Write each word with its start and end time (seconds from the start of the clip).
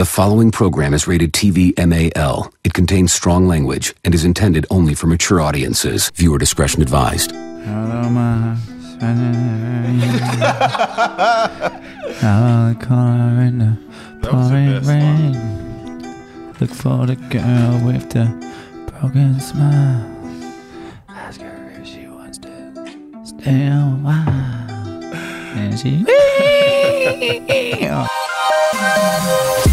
The 0.00 0.06
following 0.06 0.50
program 0.50 0.94
is 0.94 1.06
rated 1.06 1.34
TV 1.34 1.76
MAL. 1.76 2.50
It 2.64 2.72
contains 2.72 3.12
strong 3.12 3.46
language 3.46 3.94
and 4.02 4.14
is 4.14 4.24
intended 4.24 4.64
only 4.70 4.94
for 4.94 5.06
mature 5.06 5.42
audiences. 5.42 6.08
Viewer 6.14 6.38
discretion 6.38 6.80
advised. 6.80 7.32
Hello, 7.32 8.08
my 8.08 8.54
Hello, 12.18 12.72
the 12.72 12.78
corner 12.82 13.42
in 13.42 13.58
the 13.58 13.76
That 14.22 14.32
was 14.32 14.48
the 14.48 14.54
pouring 14.54 14.72
best 14.72 14.88
rain. 14.88 15.34
Look 16.60 16.70
for 16.70 17.04
the 17.04 17.16
girl 17.16 17.80
with 17.84 18.08
the 18.08 18.24
broken 18.86 19.38
smile. 19.38 20.02
Ask 21.10 21.42
her 21.42 21.74
if 21.78 21.86
she 21.86 22.06
wants 22.06 22.38
to 22.38 22.48
stay 23.22 23.66
a 23.66 23.80
while. 24.00 24.24
And 25.58 25.78
she. 25.78 26.06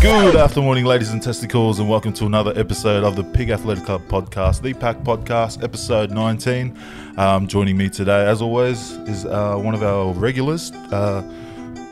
Good 0.00 0.36
after 0.36 0.62
morning, 0.62 0.84
ladies 0.84 1.10
and 1.10 1.22
testicles, 1.22 1.80
and 1.80 1.88
welcome 1.88 2.12
to 2.14 2.26
another 2.26 2.52
episode 2.54 3.02
of 3.02 3.16
the 3.16 3.24
Pig 3.24 3.50
Athletic 3.50 3.84
Club 3.84 4.02
podcast, 4.08 4.62
the 4.62 4.72
Pack 4.72 4.98
Podcast, 4.98 5.62
episode 5.62 6.10
19. 6.10 6.78
Um, 7.16 7.46
joining 7.46 7.76
me 7.76 7.88
today, 7.88 8.26
as 8.26 8.40
always, 8.40 8.92
is 9.08 9.26
uh, 9.26 9.56
one 9.56 9.74
of 9.74 9.82
our 9.82 10.12
regulars, 10.12 10.70
uh, 10.92 11.22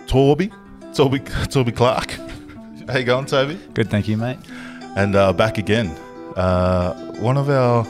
Torby, 0.06 0.52
Torby, 0.94 1.20
Torby 1.48 1.74
Clark. 1.74 2.25
How 2.88 2.98
you 2.98 3.04
going, 3.04 3.26
Toby? 3.26 3.58
Good, 3.74 3.90
thank 3.90 4.06
you, 4.08 4.16
mate. 4.16 4.38
And 4.96 5.14
uh, 5.16 5.32
back 5.32 5.58
again, 5.58 5.88
uh, 6.36 6.94
one 7.16 7.36
of 7.36 7.50
our, 7.50 7.86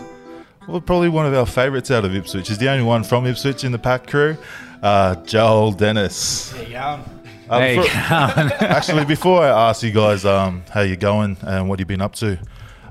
well, 0.66 0.80
probably 0.80 1.08
one 1.08 1.26
of 1.26 1.34
our 1.34 1.46
favourites 1.46 1.90
out 1.90 2.04
of 2.04 2.14
Ipswich. 2.14 2.50
Is 2.50 2.58
the 2.58 2.68
only 2.70 2.84
one 2.84 3.04
from 3.04 3.26
Ipswich 3.26 3.62
in 3.64 3.72
the 3.72 3.78
Pack 3.78 4.06
crew, 4.06 4.36
uh, 4.82 5.16
Joel 5.24 5.72
Dennis. 5.72 6.50
There 6.50 6.62
you 6.64 6.70
go. 6.70 7.00
Uh, 7.48 7.60
Hey, 7.60 7.76
for- 7.76 7.88
Actually, 8.64 9.04
before 9.04 9.42
I 9.42 9.68
ask 9.68 9.82
you 9.82 9.92
guys 9.92 10.24
um, 10.24 10.64
how 10.72 10.80
you're 10.80 10.96
going 10.96 11.36
and 11.42 11.68
what 11.68 11.78
you've 11.78 11.88
been 11.88 12.02
up 12.02 12.14
to, 12.16 12.38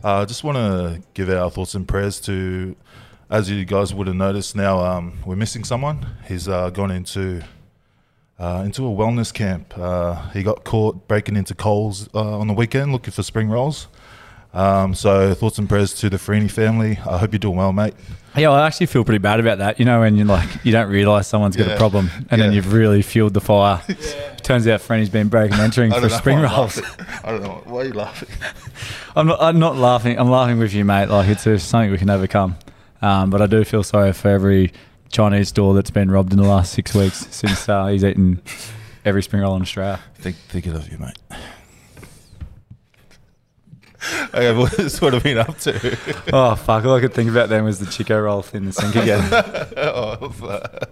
uh, 0.03 0.21
I 0.21 0.25
just 0.25 0.43
want 0.43 0.57
to 0.57 1.01
give 1.15 1.29
our 1.29 1.49
thoughts 1.49 1.73
and 1.75 1.87
prayers 1.87 2.21
to, 2.21 2.75
as 3.29 3.49
you 3.49 3.65
guys 3.65 3.93
would 3.93 4.07
have 4.07 4.15
noticed 4.15 4.55
now, 4.55 4.79
um, 4.79 5.17
we're 5.25 5.35
missing 5.35 5.63
someone. 5.63 6.05
He's 6.27 6.47
uh, 6.47 6.69
gone 6.69 6.91
into 6.91 7.41
uh, 8.39 8.63
into 8.65 8.85
a 8.85 8.89
wellness 8.89 9.33
camp. 9.33 9.77
Uh, 9.77 10.29
he 10.29 10.43
got 10.43 10.63
caught 10.63 11.07
breaking 11.07 11.35
into 11.35 11.55
Coles 11.55 12.09
uh, 12.13 12.39
on 12.39 12.47
the 12.47 12.53
weekend 12.53 12.91
looking 12.91 13.11
for 13.11 13.23
spring 13.23 13.49
rolls. 13.49 13.87
Um, 14.53 14.93
so 14.95 15.33
thoughts 15.33 15.57
and 15.57 15.67
prayers 15.67 15.93
to 15.95 16.09
the 16.09 16.17
Freney 16.17 16.49
family. 16.49 16.97
I 17.05 17.17
hope 17.17 17.33
you're 17.33 17.39
doing 17.39 17.57
well, 17.57 17.73
mate. 17.73 17.93
Yeah, 18.37 18.51
I 18.51 18.65
actually 18.65 18.87
feel 18.87 19.03
pretty 19.03 19.19
bad 19.19 19.39
about 19.39 19.57
that. 19.59 19.79
You 19.79 19.85
know, 19.85 19.99
when 19.99 20.15
you're 20.15 20.25
like, 20.25 20.49
you 20.63 20.71
don't 20.71 20.89
realise 20.89 21.27
someone's 21.27 21.55
got 21.55 21.71
a 21.71 21.77
problem, 21.77 22.09
and 22.29 22.41
then 22.41 22.51
you've 22.53 22.73
really 22.73 23.01
fueled 23.01 23.33
the 23.33 23.41
fire. 23.41 23.81
Turns 24.43 24.67
out 24.67 24.81
Frenny's 24.81 25.09
been 25.09 25.27
breaking 25.29 25.57
entering 25.59 25.91
for 25.91 26.09
spring 26.09 26.39
rolls. 26.39 26.81
I 27.23 27.31
don't 27.31 27.43
know 27.43 27.61
why 27.65 27.81
are 27.81 27.85
you 27.85 27.93
laughing. 27.93 28.29
I'm 29.15 29.27
not, 29.27 29.41
I'm 29.41 29.59
not 29.59 29.77
laughing. 29.77 30.19
I'm 30.19 30.29
laughing 30.29 30.59
with 30.59 30.73
you, 30.73 30.83
mate. 30.85 31.07
Like 31.07 31.29
it's 31.29 31.63
something 31.63 31.91
we 31.91 31.97
can 31.97 32.09
overcome. 32.09 32.57
Um, 33.01 33.29
but 33.29 33.41
I 33.41 33.47
do 33.47 33.63
feel 33.63 33.83
sorry 33.83 34.13
for 34.13 34.29
every 34.29 34.73
Chinese 35.09 35.49
store 35.49 35.73
that's 35.73 35.91
been 35.91 36.11
robbed 36.11 36.33
in 36.33 36.39
the 36.39 36.47
last 36.47 36.73
six 36.73 36.93
weeks 36.93 37.27
since 37.31 37.67
uh, 37.69 37.87
he's 37.87 38.03
eaten 38.03 38.41
every 39.03 39.23
spring 39.23 39.41
roll 39.41 39.55
in 39.55 39.61
Australia. 39.61 39.99
Think, 40.15 40.35
think 40.35 40.65
of 40.67 40.91
you, 40.91 40.97
mate. 40.97 41.17
okay, 44.33 44.55
what's 44.55 45.01
what 45.01 45.13
have 45.13 45.23
been 45.23 45.37
up 45.37 45.57
to? 45.59 45.97
Oh 46.33 46.55
fuck! 46.55 46.85
All 46.85 46.95
I 46.95 47.01
could 47.01 47.13
think 47.13 47.29
about 47.29 47.49
then 47.49 47.63
was 47.63 47.79
the 47.79 47.85
Chiko 47.85 48.23
roll 48.23 48.45
in 48.53 48.65
the 48.65 48.73
sink 48.73 48.95
again. 48.95 49.21
oh, 49.77 50.29
fuck. 50.29 50.89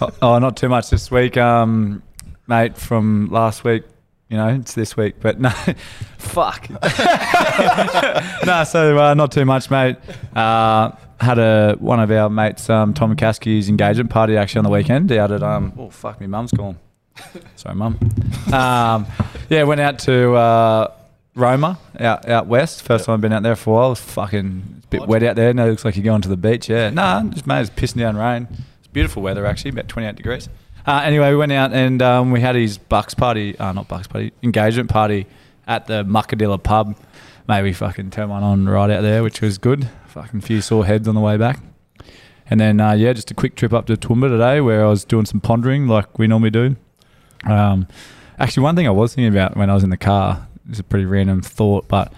oh, 0.00 0.10
oh, 0.22 0.38
not 0.38 0.56
too 0.56 0.68
much 0.68 0.90
this 0.90 1.10
week, 1.10 1.36
um, 1.36 2.02
mate. 2.46 2.76
From 2.76 3.28
last 3.30 3.64
week, 3.64 3.84
you 4.28 4.36
know, 4.36 4.48
it's 4.48 4.74
this 4.74 4.96
week, 4.96 5.16
but 5.20 5.40
no, 5.40 5.50
fuck. 6.18 6.68
no, 8.46 8.64
so 8.64 8.98
uh, 8.98 9.14
not 9.14 9.32
too 9.32 9.44
much, 9.44 9.70
mate. 9.70 9.96
Uh, 10.34 10.92
had 11.20 11.38
a 11.38 11.76
one 11.78 12.00
of 12.00 12.10
our 12.10 12.30
mates, 12.30 12.70
um, 12.70 12.94
Tom 12.94 13.14
McCaskey's 13.14 13.68
engagement 13.68 14.10
party 14.10 14.36
actually 14.36 14.60
on 14.60 14.64
the 14.64 14.70
weekend 14.70 15.10
out 15.12 15.32
at 15.32 15.42
um. 15.42 15.72
Oh 15.78 15.90
fuck, 15.90 16.20
my 16.20 16.26
mum's 16.26 16.52
calling. 16.52 16.78
Sorry, 17.56 17.74
mum. 17.74 17.98
Um, 18.52 19.06
yeah, 19.48 19.64
went 19.64 19.80
out 19.80 19.98
to 20.00 20.34
uh, 20.34 20.92
Roma 21.34 21.78
out 21.98 22.28
out 22.28 22.46
west. 22.46 22.82
First 22.82 23.06
time 23.06 23.14
I've 23.14 23.20
been 23.20 23.32
out 23.32 23.42
there 23.42 23.56
for 23.56 23.70
a 23.70 23.74
while. 23.74 23.86
It 23.86 23.90
was 23.90 24.00
fucking 24.00 24.74
it's 24.76 24.86
a 24.86 24.88
bit 24.88 25.06
wet 25.06 25.22
out 25.22 25.36
there. 25.36 25.52
Now 25.52 25.66
it 25.66 25.70
looks 25.70 25.84
like 25.84 25.96
you're 25.96 26.04
going 26.04 26.22
to 26.22 26.28
the 26.28 26.36
beach. 26.36 26.68
Yeah, 26.68 26.90
nah, 26.90 27.22
just 27.24 27.46
mate, 27.46 27.62
it's 27.62 27.70
pissing 27.70 27.98
down 27.98 28.16
rain. 28.16 28.46
It's 28.78 28.88
beautiful 28.88 29.22
weather 29.22 29.44
actually, 29.46 29.70
about 29.70 29.88
28 29.88 30.16
degrees. 30.16 30.48
Uh, 30.86 31.02
anyway, 31.04 31.30
we 31.30 31.36
went 31.36 31.52
out 31.52 31.72
and 31.74 32.00
um, 32.00 32.30
we 32.30 32.40
had 32.40 32.54
his 32.54 32.78
Bucks 32.78 33.12
party, 33.12 33.58
uh, 33.58 33.72
not 33.72 33.88
Bucks 33.88 34.06
party, 34.06 34.32
engagement 34.42 34.88
party 34.88 35.26
at 35.66 35.86
the 35.86 36.04
Muckadilla 36.04 36.62
pub. 36.62 36.96
Mate, 37.46 37.62
we 37.62 37.72
fucking 37.72 38.10
turned 38.10 38.30
one 38.30 38.42
on 38.42 38.66
right 38.68 38.90
out 38.90 39.02
there, 39.02 39.22
which 39.22 39.40
was 39.40 39.58
good. 39.58 39.88
Fucking 40.18 40.40
few 40.40 40.60
sore 40.60 40.84
heads 40.84 41.06
on 41.06 41.14
the 41.14 41.20
way 41.20 41.36
back. 41.36 41.60
And 42.50 42.58
then, 42.58 42.80
uh, 42.80 42.92
yeah, 42.92 43.12
just 43.12 43.30
a 43.30 43.34
quick 43.34 43.54
trip 43.54 43.72
up 43.72 43.86
to 43.86 43.96
Toowoomba 43.96 44.28
today 44.28 44.60
where 44.60 44.84
I 44.84 44.88
was 44.88 45.04
doing 45.04 45.26
some 45.26 45.40
pondering 45.40 45.86
like 45.86 46.18
we 46.18 46.26
normally 46.26 46.50
do. 46.50 46.74
Um, 47.44 47.86
actually, 48.36 48.64
one 48.64 48.74
thing 48.74 48.88
I 48.88 48.90
was 48.90 49.14
thinking 49.14 49.32
about 49.32 49.56
when 49.56 49.70
I 49.70 49.74
was 49.74 49.84
in 49.84 49.90
the 49.90 49.96
car 49.96 50.48
is 50.68 50.80
a 50.80 50.82
pretty 50.82 51.04
random 51.04 51.40
thought, 51.40 51.86
but 51.86 52.12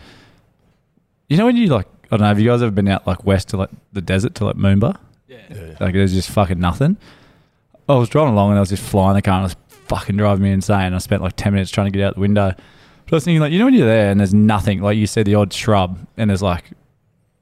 you 1.29 1.37
know 1.37 1.45
when 1.45 1.59
you 1.59 1.67
like, 1.67 1.89
I 2.05 2.17
don't 2.17 2.21
know, 2.21 2.27
have 2.29 2.41
you 2.41 2.49
guys 2.49 2.63
ever 2.63 2.71
been 2.71 2.89
out 2.89 3.07
like 3.07 3.27
west 3.27 3.49
to 3.51 3.59
like 3.59 3.69
the 3.93 4.01
desert 4.01 4.35
to 4.37 4.47
like 4.47 4.57
Moomba? 4.57 4.97
Yeah. 5.29 5.77
Like 5.79 5.93
there's 5.93 6.15
just 6.15 6.31
fucking 6.31 6.59
nothing. 6.59 6.97
I 7.87 7.97
was 7.97 8.09
driving 8.09 8.33
along 8.33 8.51
and 8.51 8.59
I 8.59 8.61
was 8.61 8.71
just 8.71 8.83
flying 8.83 9.17
the 9.17 9.23
car 9.23 9.35
and 9.35 9.43
it 9.43 9.55
was 9.55 9.79
fucking 9.89 10.17
driving 10.17 10.43
me 10.43 10.53
insane. 10.53 10.95
I 10.95 10.99
spent 10.99 11.21
like 11.23 11.37
10 11.37 11.53
minutes 11.53 11.71
trying 11.71 11.93
to 11.93 11.99
get 11.99 12.03
out 12.03 12.15
the 12.15 12.21
window. 12.21 12.55
But 13.05 13.13
I 13.13 13.17
was 13.17 13.25
thinking, 13.25 13.41
like, 13.41 13.53
you 13.53 13.59
know, 13.59 13.67
when 13.67 13.75
you're 13.75 13.87
there 13.87 14.11
and 14.11 14.21
there's 14.21 14.33
nothing, 14.33 14.81
like 14.81 14.97
you 14.97 15.07
said, 15.07 15.27
the 15.27 15.35
odd 15.35 15.53
shrub 15.53 15.99
and 16.17 16.31
there's 16.31 16.43
like 16.43 16.71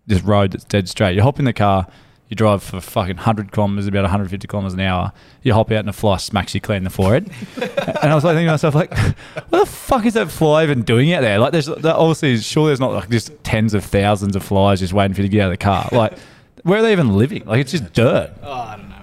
this 0.08 0.22
road 0.22 0.52
that's 0.52 0.64
dead 0.64 0.88
straight. 0.88 1.14
You 1.14 1.22
hop 1.22 1.38
in 1.38 1.44
the 1.44 1.52
car, 1.52 1.86
you 2.28 2.34
drive 2.36 2.62
for 2.62 2.80
fucking 2.80 3.16
100 3.16 3.52
kilometers, 3.52 3.86
about 3.86 4.02
150 4.02 4.46
kilometers 4.48 4.74
an 4.74 4.80
hour. 4.80 5.12
You 5.42 5.54
hop 5.54 5.70
out 5.70 5.78
and 5.80 5.88
a 5.88 5.92
fly 5.92 6.16
smacks 6.18 6.54
you 6.54 6.60
clean 6.60 6.84
the 6.84 6.90
forehead. 6.90 7.30
and 7.56 8.10
I 8.10 8.14
was 8.14 8.24
like 8.24 8.34
thinking 8.34 8.48
to 8.48 8.52
myself, 8.52 8.74
like, 8.74 8.96
what 9.48 9.50
the 9.60 9.66
fuck 9.66 10.04
is 10.04 10.14
that 10.14 10.30
fly 10.30 10.62
even 10.64 10.82
doing 10.82 11.12
out 11.12 11.20
there? 11.22 11.38
Like, 11.38 11.52
there's 11.52 11.66
there- 11.66 11.94
obviously, 11.94 12.36
sure, 12.38 12.66
there's 12.66 12.80
not 12.80 12.92
like 12.92 13.08
just 13.08 13.32
tens 13.44 13.72
of 13.74 13.84
thousands 13.84 14.36
of 14.36 14.42
flies 14.42 14.80
just 14.80 14.92
waiting 14.92 15.14
for 15.14 15.22
you 15.22 15.28
to 15.28 15.32
get 15.32 15.42
out 15.42 15.46
of 15.46 15.52
the 15.52 15.56
car. 15.64 15.88
Like, 15.92 16.18
where 16.64 16.80
are 16.80 16.82
they 16.82 16.92
even 16.92 17.16
living? 17.16 17.44
Like, 17.46 17.60
it's 17.60 17.70
just 17.72 17.92
dirt. 17.92 18.32
Oh, 18.42 18.52
I 18.52 18.76
don't 18.76 18.88
know. 18.90 18.94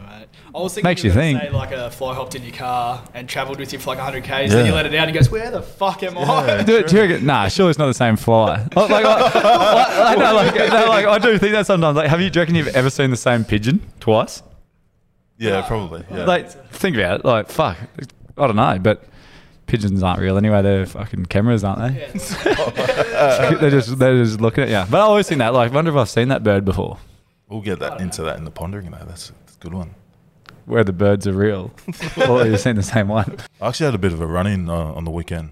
I 0.56 0.60
was 0.62 0.74
thinking 0.74 0.90
Makes 0.90 1.04
you 1.04 1.10
you 1.10 1.14
think. 1.16 1.42
say 1.42 1.50
like 1.50 1.72
a 1.74 1.92
fly 1.92 2.16
hopped 2.16 2.34
in 2.36 2.44
your 2.44 2.54
car 2.54 3.04
and 3.14 3.28
travelled 3.28 3.60
with 3.60 3.74
you 3.74 3.80
for 3.80 3.90
like 3.90 3.98
100 3.98 4.24
k's. 4.24 4.30
Yeah. 4.30 4.48
Then 4.58 4.66
you 4.68 4.72
let 4.74 4.86
it 4.86 4.96
out 4.96 5.08
and 5.08 5.12
he 5.12 5.14
goes, 5.14 5.30
"Where 5.30 5.52
the 5.52 5.62
fuck 5.62 6.02
am 6.04 6.18
I?" 6.18 6.64
Do, 6.64 6.82
do 6.82 6.96
you 6.96 7.02
reckon, 7.02 7.26
nah, 7.26 7.50
surely 7.50 7.72
it's 7.72 7.80
not 7.80 7.88
the 7.88 7.94
same 7.94 8.16
fly. 8.16 8.66
Like, 8.76 8.90
like, 8.90 9.04
like, 9.04 9.04
I, 9.36 10.16
know, 10.18 10.34
like, 10.34 10.56
no, 10.56 10.86
like, 10.88 11.06
I 11.06 11.20
do 11.20 11.38
think 11.38 11.52
that 11.52 11.66
sometimes. 11.66 11.98
Like, 11.98 12.10
have 12.10 12.22
you? 12.22 12.30
Do 12.30 12.40
you 12.40 12.42
reckon 12.44 12.56
you've 12.56 12.68
ever 12.76 12.90
seen 12.90 13.10
the 13.10 13.18
same 13.18 13.44
pigeon 13.44 13.82
twice? 14.00 14.44
Yeah, 15.38 15.62
probably. 15.68 16.06
Yeah. 16.10 16.24
Like, 16.24 16.50
think 16.72 16.96
about 16.96 17.20
it. 17.20 17.26
Like, 17.26 17.50
fuck, 17.50 17.78
I 18.38 18.48
don't 18.48 18.56
know, 18.56 18.80
but 18.82 19.04
pigeons 19.68 20.02
aren't 20.04 20.22
real 20.22 20.38
anyway. 20.38 20.62
They're 20.62 20.86
fucking 20.86 21.26
cameras, 21.26 21.66
aren't 21.66 21.80
they? 21.94 22.00
Yeah, 22.00 23.56
they're 23.60 23.70
just 23.70 24.00
they're 24.00 24.24
just 24.24 24.40
looking 24.40 24.64
at 24.64 24.70
you. 24.70 24.90
But 24.90 25.00
I 25.02 25.04
always 25.04 25.28
think 25.28 25.40
that. 25.40 25.54
Like, 25.54 25.74
wonder 25.74 25.92
if 25.92 25.98
I've 25.98 26.10
seen 26.10 26.30
that 26.30 26.44
bird 26.44 26.64
before. 26.64 26.98
we'll 27.50 27.60
get 27.60 27.80
that 27.80 28.00
into 28.00 28.22
that 28.24 28.38
in 28.38 28.46
the 28.46 28.52
pondering 28.52 28.90
though. 28.92 29.04
That's, 29.06 29.34
that's 29.46 29.58
a 29.58 29.60
good 29.60 29.74
one. 29.74 29.94
Where 30.66 30.84
the 30.84 30.94
birds 30.94 31.28
are 31.28 31.34
real, 31.34 31.72
or 32.28 32.46
you've 32.48 32.60
seen 32.60 32.76
the 32.76 32.82
same 32.84 33.08
one. 33.08 33.38
I 33.62 33.68
actually 33.68 33.86
had 33.86 33.96
a 33.96 34.00
bit 34.00 34.14
of 34.14 34.22
a 34.22 34.26
run 34.26 34.48
in 34.48 34.68
uh, 34.70 34.74
on 34.74 35.06
the 35.06 35.12
weekend. 35.12 35.52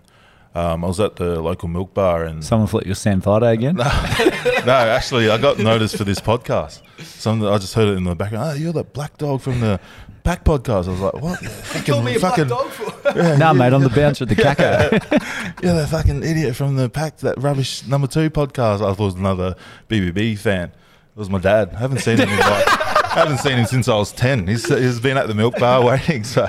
Um, 0.55 0.83
I 0.83 0.87
was 0.87 0.99
at 0.99 1.15
the 1.17 1.41
local 1.41 1.67
milk 1.67 1.93
bar 1.95 2.23
and 2.25 2.43
Someone 2.43 2.67
flicked 2.67 2.85
your 2.85 2.95
Sam 2.95 3.21
Friday 3.21 3.53
again. 3.53 3.75
no, 3.75 3.83
no, 4.65 4.71
actually, 4.71 5.29
I 5.29 5.37
got 5.39 5.57
noticed 5.59 5.97
for 5.97 6.03
this 6.03 6.19
podcast. 6.19 6.81
Some 7.03 7.43
I 7.45 7.57
just 7.57 7.73
heard 7.73 7.87
it 7.89 7.97
in 7.97 8.03
the 8.03 8.15
background. 8.15 8.51
Oh, 8.51 8.53
you're 8.53 8.73
the 8.73 8.83
black 8.83 9.17
dog 9.17 9.41
from 9.41 9.59
the 9.61 9.79
Pack 10.23 10.45
podcast. 10.45 10.87
I 10.87 10.91
was 10.91 10.99
like, 10.99 11.13
what? 11.21 11.39
Call 11.85 12.01
me 12.03 12.15
a 12.15 12.19
black 12.19 12.35
fucking, 12.35 12.47
dog 12.49 12.69
for. 12.69 12.93
Yeah, 13.17 13.35
nah, 13.37 13.51
you- 13.51 13.59
mate, 13.59 13.73
I'm 13.73 13.81
the 13.81 13.89
bouncer 13.89 14.23
at 14.23 14.29
the 14.29 14.35
caca. 14.35 15.61
You're 15.61 15.73
that 15.73 15.89
fucking 15.89 16.23
idiot 16.23 16.55
from 16.55 16.75
the 16.75 16.87
Pack, 16.89 17.17
that 17.17 17.39
rubbish 17.41 17.85
number 17.87 18.07
two 18.07 18.29
podcast. 18.29 18.75
I 18.75 18.93
thought 18.93 18.99
it 18.99 19.05
was 19.05 19.15
another 19.15 19.55
BBB 19.89 20.37
fan. 20.39 20.69
It 20.69 21.19
was 21.19 21.29
my 21.29 21.39
dad. 21.39 21.71
I 21.75 21.79
haven't 21.79 21.99
seen 21.99 22.17
him 22.17 22.29
in 22.29 22.37
like, 22.39 22.67
I 22.67 22.92
haven't 23.13 23.37
seen 23.39 23.57
him 23.57 23.65
since 23.65 23.87
I 23.87 23.95
was 23.95 24.11
ten. 24.11 24.47
He's 24.47 24.67
he's 24.67 24.99
been 24.99 25.17
at 25.17 25.27
the 25.27 25.33
milk 25.33 25.57
bar 25.59 25.83
waiting. 25.89 26.23
So 26.23 26.47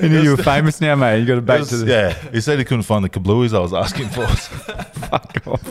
he 0.00 0.08
knew 0.08 0.20
you 0.20 0.30
were 0.36 0.42
famous 0.42 0.80
now, 0.80 0.94
mate. 0.96 1.20
You 1.20 1.26
got 1.26 1.34
to 1.34 1.38
It 1.38 1.46
back 1.46 1.60
was- 1.60 1.68
to 1.70 1.76
the 1.78 1.86
yeah, 1.90 2.12
he 2.32 2.40
said 2.40 2.58
he 2.58 2.64
couldn't 2.64 2.82
find 2.84 3.04
the 3.04 3.08
kablooies 3.08 3.54
I 3.54 3.60
was 3.60 3.72
asking 3.72 4.08
for. 4.08 4.26
fuck 4.26 5.46
off. 5.46 5.62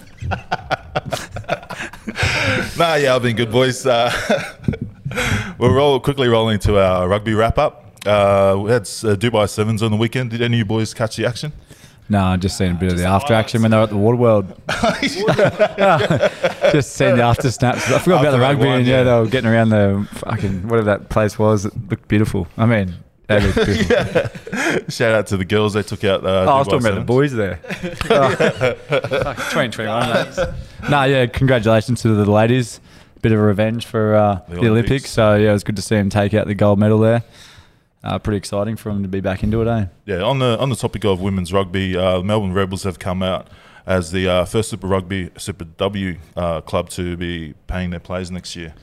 nah, 2.78 2.96
yeah, 2.96 3.16
I've 3.16 3.22
been 3.24 3.36
good, 3.36 3.52
boys. 3.52 3.86
Uh, 3.86 4.12
we're 5.58 5.74
roll, 5.74 6.00
quickly 6.00 6.28
rolling 6.28 6.60
to 6.60 6.80
our 6.80 7.08
rugby 7.08 7.34
wrap 7.34 7.58
up. 7.58 7.80
Uh, 8.06 8.58
we 8.60 8.72
had 8.72 8.82
uh, 8.82 9.16
Dubai 9.16 9.48
Sevens 9.50 9.82
on 9.82 9.92
the 9.92 9.98
weekend. 9.98 10.30
Did 10.32 10.42
any 10.42 10.56
of 10.56 10.60
you 10.60 10.66
boys 10.66 10.94
catch 10.94 11.16
the 11.16 11.26
action? 11.26 11.54
No, 12.10 12.20
I'm 12.20 12.40
just 12.40 12.58
seen 12.58 12.72
a 12.72 12.76
bit 12.76 12.92
of 12.92 12.98
the 12.98 13.04
the 13.04 13.10
after 13.10 13.34
action 13.34 13.62
when 13.62 13.72
they 13.72 13.78
were 13.78 13.84
at 13.84 13.90
the 13.90 13.96
Waterworld. 13.96 14.56
just 16.74 16.92
seeing 16.94 17.16
the 17.16 17.24
after 17.24 17.50
snaps. 17.50 17.90
I 17.92 18.00
forgot 18.00 18.22
about 18.22 18.32
the 18.32 18.40
rugby 18.40 18.68
and 18.68 18.86
yeah, 18.86 18.98
yeah. 18.98 19.04
they 19.04 19.20
were 19.20 19.28
getting 19.28 19.50
around 19.50 19.70
the 19.70 20.08
fucking 20.16 20.64
whatever 20.68 20.86
that 20.86 21.10
place 21.10 21.40
was. 21.40 21.66
It 21.66 21.74
looked 21.90 22.08
beautiful. 22.08 22.48
I 22.58 22.66
mean, 22.66 22.94
beautiful. 23.28 23.64
Shout 24.90 25.16
out 25.16 25.28
to 25.28 25.38
the 25.38 25.46
girls. 25.46 25.74
They 25.74 25.84
took 25.84 26.04
out. 26.04 26.26
Uh, 26.26 26.46
Oh, 26.48 26.56
I 26.56 26.60
was 26.60 26.68
talking 26.68 26.86
about 26.86 26.96
the 26.96 27.02
boys 27.06 27.34
there. 27.34 27.60
oh, 27.64 28.36
fucking 28.36 29.70
2021. 29.70 30.10
mate. 30.10 30.90
No, 30.90 31.04
yeah, 31.06 31.26
congratulations 31.28 32.02
to 32.02 32.10
the 32.10 32.30
ladies. 32.30 32.80
Bit 33.22 33.32
of 33.32 33.40
a 33.40 33.42
revenge 33.42 33.86
for 33.86 34.16
uh, 34.16 34.36
The 34.50 34.56
the, 34.56 34.58
Olympics. 34.58 34.70
Olympics. 34.70 35.10
So, 35.10 35.36
yeah, 35.36 35.52
it 35.52 35.54
was 35.54 35.64
good 35.64 35.78
to 35.78 35.82
see 35.82 35.96
them 35.96 36.10
take 36.10 36.34
out 36.34 36.46
the 36.48 36.56
gold 36.56 36.78
medal 36.80 37.00
there. 37.00 37.24
Uh, 38.04 38.20
pretty 38.20 38.38
exciting 38.38 38.76
for 38.76 38.90
them 38.90 39.02
to 39.02 39.08
be 39.08 39.22
back 39.22 39.44
into 39.44 39.62
it, 39.62 39.68
eh? 39.68 39.86
Yeah, 40.06 40.22
on 40.24 40.40
the 40.40 40.60
on 40.60 40.70
the 40.70 40.76
topic 40.76 41.06
of 41.06 41.22
women's 41.22 41.54
rugby, 41.54 41.96
uh, 41.96 42.18
the 42.18 42.24
Melbourne 42.24 42.54
Rebels 42.54 42.84
have 42.84 43.00
come 43.00 43.24
out 43.24 43.48
as 43.86 44.12
the 44.12 44.28
uh, 44.28 44.46
first 44.46 44.70
Super 44.70 44.88
Rugby 44.88 45.30
Super 45.38 45.64
W 45.66 46.18
uh, 46.36 46.62
club 46.62 46.90
to 46.92 47.16
be 47.18 47.54
paying 47.68 47.92
their 47.92 48.00
players 48.02 48.30
next 48.30 48.56
year. 48.56 48.74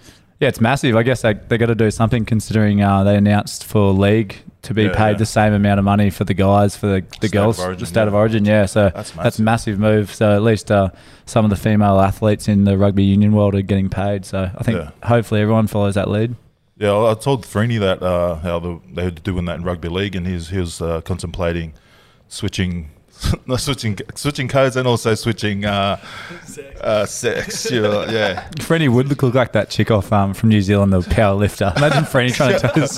Yeah, 0.40 0.48
it's 0.48 0.60
massive. 0.60 0.96
I 0.96 1.02
guess 1.02 1.20
they 1.20 1.34
they 1.34 1.58
got 1.58 1.66
to 1.66 1.74
do 1.74 1.90
something 1.90 2.24
considering 2.24 2.82
uh, 2.82 3.04
they 3.04 3.14
announced 3.16 3.64
for 3.64 3.92
league 3.92 4.36
to 4.62 4.72
be 4.74 4.84
Yeah, 4.84 4.94
paid 4.94 5.12
yeah. 5.12 5.16
the 5.18 5.26
same 5.26 5.52
amount 5.52 5.78
of 5.78 5.84
money 5.84 6.08
for 6.10 6.24
the 6.24 6.34
guys 6.34 6.76
for 6.76 6.86
the, 6.86 7.00
the 7.20 7.28
State 7.28 7.32
girls, 7.32 7.58
of 7.58 7.64
origin, 7.66 7.80
the 7.80 7.86
state 7.86 8.00
yeah. 8.02 8.06
of 8.06 8.14
origin. 8.14 8.44
Yeah, 8.46 8.66
so 8.66 8.84
That's 8.94 9.10
that's 9.10 9.38
massive. 9.38 9.44
massive 9.44 9.78
move. 9.78 10.14
So 10.14 10.34
at 10.34 10.42
least 10.42 10.70
uh, 10.70 10.90
some 11.26 11.44
of 11.44 11.50
the 11.50 11.56
female 11.56 12.00
athletes 12.00 12.48
in 12.48 12.64
the 12.64 12.78
rugby 12.78 13.04
union 13.04 13.32
world 13.32 13.54
are 13.54 13.60
getting 13.62 13.90
paid. 13.90 14.24
So 14.24 14.50
I 14.56 14.62
think 14.62 14.80
hopefully 15.04 15.42
everyone 15.42 15.66
follows 15.66 15.94
that 15.96 16.08
lead. 16.08 16.36
Yeah, 16.80 16.92
I 16.92 17.10
I 17.10 17.14
told 17.14 17.44
Freney 17.46 17.78
that 17.78 18.02
uh, 18.02 18.36
how 18.36 18.58
the, 18.58 18.80
they 18.92 19.04
were 19.04 19.10
doing 19.10 19.44
that 19.44 19.56
in 19.58 19.62
rugby 19.64 19.88
league, 19.88 20.16
and 20.16 20.26
he's 20.26 20.48
he 20.48 20.58
was 20.58 20.80
uh, 20.80 21.00
contemplating 21.02 21.74
switching. 22.28 22.90
switching 23.58 23.98
switching 24.14 24.48
codes 24.48 24.76
and 24.76 24.88
also 24.88 25.14
switching 25.14 25.66
uh, 25.66 26.00
uh, 26.80 27.04
sex. 27.04 27.70
You 27.70 27.82
know, 27.82 28.06
yeah, 28.08 28.48
Frenny 28.60 28.88
would 28.88 29.08
look, 29.08 29.22
look 29.22 29.34
like 29.34 29.52
that 29.52 29.68
chick 29.68 29.90
off 29.90 30.10
um, 30.10 30.32
from 30.32 30.48
New 30.48 30.62
Zealand, 30.62 30.90
the 30.90 31.02
power 31.02 31.34
lifter. 31.34 31.70
Imagine 31.76 32.04
Frenny 32.04 32.32
trying 32.34 32.54
to 32.54 32.60
tell 32.60 32.82
us, 32.82 32.96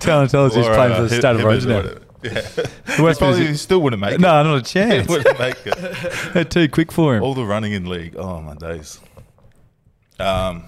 trying 0.00 0.26
to 0.26 0.30
tell 0.32 0.46
us 0.46 0.56
he's 0.56 0.66
Or, 0.66 0.74
playing 0.74 0.92
uh, 0.92 0.96
for 0.96 1.02
the 1.02 1.08
state 1.10 1.24
of 1.24 1.36
Hibbers 1.36 1.44
origin. 1.44 1.70
or 1.70 1.74
now. 1.74 1.82
whatever. 1.82 2.00
Yeah, 2.24 2.30
The 2.40 2.92
he 2.96 3.02
West 3.02 3.20
probably 3.20 3.38
Music- 3.42 3.58
still 3.58 3.80
wouldn't 3.80 4.00
make 4.02 4.14
it. 4.14 4.20
No, 4.20 4.42
not 4.42 4.54
a 4.54 4.58
he 4.58 4.62
chance. 4.64 5.08
wouldn't 5.08 5.38
make 5.38 5.56
it. 5.64 6.32
They're 6.34 6.44
too 6.44 6.68
quick 6.68 6.90
for 6.90 7.14
him. 7.16 7.22
All 7.22 7.34
the 7.34 7.44
running 7.44 7.72
in 7.72 7.88
league. 7.88 8.16
Oh 8.16 8.40
my 8.40 8.54
days. 8.56 8.98
Um, 10.18 10.64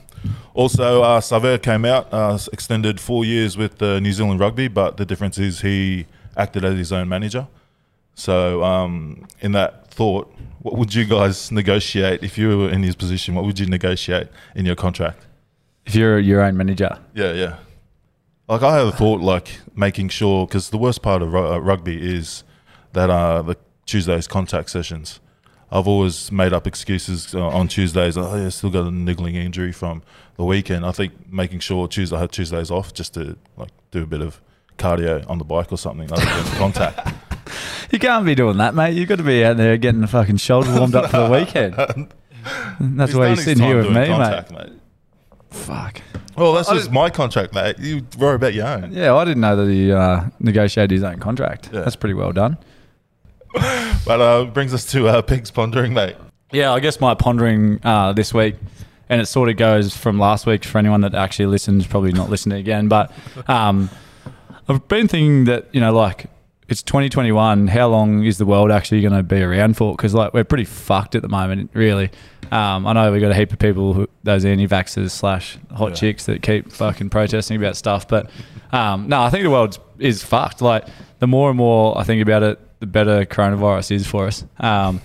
also, 0.54 1.02
uh, 1.02 1.20
Savea 1.20 1.60
came 1.62 1.84
out, 1.84 2.12
uh, 2.12 2.38
extended 2.52 3.00
four 3.00 3.24
years 3.24 3.56
with 3.56 3.82
uh, 3.82 4.00
New 4.00 4.12
Zealand 4.12 4.40
Rugby, 4.40 4.68
but 4.68 4.96
the 4.96 5.04
difference 5.04 5.38
is 5.38 5.60
he 5.60 6.06
acted 6.36 6.64
as 6.64 6.76
his 6.76 6.92
own 6.92 7.08
manager. 7.08 7.46
So, 8.14 8.62
um, 8.62 9.26
in 9.40 9.52
that 9.52 9.90
thought, 9.90 10.32
what 10.60 10.76
would 10.76 10.94
you 10.94 11.04
guys 11.04 11.50
negotiate 11.50 12.22
if 12.22 12.38
you 12.38 12.56
were 12.56 12.70
in 12.70 12.82
his 12.82 12.94
position? 12.94 13.34
What 13.34 13.44
would 13.44 13.58
you 13.58 13.66
negotiate 13.66 14.28
in 14.54 14.66
your 14.66 14.76
contract? 14.76 15.26
If 15.86 15.94
you're 15.94 16.18
your 16.18 16.42
own 16.42 16.56
manager, 16.56 16.98
Yeah, 17.14 17.32
yeah. 17.32 17.56
Like 18.48 18.62
I 18.62 18.76
have 18.76 18.88
a 18.88 18.92
thought, 18.92 19.20
like 19.20 19.60
making 19.74 20.08
sure 20.10 20.46
because 20.46 20.70
the 20.70 20.78
worst 20.78 21.00
part 21.00 21.22
of 21.22 21.34
uh, 21.34 21.60
rugby 21.60 21.96
is 22.14 22.44
that 22.92 23.08
uh, 23.08 23.42
the 23.42 23.56
Tuesdays 23.86 24.26
contact 24.26 24.70
sessions. 24.70 25.20
I've 25.72 25.88
always 25.88 26.30
made 26.30 26.52
up 26.52 26.66
excuses 26.66 27.34
uh, 27.34 27.46
on 27.48 27.66
Tuesdays. 27.66 28.18
Oh, 28.18 28.36
yeah, 28.36 28.50
still 28.50 28.68
got 28.70 28.86
a 28.86 28.90
niggling 28.90 29.34
injury 29.36 29.72
from 29.72 30.02
the 30.36 30.44
weekend. 30.44 30.84
I 30.84 30.92
think 30.92 31.32
making 31.32 31.60
sure 31.60 31.88
Tuesday 31.88 32.14
I 32.16 32.20
have 32.20 32.30
Tuesdays 32.30 32.70
off 32.70 32.92
just 32.92 33.14
to 33.14 33.36
like 33.56 33.70
do 33.90 34.02
a 34.02 34.06
bit 34.06 34.20
of 34.20 34.40
cardio 34.78 35.28
on 35.30 35.38
the 35.38 35.44
bike 35.44 35.72
or 35.72 35.78
something 35.78 36.12
other 36.12 36.24
than 36.24 36.44
contact. 36.58 37.14
you 37.90 37.98
can't 37.98 38.26
be 38.26 38.34
doing 38.34 38.58
that, 38.58 38.74
mate. 38.74 38.94
You've 38.94 39.08
got 39.08 39.16
to 39.16 39.22
be 39.22 39.42
out 39.44 39.56
there 39.56 39.76
getting 39.78 40.02
the 40.02 40.06
fucking 40.06 40.36
shoulder 40.36 40.74
warmed 40.76 40.94
up 40.94 41.10
for 41.10 41.28
the 41.28 41.30
weekend. 41.38 41.74
That's 41.74 43.12
He's 43.12 43.18
why 43.18 43.26
done 43.28 43.36
you're 43.36 43.44
sitting 43.44 43.64
here 43.64 43.76
with 43.78 43.86
me, 43.88 44.04
doing 44.06 44.18
mate. 44.18 44.50
mate. 44.50 44.72
Fuck. 45.50 46.02
Well, 46.36 46.54
that's 46.54 46.70
just 46.70 46.90
my 46.90 47.10
contract, 47.10 47.54
mate. 47.54 47.78
You 47.78 48.06
worry 48.18 48.36
about 48.36 48.54
your 48.54 48.66
own. 48.66 48.92
Yeah, 48.92 49.14
I 49.14 49.24
didn't 49.24 49.42
know 49.42 49.56
that 49.56 49.70
he 49.70 49.92
uh, 49.92 50.24
negotiated 50.40 50.90
his 50.90 51.02
own 51.02 51.18
contract. 51.18 51.68
Yeah. 51.72 51.80
That's 51.80 51.96
pretty 51.96 52.14
well 52.14 52.32
done. 52.32 52.56
But 54.04 54.20
uh, 54.20 54.44
brings 54.46 54.74
us 54.74 54.84
to 54.92 55.06
uh, 55.06 55.22
pigs 55.22 55.50
pondering, 55.52 55.94
mate. 55.94 56.16
Yeah, 56.50 56.72
I 56.72 56.80
guess 56.80 57.00
my 57.00 57.14
pondering 57.14 57.78
uh, 57.84 58.12
this 58.12 58.34
week, 58.34 58.56
and 59.08 59.20
it 59.20 59.26
sort 59.26 59.48
of 59.48 59.56
goes 59.56 59.96
from 59.96 60.18
last 60.18 60.44
week 60.44 60.64
for 60.64 60.78
anyone 60.78 61.02
that 61.02 61.14
actually 61.14 61.46
listens, 61.46 61.86
probably 61.86 62.12
not 62.12 62.28
listening 62.28 62.58
again, 62.58 62.88
but 62.88 63.12
um, 63.48 63.88
I've 64.68 64.86
been 64.88 65.06
thinking 65.06 65.44
that, 65.44 65.68
you 65.72 65.80
know, 65.80 65.92
like, 65.94 66.26
it's 66.68 66.82
2021. 66.82 67.68
How 67.68 67.88
long 67.88 68.24
is 68.24 68.38
the 68.38 68.46
world 68.46 68.70
actually 68.70 69.02
going 69.02 69.12
to 69.12 69.22
be 69.22 69.40
around 69.40 69.76
for? 69.76 69.94
Because, 69.94 70.14
like, 70.14 70.34
we're 70.34 70.44
pretty 70.44 70.64
fucked 70.64 71.14
at 71.14 71.22
the 71.22 71.28
moment, 71.28 71.70
really. 71.74 72.10
Um, 72.50 72.86
I 72.86 72.92
know 72.94 73.12
we've 73.12 73.20
got 73.20 73.30
a 73.30 73.34
heap 73.34 73.52
of 73.52 73.58
people, 73.58 73.92
who, 73.92 74.08
those 74.24 74.44
anti 74.44 74.66
vaxxers 74.66 75.10
slash 75.10 75.58
hot 75.74 75.90
Yeah. 75.90 75.94
chicks 75.94 76.26
that 76.26 76.42
keep 76.42 76.72
fucking 76.72 77.10
protesting 77.10 77.56
about 77.56 77.76
stuff. 77.76 78.08
But 78.08 78.30
um, 78.72 79.08
no, 79.08 79.22
I 79.22 79.30
think 79.30 79.44
the 79.44 79.50
world 79.50 79.78
is 79.98 80.22
fucked. 80.24 80.60
Like, 80.60 80.86
the 81.20 81.26
more 81.26 81.50
and 81.50 81.56
more 81.58 81.96
I 81.98 82.04
think 82.04 82.20
about 82.22 82.42
it, 82.42 82.58
the 82.82 82.86
better 82.86 83.24
coronavirus 83.24 83.92
is 83.92 84.06
for 84.06 84.26
us. 84.26 84.44
Um, 84.58 85.00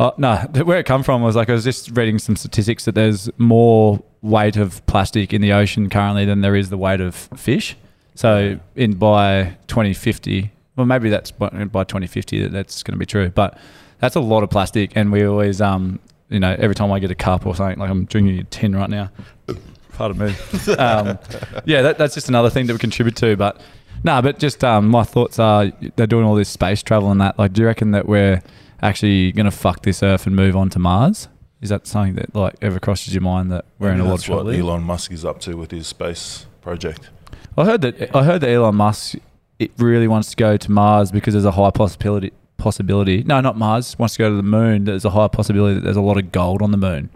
Oh, 0.00 0.14
no, 0.16 0.36
where 0.64 0.78
it 0.78 0.86
come 0.86 1.02
from 1.02 1.20
was 1.20 1.36
like 1.36 1.50
I 1.50 1.52
was 1.52 1.62
just 1.62 1.94
reading 1.94 2.18
some 2.18 2.34
statistics 2.34 2.86
that 2.86 2.94
there's 2.94 3.28
more 3.36 4.02
weight 4.22 4.56
of 4.56 4.84
plastic 4.86 5.34
in 5.34 5.42
the 5.42 5.52
ocean 5.52 5.90
currently 5.90 6.24
than 6.24 6.40
there 6.40 6.56
is 6.56 6.70
the 6.70 6.78
weight 6.78 7.02
of 7.02 7.14
fish. 7.14 7.76
So 8.14 8.58
in 8.76 8.94
by 8.94 9.58
2050, 9.66 10.50
well 10.76 10.86
maybe 10.86 11.10
that's 11.10 11.30
by, 11.32 11.50
by 11.50 11.84
2050 11.84 12.44
that 12.44 12.50
that's 12.50 12.82
going 12.82 12.94
to 12.94 12.98
be 12.98 13.04
true, 13.04 13.28
but 13.28 13.58
that's 13.98 14.16
a 14.16 14.20
lot 14.20 14.42
of 14.42 14.48
plastic, 14.48 14.92
and 14.96 15.12
we 15.12 15.26
always 15.26 15.60
um 15.60 15.98
you 16.30 16.40
know 16.40 16.56
every 16.58 16.74
time 16.74 16.90
I 16.92 16.98
get 16.98 17.10
a 17.10 17.14
cup 17.14 17.44
or 17.44 17.54
something 17.54 17.78
like 17.78 17.90
I'm 17.90 18.06
drinking 18.06 18.38
a 18.38 18.44
tin 18.44 18.74
right 18.74 18.88
now. 18.88 19.10
Pardon 19.92 20.16
me. 20.16 20.34
Um, 20.78 21.18
yeah, 21.66 21.82
that, 21.82 21.98
that's 21.98 22.14
just 22.14 22.30
another 22.30 22.48
thing 22.48 22.66
that 22.68 22.72
we 22.72 22.78
contribute 22.78 23.16
to, 23.16 23.36
but. 23.36 23.60
No, 24.02 24.22
but 24.22 24.38
just 24.38 24.64
um, 24.64 24.88
my 24.88 25.04
thoughts 25.04 25.38
are 25.38 25.72
they're 25.96 26.06
doing 26.06 26.24
all 26.24 26.34
this 26.34 26.48
space 26.48 26.82
travel 26.82 27.10
and 27.10 27.20
that. 27.20 27.38
Like, 27.38 27.52
do 27.52 27.62
you 27.62 27.66
reckon 27.66 27.90
that 27.90 28.06
we're 28.06 28.42
actually 28.82 29.32
going 29.32 29.44
to 29.44 29.50
fuck 29.50 29.82
this 29.82 30.02
Earth 30.02 30.26
and 30.26 30.34
move 30.34 30.56
on 30.56 30.70
to 30.70 30.78
Mars? 30.78 31.28
Is 31.60 31.68
that 31.68 31.86
something 31.86 32.14
that 32.14 32.34
like 32.34 32.54
ever 32.62 32.80
crosses 32.80 33.12
your 33.12 33.22
mind 33.22 33.52
that 33.52 33.66
we're 33.78 33.88
in 33.88 33.94
a 33.94 33.98
Maybe 33.98 34.08
lot 34.08 34.14
of 34.14 34.20
that's 34.20 34.28
what 34.30 34.54
here? 34.54 34.62
Elon 34.62 34.82
Musk 34.82 35.12
is 35.12 35.24
up 35.24 35.40
to 35.40 35.56
with 35.56 35.70
his 35.70 35.86
space 35.86 36.46
project. 36.62 37.10
I 37.58 37.64
heard 37.66 37.82
that 37.82 38.16
I 38.16 38.24
heard 38.24 38.40
that 38.40 38.48
Elon 38.50 38.76
Musk 38.76 39.16
it 39.58 39.70
really 39.76 40.08
wants 40.08 40.30
to 40.30 40.36
go 40.36 40.56
to 40.56 40.70
Mars 40.70 41.12
because 41.12 41.34
there's 41.34 41.44
a 41.44 41.50
high 41.50 41.70
possibility 41.70 42.32
possibility. 42.56 43.22
No, 43.22 43.40
not 43.40 43.58
Mars. 43.58 43.98
Wants 43.98 44.14
to 44.14 44.18
go 44.18 44.30
to 44.30 44.36
the 44.36 44.42
moon. 44.42 44.84
There's 44.84 45.04
a 45.04 45.10
high 45.10 45.28
possibility 45.28 45.74
that 45.74 45.84
there's 45.84 45.96
a 45.96 46.00
lot 46.00 46.16
of 46.16 46.32
gold 46.32 46.62
on 46.62 46.70
the 46.70 46.78
moon. 46.78 47.10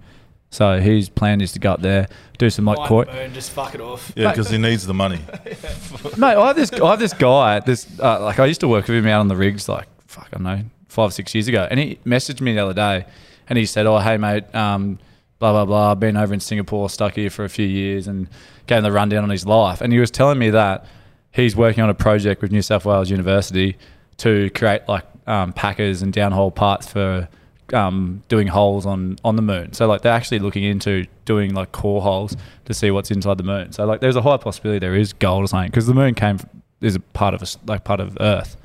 So 0.54 0.78
his 0.78 1.08
plan 1.08 1.40
is 1.40 1.50
to 1.52 1.58
go 1.58 1.73
up 1.73 1.80
there, 1.80 2.06
do 2.38 2.49
some 2.49 2.64
like 2.64 2.76
Fly 2.76 2.87
court. 2.87 3.08
just 3.32 3.50
fuck 3.50 3.75
it 3.75 3.80
off. 3.80 4.12
Yeah, 4.14 4.30
because 4.30 4.49
he 4.50 4.56
needs 4.56 4.87
the 4.87 4.94
money. 4.94 5.18
Mate, 6.16 6.37
I 6.37 6.46
have 6.46 6.54
this. 6.54 6.73
I 6.73 6.90
have 6.90 7.00
this 7.00 7.12
guy. 7.12 7.58
This 7.58 7.88
uh, 7.99 8.23
like 8.23 8.38
I 8.38 8.46
used 8.46 8.61
to 8.61 8.68
work 8.68 8.87
with 8.87 8.96
him 8.99 9.08
out 9.08 9.18
on 9.18 9.26
the 9.26 9.34
rigs 9.34 9.68
like 9.68 9.88
fuck 10.06 10.28
I 10.32 10.37
don't 10.37 10.44
know 10.44 10.61
five 10.87 11.12
six 11.12 11.34
years 11.34 11.49
ago, 11.49 11.66
and 11.68 11.80
he 11.80 11.99
messaged 12.06 12.40
me 12.40 12.54
the 12.54 12.61
other 12.61 12.73
day, 12.73 13.04
and 13.49 13.58
he 13.58 13.66
said, 13.66 13.87
"Oh 13.87 13.99
hey 13.99 14.16
mate, 14.16 14.44
um, 14.54 15.00
blah 15.40 15.50
blah 15.50 15.64
blah. 15.64 15.90
I've 15.90 15.99
been 15.99 16.16
over 16.16 16.32
in 16.32 16.38
Singapore, 16.38 16.88
stuck 16.88 17.16
here 17.16 17.30
for 17.30 17.44
a 17.44 17.49
few 17.49 17.66
years, 17.66 18.06
and 18.06 18.28
gave 18.68 18.78
him 18.78 18.84
the 18.84 18.92
rundown 18.92 19.25
on 19.25 19.30
his 19.30 19.44
life." 19.44 19.80
And 19.80 19.92
he 19.92 19.99
was 19.99 20.12
telling 20.12 20.38
me 20.38 20.50
that 20.50 20.87
he's 21.32 21.56
working 21.56 21.82
on 21.82 21.90
a 21.90 21.94
project 21.94 22.42
with 22.42 22.52
New 22.52 22.62
South 22.62 22.84
Wales 22.84 23.11
University 23.11 23.76
to 24.18 24.50
create 24.50 24.82
like 24.87 25.04
um, 25.26 25.52
packers 25.52 26.00
and 26.00 26.12
downhole 26.12 26.54
parts 26.54 26.87
for 26.87 27.28
um, 27.73 28.23
doing 28.28 28.47
holes 28.49 28.85
on 28.87 29.16
on 29.25 29.37
the 29.37 29.42
moon. 29.42 29.73
So 29.73 29.87
like 29.87 30.02
they're 30.02 30.12
actually 30.12 30.38
looking 30.40 30.64
into 30.64 31.06
doing 31.25 31.54
like 31.54 31.73
core 31.73 32.02
holes 32.02 32.37
to 32.66 32.75
see 32.75 32.90
what's 32.90 33.11
inside 33.11 33.38
the 33.38 33.44
moon. 33.44 33.73
So 33.73 33.85
like 33.87 34.00
there's 34.00 34.16
a 34.16 34.23
high 34.23 34.37
possibility 34.37 34.78
there 34.78 34.94
is 34.94 35.12
gold 35.12 35.44
or 35.44 35.47
something 35.49 35.71
because 35.71 35.87
the 35.87 35.94
moon 35.94 36.14
came 36.14 36.38
is 36.80 36.94
a 36.97 37.00
part 37.00 37.33
of 37.35 37.42
us 37.42 37.56
like 37.66 37.85
part 37.85 38.00
of 38.00 38.16
Earth. 38.21 38.56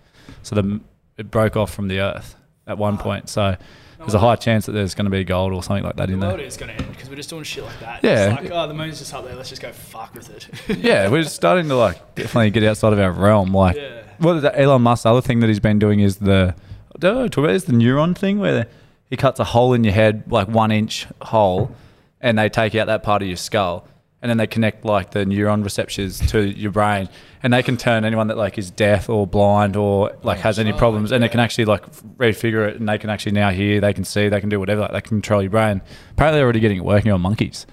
So 0.44 0.56
the 0.56 0.82
it 1.18 1.32
broke 1.32 1.56
off 1.56 1.74
from 1.74 1.88
the 1.88 2.00
Earth 2.00 2.36
at 2.68 2.78
one 2.78 2.98
point. 2.98 3.30
So 3.30 3.56
there's 4.00 4.14
a 4.14 4.20
high 4.20 4.38
chance 4.38 4.66
that 4.66 4.72
there's 4.72 4.96
going 4.96 5.06
to 5.06 5.12
be 5.12 5.26
gold 5.26 5.52
or 5.54 5.62
something 5.62 5.84
like 5.84 5.98
that 5.98 6.08
The 6.08 6.14
in 6.14 6.20
world 6.22 6.40
there. 6.40 6.46
is 6.46 6.56
going 6.56 6.70
to 6.74 6.82
end 6.82 6.90
because 6.92 7.10
we're 7.10 7.18
just 7.18 7.30
doing 7.30 7.44
shit 7.44 7.66
like 7.66 7.80
that. 7.82 8.02
Yeah. 8.04 8.34
It's 8.36 8.44
like, 8.44 8.52
oh, 8.52 8.66
the 8.68 8.74
moon's 8.74 9.00
just 9.00 9.14
up 9.14 9.26
there. 9.26 9.36
Let's 9.36 9.50
just 9.50 9.62
go 9.62 9.72
fuck 9.74 10.14
with 10.16 10.30
it. 10.30 10.78
Yeah, 10.84 11.10
we're 11.10 11.24
starting 11.24 11.68
to 11.68 11.76
like 11.76 12.16
definitely 12.16 12.52
get 12.52 12.64
outside 12.64 12.94
of 12.94 13.00
our 13.00 13.12
realm. 13.12 13.54
Like, 13.54 13.76
Yeah. 13.76 14.04
what 14.20 14.38
is 14.38 14.42
that? 14.44 14.58
Elon 14.58 14.82
Musk's 14.84 15.06
other 15.06 15.20
thing 15.22 15.42
that 15.42 15.48
he's 15.48 15.60
been 15.60 15.80
doing 15.80 16.00
is 16.00 16.18
the 16.18 16.56
don't 16.98 17.16
know, 17.16 17.28
talk 17.28 17.44
about 17.46 17.56
is 17.56 17.66
the 17.66 17.74
neuron 17.74 18.18
thing 18.18 18.40
where 18.40 18.68
he 19.10 19.18
cuts 19.18 19.40
a 19.40 19.44
hole 19.44 19.74
in 19.74 19.84
your 19.84 19.94
head, 19.94 20.24
like 20.32 20.48
one 20.48 20.72
inch 20.72 21.08
hole, 21.22 21.76
and 22.22 22.38
they 22.38 22.50
take 22.50 22.76
out 22.76 22.88
that 22.88 23.04
part 23.04 23.22
of 23.22 23.28
your 23.28 23.38
skull, 23.38 23.88
and 24.22 24.30
then 24.30 24.38
they 24.38 24.48
connect 24.48 24.84
like 24.84 25.12
the 25.12 25.26
neuron 25.26 25.64
receptors 25.64 26.20
to 26.32 26.42
your 26.42 26.72
brain, 26.72 27.10
and 27.42 27.54
they 27.54 27.64
can 27.64 27.78
turn 27.78 28.04
anyone 28.04 28.28
that 28.28 28.38
like 28.38 28.58
is 28.58 28.70
deaf 28.70 29.10
or 29.10 29.26
blind 29.26 29.76
or 29.76 30.12
like 30.24 30.40
has 30.40 30.60
any 30.60 30.74
problems, 30.74 31.12
and 31.12 31.24
they 31.24 31.30
can 31.30 31.40
actually 31.40 31.66
like 31.66 31.90
refigure 32.18 32.68
it, 32.68 32.76
and 32.80 32.88
they 32.88 32.98
can 32.98 33.10
actually 33.10 33.32
now 33.32 33.50
hear, 33.50 33.80
they 33.80 33.94
can 33.94 34.04
see, 34.04 34.30
they 34.30 34.40
can 34.40 34.50
do 34.50 34.60
whatever, 34.60 34.82
like, 34.82 34.92
they 34.92 35.02
can 35.02 35.10
control 35.10 35.42
your 35.42 35.52
brain. 35.52 35.82
Apparently, 36.12 36.38
they're 36.38 36.46
already 36.46 36.60
getting 36.60 36.78
it 36.78 36.86
working 36.86 37.12
on 37.12 37.22
monkeys. 37.22 37.66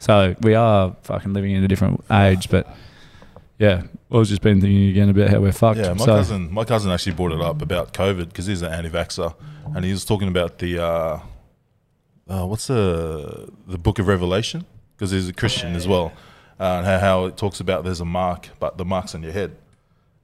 So 0.00 0.34
we 0.42 0.54
are 0.54 0.96
fucking 1.02 1.32
living 1.32 1.52
in 1.52 1.64
a 1.64 1.68
different 1.68 2.04
age, 2.10 2.50
but 2.50 2.66
yeah, 3.58 3.82
I 4.10 4.16
was 4.16 4.28
just 4.28 4.42
been 4.42 4.60
thinking 4.60 4.88
again 4.88 5.08
about 5.08 5.30
how 5.30 5.40
we're 5.40 5.52
fucked. 5.52 5.78
Yeah, 5.78 5.92
my 5.92 6.04
so, 6.04 6.16
cousin, 6.16 6.52
my 6.52 6.64
cousin 6.64 6.90
actually 6.90 7.14
brought 7.14 7.32
it 7.32 7.40
up 7.40 7.62
about 7.62 7.92
COVID 7.92 8.28
because 8.28 8.46
he's 8.46 8.62
an 8.62 8.72
anti-vaxxer, 8.72 9.34
and 9.74 9.84
he 9.84 9.92
was 9.92 10.04
talking 10.04 10.28
about 10.28 10.58
the 10.58 10.82
uh, 10.82 11.20
uh, 12.28 12.46
what's 12.46 12.66
the 12.66 13.48
the 13.66 13.78
Book 13.78 13.98
of 13.98 14.08
Revelation? 14.08 14.64
Because 14.96 15.10
he's 15.10 15.28
a 15.28 15.32
Christian 15.32 15.74
as 15.74 15.86
well, 15.86 16.12
uh, 16.58 16.64
and 16.78 16.86
how, 16.86 16.98
how 16.98 17.24
it 17.26 17.36
talks 17.36 17.60
about 17.60 17.84
there's 17.84 18.00
a 18.00 18.04
mark, 18.04 18.50
but 18.58 18.76
the 18.78 18.84
mark's 18.84 19.14
on 19.14 19.22
your 19.22 19.32
head, 19.32 19.56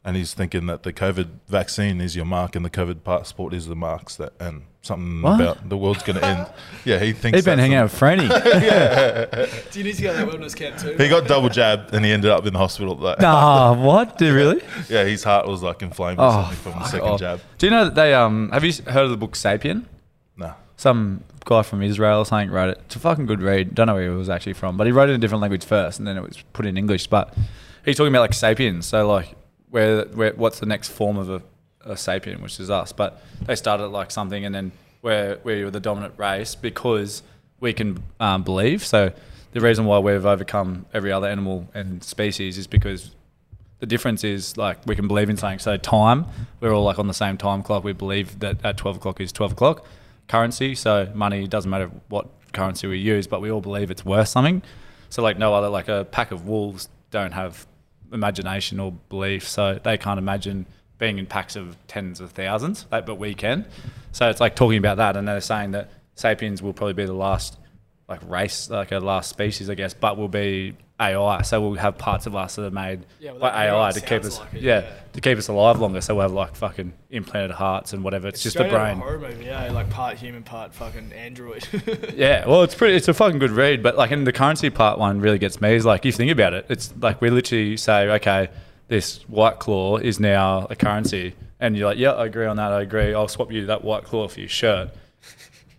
and 0.04 0.16
he's 0.16 0.32
thinking 0.34 0.66
that 0.66 0.82
the 0.82 0.92
COVID 0.92 1.28
vaccine 1.48 2.00
is 2.00 2.16
your 2.16 2.24
mark 2.24 2.56
and 2.56 2.64
the 2.64 2.70
COVID 2.70 3.04
passport 3.04 3.52
is 3.54 3.66
the 3.66 3.76
marks 3.76 4.16
that 4.16 4.32
and 4.40 4.62
something 4.82 5.20
What? 5.20 5.40
about 5.40 5.68
the 5.68 5.76
world's 5.76 6.02
going 6.02 6.18
to 6.18 6.24
end. 6.24 6.46
Yeah, 6.86 6.98
he 6.98 7.12
thinks 7.12 7.36
He's 7.36 7.44
been 7.44 7.58
hanging 7.58 7.76
out 7.76 7.84
with 7.90 8.00
Franny. 8.00 8.26
Do 9.70 9.78
you 9.78 9.84
need 9.84 9.96
to 9.96 10.02
go 10.02 10.12
to 10.18 10.24
that 10.24 10.28
wellness 10.28 10.56
camp 10.56 10.78
too? 10.78 10.96
He 10.96 11.08
got 11.10 11.26
double 11.28 11.50
jabbed 11.50 11.94
and 11.94 12.02
he 12.04 12.10
ended 12.10 12.30
up 12.30 12.46
in 12.46 12.52
the 12.54 12.58
hospital. 12.58 12.96
Like, 12.96 13.20
nah, 13.20 13.74
what? 13.86 14.16
Do 14.16 14.26
you 14.26 14.34
really? 14.34 14.62
Yeah, 14.88 15.04
his 15.04 15.22
heart 15.22 15.46
was 15.46 15.62
like 15.62 15.82
inflamed 15.82 16.18
or 16.18 16.24
Oh, 16.30 16.50
from 16.62 16.72
the 16.72 16.84
second 16.86 17.08
off. 17.08 17.20
jab. 17.20 17.40
Do 17.58 17.66
you 17.66 17.70
know 17.70 17.84
that 17.84 17.94
they 17.94 18.14
um? 18.14 18.50
Have 18.52 18.64
you 18.64 18.72
heard 18.86 19.04
of 19.04 19.10
the 19.10 19.16
book 19.18 19.32
Sapien? 19.32 19.84
Nah. 20.38 20.54
Some 20.76 21.24
guy 21.44 21.60
from 21.62 21.82
Israel 21.82 22.20
or 22.20 22.24
something 22.24 22.50
wrote 22.50 22.70
it. 22.70 22.80
It's 22.86 22.96
a 22.96 22.98
fucking 23.00 23.26
good 23.26 23.42
read. 23.42 23.74
Don't 23.74 23.86
know 23.88 23.94
where 23.94 24.04
he 24.10 24.16
was 24.16 24.30
actually 24.30 24.54
from, 24.54 24.78
but 24.78 24.86
he 24.86 24.92
wrote 24.92 25.10
it 25.10 25.12
in 25.12 25.16
a 25.16 25.20
different 25.20 25.42
language 25.42 25.64
first, 25.66 25.98
and 25.98 26.08
then 26.08 26.16
it 26.16 26.22
was 26.22 26.42
put 26.54 26.64
in 26.64 26.78
English. 26.78 27.08
But 27.08 27.34
he's 27.84 27.96
talking 27.98 28.12
about 28.12 28.22
like 28.22 28.32
sapiens. 28.32 28.86
So 28.86 29.06
like, 29.06 29.34
where 29.70 30.04
where 30.06 30.32
what's 30.34 30.60
the 30.60 30.66
next 30.66 30.88
form 30.88 31.16
of 31.16 31.30
a, 31.30 31.42
a 31.84 31.94
sapien, 31.94 32.40
which 32.40 32.60
is 32.60 32.70
us. 32.70 32.92
But 32.92 33.22
they 33.42 33.56
started 33.56 33.88
like 33.88 34.10
something, 34.10 34.44
and 34.44 34.54
then 34.54 34.72
where 35.00 35.38
we 35.44 35.64
were 35.64 35.70
the 35.70 35.80
dominant 35.80 36.14
race 36.16 36.54
because 36.54 37.22
we 37.60 37.72
can 37.72 38.02
um, 38.18 38.42
believe. 38.42 38.84
So 38.84 39.12
the 39.52 39.60
reason 39.60 39.84
why 39.84 39.98
we've 39.98 40.26
overcome 40.26 40.86
every 40.92 41.12
other 41.12 41.26
animal 41.26 41.68
and 41.74 42.02
species 42.04 42.58
is 42.58 42.66
because 42.66 43.14
the 43.78 43.86
difference 43.86 44.24
is 44.24 44.56
like 44.56 44.78
we 44.86 44.94
can 44.94 45.08
believe 45.08 45.30
in 45.30 45.36
something. 45.36 45.58
So 45.58 45.76
time, 45.76 46.26
we're 46.60 46.72
all 46.72 46.84
like 46.84 46.98
on 46.98 47.06
the 47.06 47.14
same 47.14 47.36
time 47.36 47.62
clock. 47.62 47.82
We 47.82 47.92
believe 47.92 48.38
that 48.40 48.64
at 48.64 48.76
twelve 48.76 48.96
o'clock 48.96 49.20
is 49.20 49.32
twelve 49.32 49.52
o'clock. 49.52 49.86
Currency, 50.28 50.76
so 50.76 51.10
money 51.12 51.48
doesn't 51.48 51.70
matter 51.70 51.90
what 52.08 52.28
currency 52.52 52.86
we 52.86 52.98
use, 52.98 53.26
but 53.26 53.40
we 53.40 53.50
all 53.50 53.60
believe 53.60 53.90
it's 53.90 54.04
worth 54.04 54.28
something. 54.28 54.62
So 55.08 55.22
like 55.22 55.38
no 55.38 55.54
other 55.54 55.68
like 55.68 55.88
a 55.88 56.04
pack 56.04 56.30
of 56.30 56.46
wolves 56.46 56.88
don't 57.10 57.32
have 57.32 57.66
imagination 58.12 58.80
or 58.80 58.92
belief, 59.08 59.48
so 59.48 59.78
they 59.82 59.98
can't 59.98 60.18
imagine 60.18 60.66
being 60.98 61.18
in 61.18 61.26
packs 61.26 61.56
of 61.56 61.76
tens 61.86 62.20
of 62.20 62.32
thousands, 62.32 62.84
but 62.90 63.18
we 63.18 63.34
can. 63.34 63.66
So 64.12 64.28
it's 64.28 64.40
like 64.40 64.54
talking 64.54 64.78
about 64.78 64.98
that, 64.98 65.16
and 65.16 65.26
they're 65.26 65.40
saying 65.40 65.70
that 65.72 65.90
sapiens 66.14 66.62
will 66.62 66.72
probably 66.72 66.94
be 66.94 67.06
the 67.06 67.12
last 67.12 67.56
like 68.08 68.20
race, 68.28 68.68
like 68.68 68.92
a 68.92 68.98
last 68.98 69.30
species, 69.30 69.70
I 69.70 69.74
guess, 69.74 69.94
but 69.94 70.16
will 70.18 70.28
be 70.28 70.76
AI. 71.00 71.42
So 71.42 71.60
we'll 71.60 71.74
have 71.78 71.96
parts 71.96 72.26
of 72.26 72.36
us 72.36 72.56
that 72.56 72.64
are 72.64 72.70
made 72.70 73.06
Yeah, 73.18 73.32
well, 73.32 73.40
by 73.40 73.66
AI 73.66 73.92
to 73.92 74.00
keep 74.00 74.24
us, 74.24 74.38
like 74.38 74.54
it, 74.54 74.62
yeah, 74.62 74.80
yeah. 74.80 74.92
to 75.14 75.20
keep 75.20 75.38
us 75.38 75.48
alive 75.48 75.80
longer. 75.80 76.00
So 76.00 76.14
we'll 76.14 76.22
have 76.22 76.32
like 76.32 76.54
fucking 76.54 76.92
implanted 77.10 77.52
hearts 77.52 77.92
and 77.92 78.04
whatever. 78.04 78.28
It's, 78.28 78.42
just 78.42 78.56
the 78.56 78.64
brain. 78.64 78.98
horror 78.98 79.18
movie, 79.18 79.46
yeah, 79.46 79.70
like 79.72 79.88
part 79.90 80.16
human, 80.16 80.42
part 80.42 80.74
fucking 80.74 81.12
android. 81.12 81.66
Yeah, 82.14 82.46
well, 82.46 82.62
it's 82.62 82.74
pretty. 82.74 82.96
It's 82.96 83.08
a 83.08 83.14
fucking 83.14 83.38
good 83.38 83.50
read, 83.50 83.82
but 83.82 83.96
like 83.96 84.10
in 84.10 84.24
the 84.24 84.32
currency 84.32 84.68
part, 84.68 84.98
one 84.98 85.20
really 85.20 85.38
gets 85.38 85.60
me. 85.60 85.74
Is 85.74 85.86
like 85.86 86.04
you 86.04 86.12
think 86.12 86.30
about 86.30 86.52
it, 86.52 86.66
it's 86.68 86.92
like 87.00 87.20
we 87.20 87.30
literally 87.30 87.76
say, 87.76 88.08
okay, 88.10 88.48
this 88.88 89.22
white 89.28 89.58
claw 89.58 89.96
is 89.96 90.20
now 90.20 90.66
a 90.68 90.76
currency, 90.76 91.34
and 91.60 91.76
you're 91.76 91.88
like, 91.88 91.98
yeah, 91.98 92.12
I 92.12 92.26
agree 92.26 92.46
on 92.46 92.56
that. 92.56 92.72
I 92.72 92.82
agree. 92.82 93.14
I'll 93.14 93.28
swap 93.28 93.50
you 93.52 93.66
that 93.66 93.84
white 93.84 94.04
claw 94.04 94.28
for 94.28 94.40
your 94.40 94.48
shirt. 94.48 94.90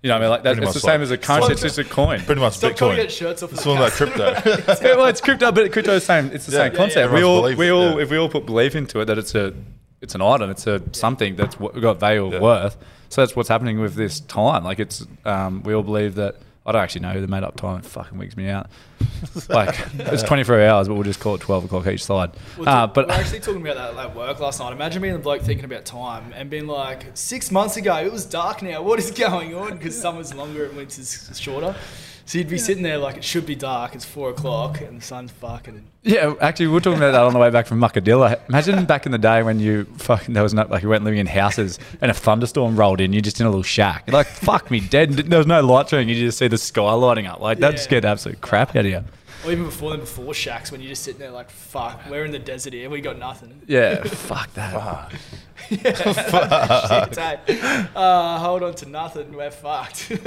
You 0.04 0.08
know, 0.10 0.16
what 0.16 0.22
I 0.22 0.24
mean, 0.26 0.30
like 0.32 0.44
that, 0.44 0.58
it's 0.64 0.74
the 0.74 0.80
same 0.80 0.92
like- 0.94 1.02
as 1.02 1.12
a 1.12 1.18
currency. 1.18 1.52
It's 1.54 1.62
just 1.62 1.78
a 1.78 1.84
coin. 1.84 2.20
Pretty 2.22 2.42
much 2.42 2.54
Stop 2.58 2.76
trying 2.76 2.96
to 2.96 2.96
Bitcoin. 2.96 3.02
get 3.04 3.12
shirts 3.12 3.44
off. 3.44 3.54
It's 3.54 3.64
the 3.64 3.70
all 3.70 3.76
like 3.76 3.94
couch. 3.94 4.12
crypto. 4.12 4.34
Yeah, 4.90 4.96
well, 4.96 5.06
it's 5.06 5.22
crypto, 5.22 5.52
but 5.52 5.72
crypto 5.72 5.94
is 5.94 6.04
same. 6.04 6.32
It's 6.34 6.48
the 6.48 6.54
Yeah. 6.54 6.58
same 6.64 6.72
Yeah, 6.72 6.78
concept. 6.78 7.10
yeah, 7.12 7.16
we 7.16 7.24
all, 7.24 7.44
we 7.56 7.70
all, 7.72 7.92
yeah. 7.98 8.04
if 8.04 8.10
we 8.10 8.18
all 8.18 8.30
put 8.30 8.46
belief 8.48 8.76
into 8.76 9.00
it, 9.00 9.06
that 9.06 9.18
it's 9.20 9.36
a, 9.36 9.54
it's 10.02 10.16
an 10.16 10.22
item, 10.24 10.50
it's 10.50 10.66
a 10.66 10.82
something 10.94 11.36
that's 11.36 11.56
got 11.56 12.00
value 12.00 12.26
or 12.26 12.34
Yeah. 12.34 12.40
worth. 12.40 12.78
So 13.10 13.22
that's 13.22 13.36
what's 13.36 13.50
happening 13.50 13.80
with 13.80 13.94
this 13.94 14.22
time. 14.22 14.64
Like 14.64 14.80
it's, 14.80 15.06
um, 15.26 15.62
we 15.64 15.74
all 15.76 15.84
believe 15.84 16.16
that. 16.16 16.38
I 16.66 16.72
don't 16.72 16.82
actually 16.82 17.02
know 17.02 17.10
who 17.14 17.22
the 17.22 17.28
made 17.28 17.44
up 17.44 17.56
time. 17.58 17.80
It 17.80 17.86
fucking 17.86 18.18
wigs 18.18 18.38
me 18.38 18.50
out. 18.50 18.70
Like 19.50 19.78
it's 20.00 20.24
24 20.24 20.62
hours, 20.64 20.88
but 20.88 20.96
we'll 20.96 21.04
just 21.04 21.20
call 21.20 21.36
it 21.36 21.42
12 21.42 21.66
o'clock 21.66 21.86
each 21.88 22.04
side. 22.04 22.32
Well, 22.58 22.68
Uh, 22.68 22.88
but 22.88 23.08
we're 23.08 23.14
actually 23.14 23.40
talking 23.40 23.62
about 23.62 23.76
that 23.96 24.04
at 24.04 24.16
work 24.16 24.40
last 24.40 24.60
night. 24.60 24.72
Imagine 24.74 25.02
being 25.02 25.14
the 25.14 25.20
bloke 25.20 25.42
thinking 25.44 25.64
about 25.66 25.86
time 25.86 26.34
and 26.36 26.50
being 26.50 26.66
like, 26.68 27.06
six 27.14 27.52
months 27.52 27.78
ago 27.78 27.96
it 27.98 28.12
was 28.12 28.26
dark 28.26 28.62
now. 28.64 28.82
What 28.82 28.98
is 29.00 29.12
going 29.28 29.54
on? 29.54 29.78
Because 29.78 30.00
summer's 30.00 30.34
longer 30.34 30.66
and 30.66 30.76
winter's 30.76 31.30
shorter. 31.40 31.76
So 32.26 32.38
you'd 32.38 32.50
be 32.50 32.58
sitting 32.58 32.84
there 32.84 32.98
like 32.98 33.18
it 33.18 33.24
should 33.24 33.46
be 33.46 33.56
dark. 33.56 33.96
It's 33.96 34.06
four 34.06 34.30
o'clock 34.30 34.80
and 34.82 35.02
the 35.02 35.06
sun's 35.06 35.32
fucking. 35.32 35.86
Yeah, 36.04 36.34
actually, 36.42 36.68
we 36.68 36.74
were 36.74 36.80
talking 36.82 36.98
about 36.98 37.12
that 37.12 37.22
on 37.22 37.34
the 37.34 37.40
way 37.40 37.50
back 37.50 37.68
from 37.68 37.80
Muckadilla. 37.80 38.40
Imagine 38.50 38.86
back 38.86 39.06
in 39.06 39.12
the 39.12 39.18
day 39.18 39.44
when 39.44 39.60
you 39.60 39.86
fucking 39.98 40.34
there 40.34 40.44
was 40.44 40.54
no 40.54 40.66
like 40.70 40.82
you 40.84 40.90
weren't 40.90 41.04
living 41.04 41.20
in 41.20 41.28
houses 41.28 41.78
and 42.02 42.10
a 42.10 42.14
thunderstorm 42.14 42.76
rolled 42.78 43.02
in. 43.02 43.14
You're 43.14 43.22
just 43.22 43.40
in 43.40 43.46
a 43.46 43.50
little 43.50 43.64
shack. 43.64 44.06
You're 44.08 44.14
like, 44.14 44.28
fuck 44.28 44.72
me, 44.72 44.80
dead. 44.80 45.12
There 45.14 45.38
was 45.40 45.48
no 45.48 45.62
light 45.62 45.90
showing. 45.90 46.08
You 46.10 46.16
just 46.16 46.38
see 46.38 46.48
the 46.48 46.58
sky 46.58 46.92
lighting 46.94 47.28
up. 47.28 47.40
Like 47.40 47.60
that 47.60 47.74
Yeah. 47.74 47.80
scared 47.80 48.04
the 48.04 48.10
absolute 48.10 48.42
crap 48.42 48.70
out 48.76 48.86
of 48.86 48.92
you. 48.92 49.04
Or 49.46 49.52
even 49.52 49.66
before 49.66 49.90
then, 49.90 50.02
before 50.02 50.34
shacks, 50.36 50.72
when 50.72 50.82
you're 50.82 50.90
just 50.90 51.02
sitting 51.04 51.20
there 51.20 51.32
like, 51.32 51.50
fuck, 51.50 52.00
we're 52.10 52.26
in 52.26 52.32
the 52.32 52.38
desert 52.38 52.74
here. 52.74 52.90
We 52.92 53.02
got 53.02 53.18
nothing. 53.18 53.60
Yeah, 53.66 54.04
fuck 54.04 54.54
that. 54.54 55.12
Shit, 55.70 55.84
eh? 57.58 57.86
uh, 57.96 58.38
hold 58.40 58.62
on 58.62 58.76
to 58.76 58.88
nothing. 58.88 59.34
We're 59.34 59.50
fucked. 59.52 60.12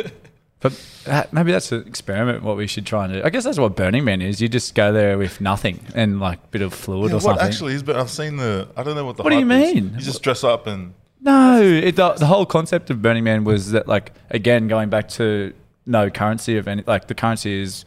But 0.61 0.81
uh, 1.07 1.25
maybe 1.31 1.53
that's 1.53 1.71
an 1.73 1.87
experiment. 1.87 2.43
What 2.43 2.57
we 2.57 2.67
should 2.67 2.87
try 2.87 3.05
and 3.05 3.13
do. 3.15 3.23
I 3.23 3.29
guess 3.31 3.45
that's 3.45 3.59
what 3.59 3.77
Burning 3.77 4.05
Man 4.05 4.23
is. 4.23 4.41
You 4.41 4.49
just 4.49 4.75
go 4.75 4.93
there 4.93 5.19
with 5.19 5.41
nothing 5.41 5.81
and 5.95 6.21
like 6.21 6.39
a 6.39 6.47
bit 6.51 6.63
of 6.63 6.73
fluid 6.73 7.11
Yeah, 7.11 7.13
or 7.13 7.17
what 7.17 7.23
something. 7.23 7.47
actually 7.47 7.75
is, 7.75 7.83
but 7.83 7.97
I've 7.97 8.09
seen 8.11 8.37
the. 8.37 8.69
I 8.77 8.83
don't 8.83 8.95
know 8.95 9.05
what 9.05 9.17
the. 9.19 9.23
What 9.25 9.31
do 9.31 9.39
you 9.39 9.47
hype 9.47 9.69
is. 9.69 9.75
mean? 9.75 9.93
You 9.95 10.01
just 10.01 10.23
dress 10.23 10.43
up 10.43 10.67
and. 10.67 10.95
No, 11.21 11.61
it, 11.63 11.97
the, 11.97 12.13
the 12.15 12.27
whole 12.27 12.45
concept 12.47 12.91
of 12.91 13.01
Burning 13.01 13.25
Man 13.25 13.45
was 13.45 13.71
that, 13.71 13.89
like, 13.89 14.13
again, 14.29 14.69
going 14.69 14.91
back 14.91 15.09
to 15.11 15.55
no 15.87 16.11
currency 16.11 16.59
of 16.59 16.69
any, 16.69 16.83
like, 16.87 17.09
the 17.09 17.15
currency 17.15 17.63
is 17.63 17.87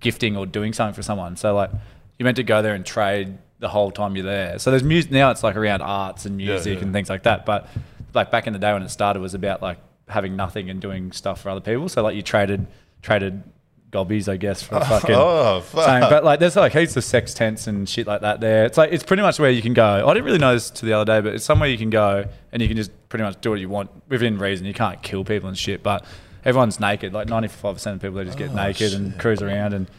gifting 0.00 0.38
or 0.38 0.46
doing 0.46 0.72
something 0.72 0.94
for 0.94 1.02
someone. 1.02 1.36
So, 1.36 1.54
like, 1.54 1.70
you're 2.18 2.24
meant 2.24 2.36
to 2.38 2.42
go 2.42 2.62
there 2.62 2.74
and 2.74 2.86
trade 2.86 3.36
the 3.58 3.68
whole 3.68 3.90
time 3.90 4.16
you're 4.16 4.24
there. 4.24 4.58
So 4.58 4.70
there's 4.70 4.82
music 4.82 5.10
now. 5.10 5.30
It's 5.30 5.42
like 5.42 5.56
around 5.56 5.82
arts 5.82 6.24
and 6.24 6.40
Yeah, 6.40 6.52
music 6.54 6.78
yeah. 6.78 6.84
and 6.84 6.92
things 6.94 7.10
like 7.10 7.24
that. 7.24 7.44
But 7.44 7.68
like 8.14 8.30
back 8.30 8.46
in 8.46 8.52
the 8.54 8.58
day 8.58 8.72
when 8.72 8.82
it 8.82 8.88
started, 8.88 9.18
it 9.18 9.22
was 9.22 9.34
about 9.34 9.60
like 9.60 9.78
having 10.08 10.36
nothing 10.36 10.70
and 10.70 10.80
doing 10.80 11.12
stuff 11.12 11.40
for 11.42 11.50
other 11.50 11.60
people. 11.60 11.88
So 11.88 12.02
like 12.02 12.16
you 12.16 12.22
traded 12.22 12.66
traded 13.02 13.42
gobbies, 13.90 14.28
I 14.28 14.36
guess, 14.36 14.62
for 14.62 14.74
oh, 14.76 14.80
fucking. 14.80 15.14
Oh, 15.14 15.60
fuck. 15.62 15.84
Saying, 15.86 16.00
but 16.10 16.22
like, 16.24 16.40
there's 16.40 16.56
like 16.56 16.72
heaps 16.72 16.96
of 16.96 17.04
sex 17.04 17.32
tents 17.32 17.66
and 17.66 17.88
shit 17.88 18.06
like 18.06 18.20
that 18.20 18.40
there. 18.40 18.64
It's 18.66 18.76
like 18.76 18.92
it's 18.92 19.04
pretty 19.04 19.22
much 19.22 19.38
where 19.38 19.50
you 19.50 19.62
can 19.62 19.74
go. 19.74 20.06
I 20.06 20.12
didn't 20.14 20.26
really 20.26 20.38
know 20.38 20.52
this 20.54 20.70
to 20.70 20.86
the 20.86 20.92
other 20.92 21.04
day, 21.04 21.20
but 21.22 21.34
it's 21.34 21.44
somewhere 21.44 21.68
you 21.68 21.78
can 21.78 21.90
go 21.90 22.26
and 22.52 22.60
you 22.62 22.68
can 22.68 22.76
just 22.76 22.90
pretty 23.08 23.22
much 23.24 23.40
do 23.40 23.50
what 23.50 23.60
you 23.60 23.68
want 23.68 23.90
within 24.08 24.38
reason. 24.38 24.66
You 24.66 24.74
can't 24.74 25.02
kill 25.02 25.24
people 25.24 25.48
and 25.48 25.56
shit, 25.56 25.82
but 25.82 26.04
everyone's 26.44 26.78
naked. 26.80 27.12
Like 27.12 27.28
95 27.28 27.74
percent 27.74 27.96
of 27.96 28.02
people 28.02 28.16
they 28.18 28.24
just 28.24 28.38
get 28.38 28.50
Oh, 28.50 28.54
naked 28.54 28.92
and 28.94 29.18
cruise 29.18 29.42
around 29.42 29.72
and. 29.74 29.90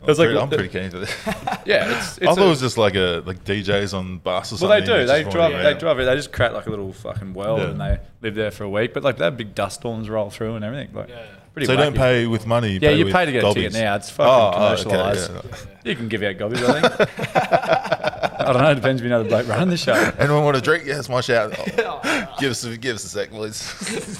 Oh, 0.00 0.04
I'm, 0.12 0.16
like 0.16 0.16
pretty, 0.16 0.38
I'm 0.38 0.48
pretty 0.48 0.68
keen 0.68 0.90
for 0.90 0.98
this. 1.00 1.14
yeah, 1.66 1.98
it's, 1.98 2.18
it's 2.18 2.26
I 2.26 2.34
thought 2.34 2.38
a- 2.38 2.46
it 2.46 2.48
was 2.50 2.60
just 2.60 2.78
like 2.78 2.94
a 2.94 3.22
like 3.26 3.44
DJs 3.44 3.94
on 3.94 4.18
bus 4.18 4.52
or 4.52 4.66
well, 4.68 4.78
they 4.80 4.86
do. 4.86 5.06
They 5.06 5.24
drive. 5.24 5.52
They 5.62 5.74
drive 5.78 5.98
it. 6.00 6.04
They 6.04 6.14
just 6.14 6.32
create 6.32 6.52
like 6.52 6.66
a 6.66 6.70
little 6.70 6.92
fucking 6.92 7.34
world, 7.34 7.60
Yeah. 7.60 7.70
and 7.70 7.80
they 7.80 7.98
live 8.22 8.34
there 8.34 8.50
for 8.50 8.64
a 8.64 8.70
week. 8.70 8.94
But 8.94 9.02
like 9.02 9.16
they 9.18 9.24
have 9.24 9.36
big 9.36 9.54
dust 9.54 9.80
storms 9.80 10.08
roll 10.08 10.30
through 10.30 10.54
and 10.56 10.64
everything. 10.64 10.94
Like, 10.94 11.08
Yeah. 11.08 11.26
pretty. 11.52 11.66
So 11.66 11.72
you 11.72 11.78
don't 11.78 11.96
pay 11.96 12.26
with 12.26 12.46
money. 12.46 12.68
You 12.72 12.78
Yeah, 12.80 12.90
pay 12.90 12.98
you 12.98 13.04
with 13.06 13.14
pay 13.14 13.26
to 13.26 13.32
get 13.32 13.38
a 13.38 13.42
gobbies. 13.42 13.72
ticket 13.72 13.80
now. 13.84 13.94
It's 13.96 14.10
fucking 14.10 14.30
Oh, 14.30 14.52
oh, 14.54 14.72
okay, 14.74 14.82
commercialised. 14.84 15.44
yeah. 15.84 15.90
You 15.90 15.96
can 15.96 16.08
give 16.08 16.22
out 16.22 16.38
gobbies, 16.38 16.62
I 16.62 16.80
think. 16.80 17.10
I 18.40 18.52
don't 18.52 18.62
know. 18.62 18.70
It 18.70 18.74
depends 18.76 19.00
if 19.02 19.04
you 19.04 19.10
know 19.10 19.22
the 19.22 19.28
bloke 19.28 19.48
running 19.48 19.68
the 19.68 19.76
show. 19.76 19.92
Anyone 20.18 20.44
want 20.44 20.56
a 20.56 20.60
drink? 20.60 20.84
Yes, 20.86 21.08
my 21.08 21.20
shout. 21.20 21.52
Oh, 21.78 22.36
give 22.40 22.50
us, 22.52 22.64
a, 22.64 22.76
give 22.76 22.96
us 22.96 23.04
a 23.04 23.08
sec, 23.08 23.30
please. 23.30 23.56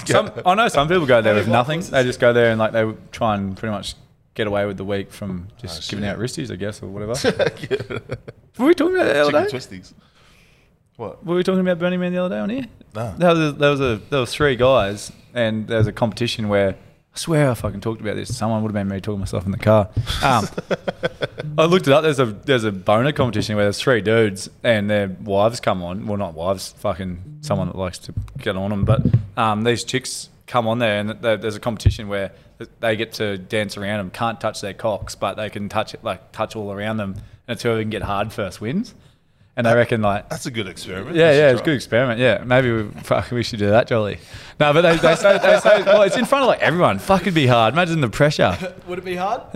Some, 0.07 0.31
I 0.45 0.55
know 0.55 0.69
some 0.69 0.89
people 0.89 1.07
go 1.07 1.23
there 1.23 1.35
with 1.35 1.49
nothing. 1.49 1.81
They 1.81 2.03
just 2.05 2.21
go 2.21 2.33
there 2.33 2.51
and 2.51 2.59
like 2.59 2.73
they 2.73 2.91
try 3.13 3.37
and 3.37 3.57
pretty 3.57 3.71
much 3.73 3.95
get 4.39 4.47
away 4.47 4.65
with 4.67 4.77
the 4.79 4.85
week 4.85 5.11
from 5.13 5.49
just 5.61 5.83
Oh, 5.83 5.91
giving 5.91 6.09
out 6.09 6.17
wristies, 6.19 6.51
I 6.51 6.57
guess, 6.57 6.81
or 6.83 6.87
whatever. 6.87 7.13
Were 8.59 8.67
we 8.67 8.75
talking 8.75 8.95
about 8.97 9.05
that 9.07 9.13
the 9.15 9.25
Chicken 9.25 9.35
other 9.35 9.49
day? 9.51 9.57
twisties. 9.57 9.93
What? 10.97 11.25
Were 11.27 11.35
we 11.37 11.43
talking 11.43 11.61
about 11.61 11.79
Burning 11.79 12.01
Man 12.01 12.13
the 12.13 12.25
other 12.25 12.35
day 12.37 12.41
on 12.41 12.51
here? 12.51 12.65
No. 12.95 13.15
There 13.19 13.35
was, 13.35 13.55
there 13.57 13.71
was 13.71 13.81
a 13.81 14.01
there 14.11 14.21
was 14.21 14.33
three 14.33 14.57
guys, 14.57 15.13
and 15.35 15.67
there 15.69 15.79
was 15.79 15.87
a 15.87 15.93
competition 15.93 16.49
where 16.49 16.71
I 16.71 17.19
swear 17.19 17.51
I 17.51 17.55
fucking 17.55 17.81
talked 17.81 18.01
about 18.01 18.17
this. 18.17 18.37
Someone 18.37 18.63
would 18.63 18.69
have 18.69 18.75
been 18.75 18.89
me 18.89 19.01
talking 19.01 19.21
myself 19.21 19.45
in 19.45 19.53
the 19.53 19.59
car. 19.59 19.91
Um, 20.25 20.49
I 21.59 21.65
looked 21.67 21.87
it 21.87 21.93
up. 21.93 22.03
There's 22.03 22.19
a 22.21 22.27
there's 22.27 22.65
a 22.65 22.73
boner 22.73 23.13
competition 23.13 23.57
where 23.57 23.65
there's 23.65 23.81
three 23.81 24.01
dudes 24.01 24.49
and 24.65 24.89
their 24.91 25.09
wives 25.09 25.61
come 25.61 25.83
on. 25.83 26.07
Well, 26.07 26.17
not 26.17 26.35
wives, 26.35 26.73
fucking 26.79 27.39
someone 27.43 27.69
that 27.69 27.77
likes 27.77 27.99
to 27.99 28.15
get 28.39 28.57
on 28.57 28.71
them. 28.71 28.85
But 28.85 29.03
um, 29.37 29.63
these 29.65 29.85
chicks 29.85 30.29
come 30.47 30.67
on 30.67 30.79
there, 30.79 30.99
and 31.01 31.11
there- 31.11 31.37
there's 31.37 31.57
a 31.57 31.61
competition 31.61 32.09
where 32.09 32.33
they 32.81 32.97
get 32.97 33.13
to 33.15 33.39
dance 33.39 33.77
around 33.77 33.99
them. 33.99 34.11
Can't 34.11 34.41
touch 34.41 34.61
their 34.61 34.75
cocks, 34.75 35.15
but 35.15 35.35
they 35.35 35.51
can 35.51 35.69
touch 35.69 35.95
it 35.95 36.03
like 36.03 36.33
touch 36.33 36.57
all 36.57 36.73
around 36.73 36.97
them. 36.97 37.15
And 37.47 37.55
it's 37.55 37.63
whoever 37.63 37.81
can 37.81 37.91
get 37.91 38.03
hard 38.03 38.33
first 38.33 38.61
wins. 38.61 38.95
And 39.59 39.67
I 39.67 39.75
reckon 39.75 40.03
like 40.03 40.29
That's 40.29 40.47
a 40.47 40.53
good 40.53 40.69
experiment. 40.69 41.17
yeah, 41.17 41.33
yeah, 41.33 41.51
it's 41.51 41.61
a 41.61 41.65
good 41.65 41.75
experiment. 41.75 42.21
Yeah, 42.21 42.45
maybe 42.45 42.71
we, 42.71 42.85
fuck, 43.03 43.29
we 43.33 43.43
should 43.43 43.59
do 43.59 43.71
that, 43.71 43.89
Jolly. 43.89 44.21
No, 44.61 44.73
but 44.73 44.83
they, 44.83 44.97
they 44.97 45.17
say, 45.17 45.37
they 45.37 45.59
say, 45.59 45.83
well, 45.83 46.03
it's 46.03 46.17
in 46.17 46.27
front 46.27 46.45
of 46.45 46.49
like 46.49 46.61
everyone. 46.61 47.01
Fuck, 47.01 47.23
it'd 47.23 47.35
be 47.35 47.49
hard. 47.49 47.75
Imagine 47.75 48.01
the 48.01 48.09
pressure, 48.09 48.57
Would 48.87 49.01
it 49.01 49.05
be 49.05 49.17
hard? 49.17 49.43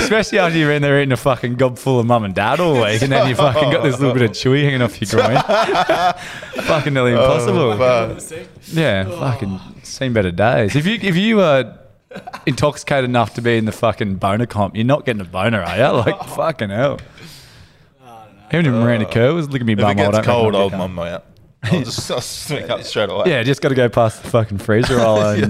especially 0.00 0.38
after 0.38 0.56
you're 0.56 0.70
in 0.70 0.82
there 0.82 1.00
eating 1.00 1.10
a 1.10 1.16
fucking 1.16 1.56
gob 1.56 1.78
full 1.78 1.98
of 1.98 2.06
mum 2.06 2.22
and 2.22 2.32
dad 2.32 2.60
all 2.60 2.74
week, 2.74 3.02
and 3.02 3.10
then 3.10 3.28
you 3.28 3.34
fucking 3.34 3.72
got 3.72 3.82
this 3.82 3.98
little 3.98 4.14
bit 4.14 4.22
of 4.22 4.30
chewy 4.30 4.62
hanging 4.62 4.82
off 4.82 5.00
your 5.00 5.10
groin. 5.10 5.36
fucking 6.64 6.94
nearly 6.94 7.14
oh, 7.14 7.22
impossible. 7.24 7.76
but- 7.76 8.32
oh. 8.32 8.46
yeah, 8.68 9.02
fucking 9.02 9.58
seen 9.82 10.12
better 10.12 10.30
days. 10.30 10.76
If 10.76 10.86
you 10.86 10.96
if 11.02 11.16
you 11.16 11.38
were 11.38 11.76
intoxicated 12.46 13.04
enough 13.04 13.34
to 13.34 13.42
be 13.42 13.56
in 13.56 13.64
the 13.64 13.72
fucking 13.72 14.16
boner 14.16 14.46
comp, 14.46 14.76
you're 14.76 14.84
not 14.84 15.04
getting 15.04 15.22
a 15.22 15.24
boner, 15.24 15.60
are 15.60 15.76
you? 15.76 15.98
Like 15.98 16.22
fucking 16.28 16.70
hell. 16.70 17.00
Even 18.52 18.66
if 18.66 18.72
Miranda 18.72 19.06
Kerr 19.06 19.32
was 19.32 19.46
looking 19.48 19.62
at 19.62 19.66
me 19.66 19.72
If 19.74 19.78
bum, 19.80 19.90
it 19.98 20.00
I 20.00 20.04
gets 20.04 20.16
don't 20.18 20.24
cold, 20.24 20.54
I'll 20.56 20.66
I'd 20.72 20.78
mum 20.78 20.98
out. 20.98 21.24
I'll 21.64 21.80
just 21.82 22.10
I'll 22.10 22.20
swing 22.20 22.68
up 22.70 22.82
straight 22.82 23.08
away. 23.08 23.24
Yeah, 23.30 23.42
just 23.44 23.60
got 23.62 23.68
to 23.70 23.74
go 23.74 23.88
past 23.88 24.22
the 24.22 24.30
fucking 24.30 24.58
freezer 24.58 24.96
roll. 24.96 25.20
And 25.20 25.44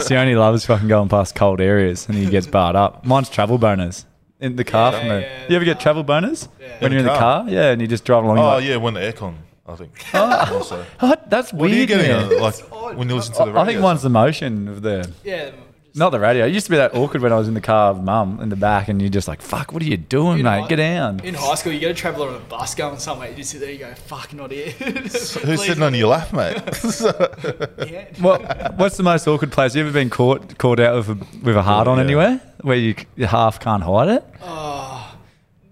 Sione 0.00 0.38
loves 0.38 0.66
fucking 0.66 0.88
going 0.88 1.08
past 1.08 1.34
cold 1.34 1.60
areas 1.60 2.06
and 2.08 2.16
he 2.16 2.26
gets 2.26 2.46
barred 2.46 2.76
up. 2.76 3.04
Mine's 3.06 3.30
travel 3.30 3.58
boners 3.58 4.04
in 4.38 4.56
the 4.56 4.64
car 4.64 4.92
Yeah, 4.92 4.98
from 4.98 5.08
the. 5.08 5.20
yeah, 5.22 5.46
you 5.48 5.56
ever 5.56 5.64
get 5.64 5.80
travel 5.80 6.04
boners 6.04 6.48
Yeah. 6.60 6.68
when 6.80 6.92
In 6.92 6.92
you're 6.92 7.00
in 7.00 7.06
the 7.06 7.12
the 7.12 7.18
car? 7.18 7.42
car? 7.44 7.50
Yeah, 7.50 7.70
and 7.72 7.80
you 7.80 7.86
just 7.86 8.04
drive 8.04 8.24
along. 8.24 8.38
Oh 8.38 8.42
like, 8.42 8.64
yeah, 8.64 8.76
when 8.76 8.94
the 8.94 9.00
aircon, 9.00 9.34
I 9.66 9.74
think. 9.76 9.92
Ah. 10.12 10.52
also. 10.54 10.84
oh, 11.00 11.14
that's 11.28 11.52
What 11.54 11.70
are 11.70 11.74
you 11.74 11.86
getting? 11.86 12.08
man. 12.08 12.32
at? 12.32 12.40
Like 12.40 12.54
when 12.98 13.08
you 13.08 13.16
listen 13.16 13.32
to 13.34 13.38
the 13.40 13.46
radio. 13.46 13.60
I 13.60 13.64
think 13.66 13.80
mine's 13.80 14.02
the 14.02 14.10
motion 14.10 14.68
of 14.68 14.82
the. 14.82 15.10
Yeah. 15.24 15.50
Just- 15.90 15.98
Not 15.98 16.10
the 16.10 16.20
radio. 16.20 16.46
It 16.46 16.52
used 16.52 16.66
to 16.66 16.70
be 16.70 16.76
that 16.78 16.94
awkward 16.94 17.22
when 17.22 17.32
I 17.32 17.36
was 17.36 17.48
in 17.48 17.54
the 17.54 17.60
car 17.60 17.92
with 17.92 18.02
mum 18.02 18.40
in 18.40 18.48
the 18.48 18.56
back, 18.56 18.88
and 18.88 19.00
you're 19.00 19.10
just 19.10 19.28
like, 19.28 19.42
"Fuck, 19.42 19.72
what 19.72 19.82
are 19.82 19.86
you 19.86 19.96
doing, 19.96 20.38
in 20.38 20.44
mate? 20.44 20.60
high- 20.62 20.68
Get 20.68 20.76
down." 20.76 21.20
In 21.24 21.34
high 21.34 21.54
school, 21.56 21.72
you 21.72 21.80
get 21.80 21.88
to 21.88 21.94
travel 21.94 22.22
on 22.24 22.34
a 22.34 22.38
bus 22.38 22.74
going 22.74 22.98
somewhere. 22.98 23.28
You 23.30 23.36
just 23.36 23.50
sit 23.50 23.60
there, 23.60 23.70
you 23.70 23.78
go, 23.78 23.92
"Fuck, 23.94 24.32
not 24.34 24.50
here." 24.50 24.70
Who's 24.78 25.64
sitting 25.64 25.82
on 25.82 25.94
your 25.94 26.08
lap, 26.08 26.32
mate? 26.32 26.56
Yeah. 27.90 28.04
What 28.20 28.76
What's 28.78 28.96
the 28.96 29.02
most 29.02 29.26
awkward 29.26 29.52
place 29.52 29.74
you 29.74 29.82
ever 29.82 29.90
been 29.90 30.10
caught 30.10 30.58
caught 30.58 30.78
out 30.80 30.94
with 30.96 31.08
a 31.10 31.26
with 31.44 31.56
a 31.56 31.62
hard 31.62 31.88
oh, 31.88 31.92
on 31.92 31.98
Yeah. 31.98 32.04
anywhere 32.04 32.40
where 32.62 32.76
you, 32.76 32.94
you 33.16 33.26
half 33.26 33.58
can't 33.58 33.82
hide 33.82 34.08
it? 34.08 34.24
Oh, 34.42 34.79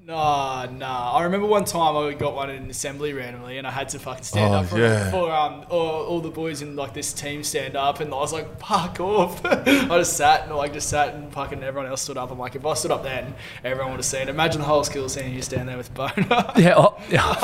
Nah, 0.09 0.67
nah. 0.73 1.13
I 1.13 1.25
remember 1.25 1.47
one 1.47 1.67
time 1.67 1.95
I 1.95 2.15
got 2.15 2.35
one 2.35 2.49
in 2.49 2.63
an 2.63 2.71
assembly 2.71 3.13
randomly, 3.13 3.59
and 3.59 3.67
I 3.67 3.71
had 3.71 3.91
to 3.91 3.99
fucking 3.99 4.25
stand 4.25 4.55
Oh, 4.55 4.59
up 4.61 4.67
for, 4.67 4.79
yeah. 4.79 5.11
for 5.11 5.31
um 5.31 5.67
all, 5.69 6.03
all 6.07 6.21
the 6.21 6.31
boys 6.31 6.63
in 6.63 6.77
like 6.77 6.95
this 6.95 7.13
team 7.13 7.43
stand 7.43 7.77
up, 7.77 8.01
and 8.01 8.11
I 8.15 8.17
was 8.17 8.33
like, 8.33 8.59
"Fuck 8.59 9.01
off!" 9.01 9.45
I 9.45 9.99
just 9.99 10.17
sat 10.17 10.45
and 10.47 10.57
like 10.57 10.73
just 10.73 10.89
sat, 10.89 11.13
and 11.15 11.31
fucking 11.31 11.63
everyone 11.63 11.91
else 11.91 12.01
stood 12.01 12.17
up. 12.17 12.31
I'm 12.31 12.39
like, 12.39 12.55
if 12.57 12.65
I 12.65 12.73
stood 12.73 12.91
up 12.91 13.03
then, 13.03 13.35
everyone 13.63 13.91
would 13.93 13.99
have 13.99 14.07
seen. 14.07 14.23
it. 14.23 14.29
Imagine 14.31 14.63
the 14.63 14.67
whole 14.67 14.83
school 14.83 15.11
seeing 15.11 15.35
you 15.35 15.43
stand 15.43 15.69
there 15.69 15.77
with 15.77 15.93
boner. 15.93 16.15
Yeah, 16.57 16.73
oh, 16.79 16.99
yeah. 17.11 17.35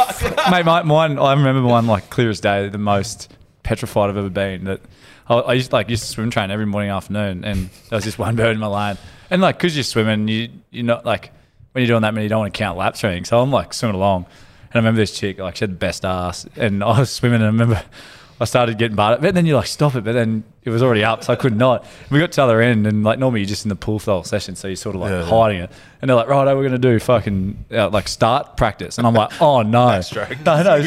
mate. 0.50 0.64
My, 0.64 0.82
mine. 0.84 1.18
I 1.18 1.34
remember 1.34 1.68
one 1.68 1.86
like 1.86 2.08
clear 2.08 2.30
as 2.30 2.40
day. 2.40 2.70
The 2.70 2.78
most 2.78 3.30
petrified 3.62 4.08
I've 4.08 4.16
ever 4.16 4.30
been. 4.30 4.64
That 4.64 4.80
I, 5.28 5.34
I 5.34 5.52
used 5.52 5.70
like 5.70 5.90
used 5.90 6.04
to 6.04 6.08
swim 6.08 6.30
train 6.30 6.50
every 6.50 6.64
morning, 6.64 6.88
afternoon, 6.88 7.44
and 7.44 7.68
there 7.90 7.98
was 7.98 8.06
this 8.06 8.16
one 8.16 8.36
bird 8.36 8.52
in 8.54 8.58
my 8.58 8.68
lane. 8.68 8.96
And 9.28 9.42
like, 9.42 9.58
cause 9.58 9.76
you're 9.76 9.84
swimming, 9.84 10.28
you 10.28 10.48
you're 10.70 10.84
not 10.86 11.04
like 11.04 11.30
when 11.74 11.82
you're 11.82 11.88
doing 11.88 12.02
that 12.02 12.14
many, 12.14 12.26
you 12.26 12.28
don't 12.30 12.38
want 12.38 12.54
to 12.54 12.58
count 12.58 12.78
laps 12.78 13.02
or 13.02 13.08
anything. 13.08 13.24
So 13.24 13.40
I'm 13.40 13.50
like 13.50 13.74
swimming 13.74 13.96
along, 13.96 14.26
and 14.70 14.74
I 14.74 14.78
remember 14.78 15.00
this 15.00 15.18
chick 15.18 15.38
like 15.38 15.56
she 15.56 15.64
had 15.64 15.72
the 15.72 15.74
best 15.74 16.04
ass, 16.04 16.46
and 16.56 16.82
I 16.82 17.00
was 17.00 17.10
swimming, 17.10 17.42
and 17.42 17.44
I 17.44 17.48
remember. 17.48 17.82
I 18.40 18.44
started 18.46 18.78
getting 18.78 18.96
barred, 18.96 19.20
but 19.20 19.34
then 19.34 19.46
you're 19.46 19.56
like 19.56 19.66
stop 19.68 19.94
it, 19.94 20.02
but 20.04 20.12
then 20.12 20.42
it 20.64 20.70
was 20.70 20.82
already 20.82 21.04
up, 21.04 21.22
so 21.22 21.32
I 21.32 21.36
could 21.36 21.54
not. 21.56 21.86
We 22.10 22.18
got 22.18 22.32
to 22.32 22.36
the 22.36 22.42
other 22.42 22.60
end, 22.60 22.86
and 22.86 23.04
like 23.04 23.18
normally 23.18 23.40
you're 23.42 23.48
just 23.48 23.64
in 23.64 23.68
the 23.68 23.76
pool 23.76 23.98
for 23.98 24.06
the 24.06 24.12
whole 24.14 24.24
session, 24.24 24.56
so 24.56 24.66
you're 24.66 24.76
sort 24.76 24.94
of 24.96 25.02
like 25.02 25.10
Yeah, 25.10 25.20
yeah. 25.20 25.26
hiding 25.26 25.60
it. 25.60 25.70
And 26.02 26.08
they're 26.08 26.16
like, 26.16 26.26
right, 26.28 26.44
we're 26.46 26.54
going 26.68 26.72
to 26.72 26.78
do 26.78 26.98
fucking 26.98 27.64
uh, 27.72 27.88
like 27.90 28.08
start 28.08 28.56
practice. 28.58 28.98
And 28.98 29.06
I'm 29.06 29.14
like, 29.14 29.40
oh 29.40 29.62
no. 29.62 30.00
No, 30.44 30.62
no, 30.62 30.62
no. 30.62 30.78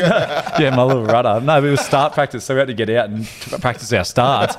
Yeah, 0.60 0.74
my 0.76 0.84
little 0.84 1.06
rudder. 1.06 1.40
No, 1.42 1.60
but 1.62 1.64
it 1.68 1.72
was 1.72 1.82
start 1.82 2.14
practice. 2.14 2.44
So 2.44 2.54
we 2.54 2.60
had 2.60 2.68
to 2.68 2.74
get 2.76 2.90
out 2.92 3.10
and 3.10 3.26
t- 3.26 3.58
practice 3.58 3.92
our 3.94 4.04
starts. 4.04 4.56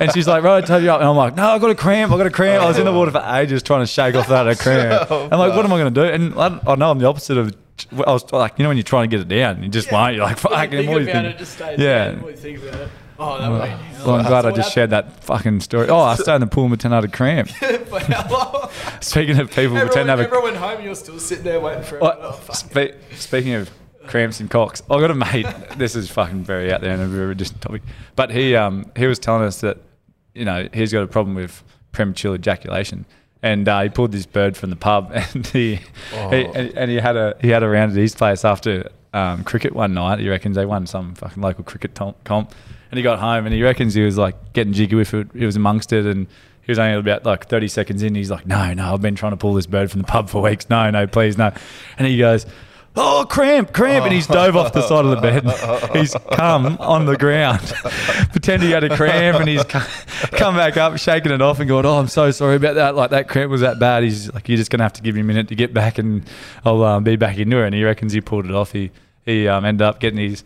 And 0.00 0.12
she's 0.12 0.26
like, 0.28 0.42
right, 0.42 0.62
I 0.62 0.66
told 0.66 0.82
you 0.82 0.90
up. 0.90 1.00
And 1.00 1.08
I'm 1.08 1.16
like, 1.16 1.36
no, 1.36 1.48
I've 1.48 1.60
got 1.60 1.70
a 1.70 1.74
cramp. 1.74 2.12
I've 2.12 2.18
got 2.18 2.26
a 2.26 2.30
cramp. 2.30 2.62
I 2.62 2.66
was 2.66 2.78
in 2.78 2.84
the 2.84 2.92
water 2.92 3.12
for 3.12 3.22
ages 3.34 3.62
trying 3.62 3.80
to 3.80 3.86
shake 3.86 4.14
off 4.14 4.28
that 4.28 4.58
cramp. 4.58 5.10
I'm 5.10 5.38
like, 5.38 5.54
what 5.54 5.64
am 5.64 5.72
I 5.72 5.78
going 5.78 5.94
to 5.94 6.00
do? 6.02 6.12
And 6.12 6.34
I, 6.34 6.60
I 6.66 6.74
know 6.74 6.90
I'm 6.90 6.98
the 6.98 7.06
opposite 7.06 7.38
of. 7.38 7.54
I 7.92 8.12
was 8.12 8.30
like, 8.32 8.58
you 8.58 8.62
know, 8.62 8.68
when 8.70 8.76
you're 8.76 8.84
trying 8.84 9.10
to 9.10 9.16
get 9.16 9.20
it 9.22 9.28
down, 9.28 9.62
you 9.62 9.68
just 9.68 9.90
won't. 9.90 10.14
You're 10.14 10.24
like, 10.24 10.38
fuck. 10.38 10.52
Think 10.70 10.74
and 10.74 10.88
what 10.88 11.02
about 11.02 11.12
think? 11.24 11.34
it, 11.34 11.38
just 11.38 11.54
stay 11.54 11.72
Yeah. 11.72 11.76
there. 11.76 12.16
What 12.18 12.30
you 12.32 12.36
think 12.36 12.62
about 12.62 12.80
it? 12.80 12.88
Oh, 13.18 13.38
that 13.38 13.78
be. 13.98 14.04
Well, 14.04 14.16
I'm 14.16 14.26
glad 14.26 14.44
I 14.46 14.50
just 14.52 14.72
shared 14.72 14.90
that 14.90 15.22
fucking 15.24 15.60
story. 15.60 15.88
Oh, 15.88 16.00
I 16.00 16.16
stayed 16.16 16.34
in 16.36 16.40
the 16.40 16.46
pool 16.48 16.64
and 16.64 16.72
pretended 16.72 16.94
I 16.96 17.00
had 17.00 17.04
a 17.04 17.08
cramp. 17.08 17.50
Long? 18.30 18.70
Speaking 19.00 19.38
of 19.38 19.48
people 19.50 19.76
Everyone, 19.76 19.86
pretending 19.86 20.06
to 20.06 20.10
have 20.10 20.20
a 20.20 20.22
everyone 20.24 20.44
went 20.44 20.56
home. 20.56 20.84
You're 20.84 20.94
still 20.96 21.18
sitting 21.20 21.44
there 21.44 21.60
waiting 21.60 21.84
for. 21.84 21.98
What? 22.00 22.18
Oh. 22.20 22.40
Spe- 22.52 22.94
speaking 23.14 23.54
of 23.54 23.70
cramps 24.06 24.40
and 24.40 24.50
cocks, 24.50 24.82
I 24.90 24.98
got 25.00 25.10
a 25.10 25.14
mate. 25.14 25.46
This 25.76 25.94
is 25.96 26.10
fucking 26.10 26.44
very 26.44 26.72
out 26.72 26.80
there 26.80 26.92
and 26.92 27.02
a 27.02 27.06
very 27.06 27.34
distant 27.34 27.60
topic, 27.60 27.82
but 28.16 28.30
he 28.30 28.54
um 28.56 28.90
he 28.96 29.06
was 29.06 29.18
telling 29.18 29.44
us 29.44 29.60
that 29.60 29.78
you 30.34 30.44
know 30.44 30.68
he's 30.72 30.92
got 30.92 31.02
a 31.02 31.06
problem 31.06 31.34
with 31.36 31.62
premature 31.92 32.34
ejaculation, 32.34 33.06
and 33.44 33.68
uh, 33.68 33.82
he 33.82 33.90
pulled 33.90 34.10
this 34.10 34.24
bird 34.24 34.56
from 34.56 34.70
the 34.70 34.76
pub, 34.76 35.12
and 35.14 35.46
he, 35.48 35.76
he 35.76 35.80
and, 36.10 36.76
and 36.76 36.90
he 36.90 36.96
had 36.96 37.14
a 37.14 37.36
he 37.40 37.50
had 37.50 37.62
a 37.62 37.68
round 37.68 37.92
at 37.92 37.98
his 37.98 38.14
place 38.14 38.44
after 38.44 38.90
um, 39.12 39.44
cricket 39.44 39.74
one 39.74 39.92
night. 39.94 40.18
He 40.18 40.28
reckons 40.28 40.56
they 40.56 40.66
won 40.66 40.86
some 40.86 41.14
fucking 41.14 41.42
local 41.42 41.62
cricket 41.62 41.94
tom- 41.94 42.14
comp, 42.24 42.54
and 42.90 42.96
he 42.96 43.02
got 43.02 43.18
home 43.18 43.44
and 43.44 43.54
he 43.54 43.62
reckons 43.62 43.92
he 43.92 44.02
was 44.02 44.16
like 44.16 44.54
getting 44.54 44.72
jiggy 44.72 44.96
with 44.96 45.12
it. 45.12 45.28
He 45.34 45.46
was 45.46 45.54
amongst 45.54 45.92
it 45.92 46.06
and. 46.06 46.26
He 46.66 46.70
was 46.70 46.78
only 46.78 46.98
about 46.98 47.26
like 47.26 47.46
30 47.46 47.68
seconds 47.68 48.02
in. 48.02 48.14
He's 48.14 48.30
like, 48.30 48.46
no, 48.46 48.72
no, 48.72 48.94
I've 48.94 49.02
been 49.02 49.16
trying 49.16 49.32
to 49.32 49.36
pull 49.36 49.52
this 49.52 49.66
bird 49.66 49.90
from 49.90 50.00
the 50.00 50.06
pub 50.06 50.30
for 50.30 50.40
weeks. 50.40 50.70
No, 50.70 50.88
no, 50.88 51.06
please, 51.06 51.36
no. 51.36 51.52
And 51.98 52.08
he 52.08 52.16
goes, 52.16 52.46
oh, 52.96 53.26
cramp, 53.28 53.72
cramp. 53.72 54.04
And 54.04 54.14
he's 54.14 54.26
dove 54.26 54.56
off 54.56 54.72
the 54.72 54.82
side 54.82 55.04
of 55.04 55.10
the 55.10 55.20
bed. 55.20 55.44
He's 55.96 56.14
come 56.32 56.76
on 56.78 57.06
the 57.06 57.16
ground, 57.16 57.60
pretending 58.30 58.68
he 58.68 58.74
had 58.74 58.84
a 58.84 58.96
cramp. 58.96 59.40
And 59.40 59.48
he's 59.48 59.64
come, 59.64 60.56
back 60.56 60.76
up, 60.76 60.98
shaking 60.98 61.32
it 61.32 61.42
off 61.42 61.60
and 61.60 61.68
going, 61.68 61.86
oh, 61.86 61.98
I'm 61.98 62.08
so 62.08 62.30
sorry 62.30 62.56
about 62.56 62.74
that. 62.74 62.94
Like 62.94 63.10
that 63.10 63.28
cramp 63.28 63.50
was 63.50 63.60
that 63.62 63.78
bad. 63.78 64.02
He's 64.02 64.32
like, 64.32 64.48
you're 64.48 64.58
just 64.58 64.70
going 64.70 64.78
to 64.78 64.84
have 64.84 64.92
to 64.94 65.02
give 65.02 65.14
me 65.14 65.20
a 65.22 65.24
minute 65.24 65.48
to 65.48 65.54
get 65.54 65.74
back 65.74 65.98
and 65.98 66.28
I'll 66.64 66.82
um, 66.82 67.04
be 67.04 67.16
back 67.16 67.38
into 67.38 67.58
it. 67.58 67.66
And 67.66 67.74
he 67.74 67.84
reckons 67.84 68.12
he 68.12 68.20
pulled 68.20 68.46
it 68.46 68.52
off. 68.52 68.72
He, 68.72 68.90
he 69.24 69.48
um, 69.48 69.64
ended 69.64 69.82
up 69.82 70.00
getting 70.00 70.18
his. 70.18 70.44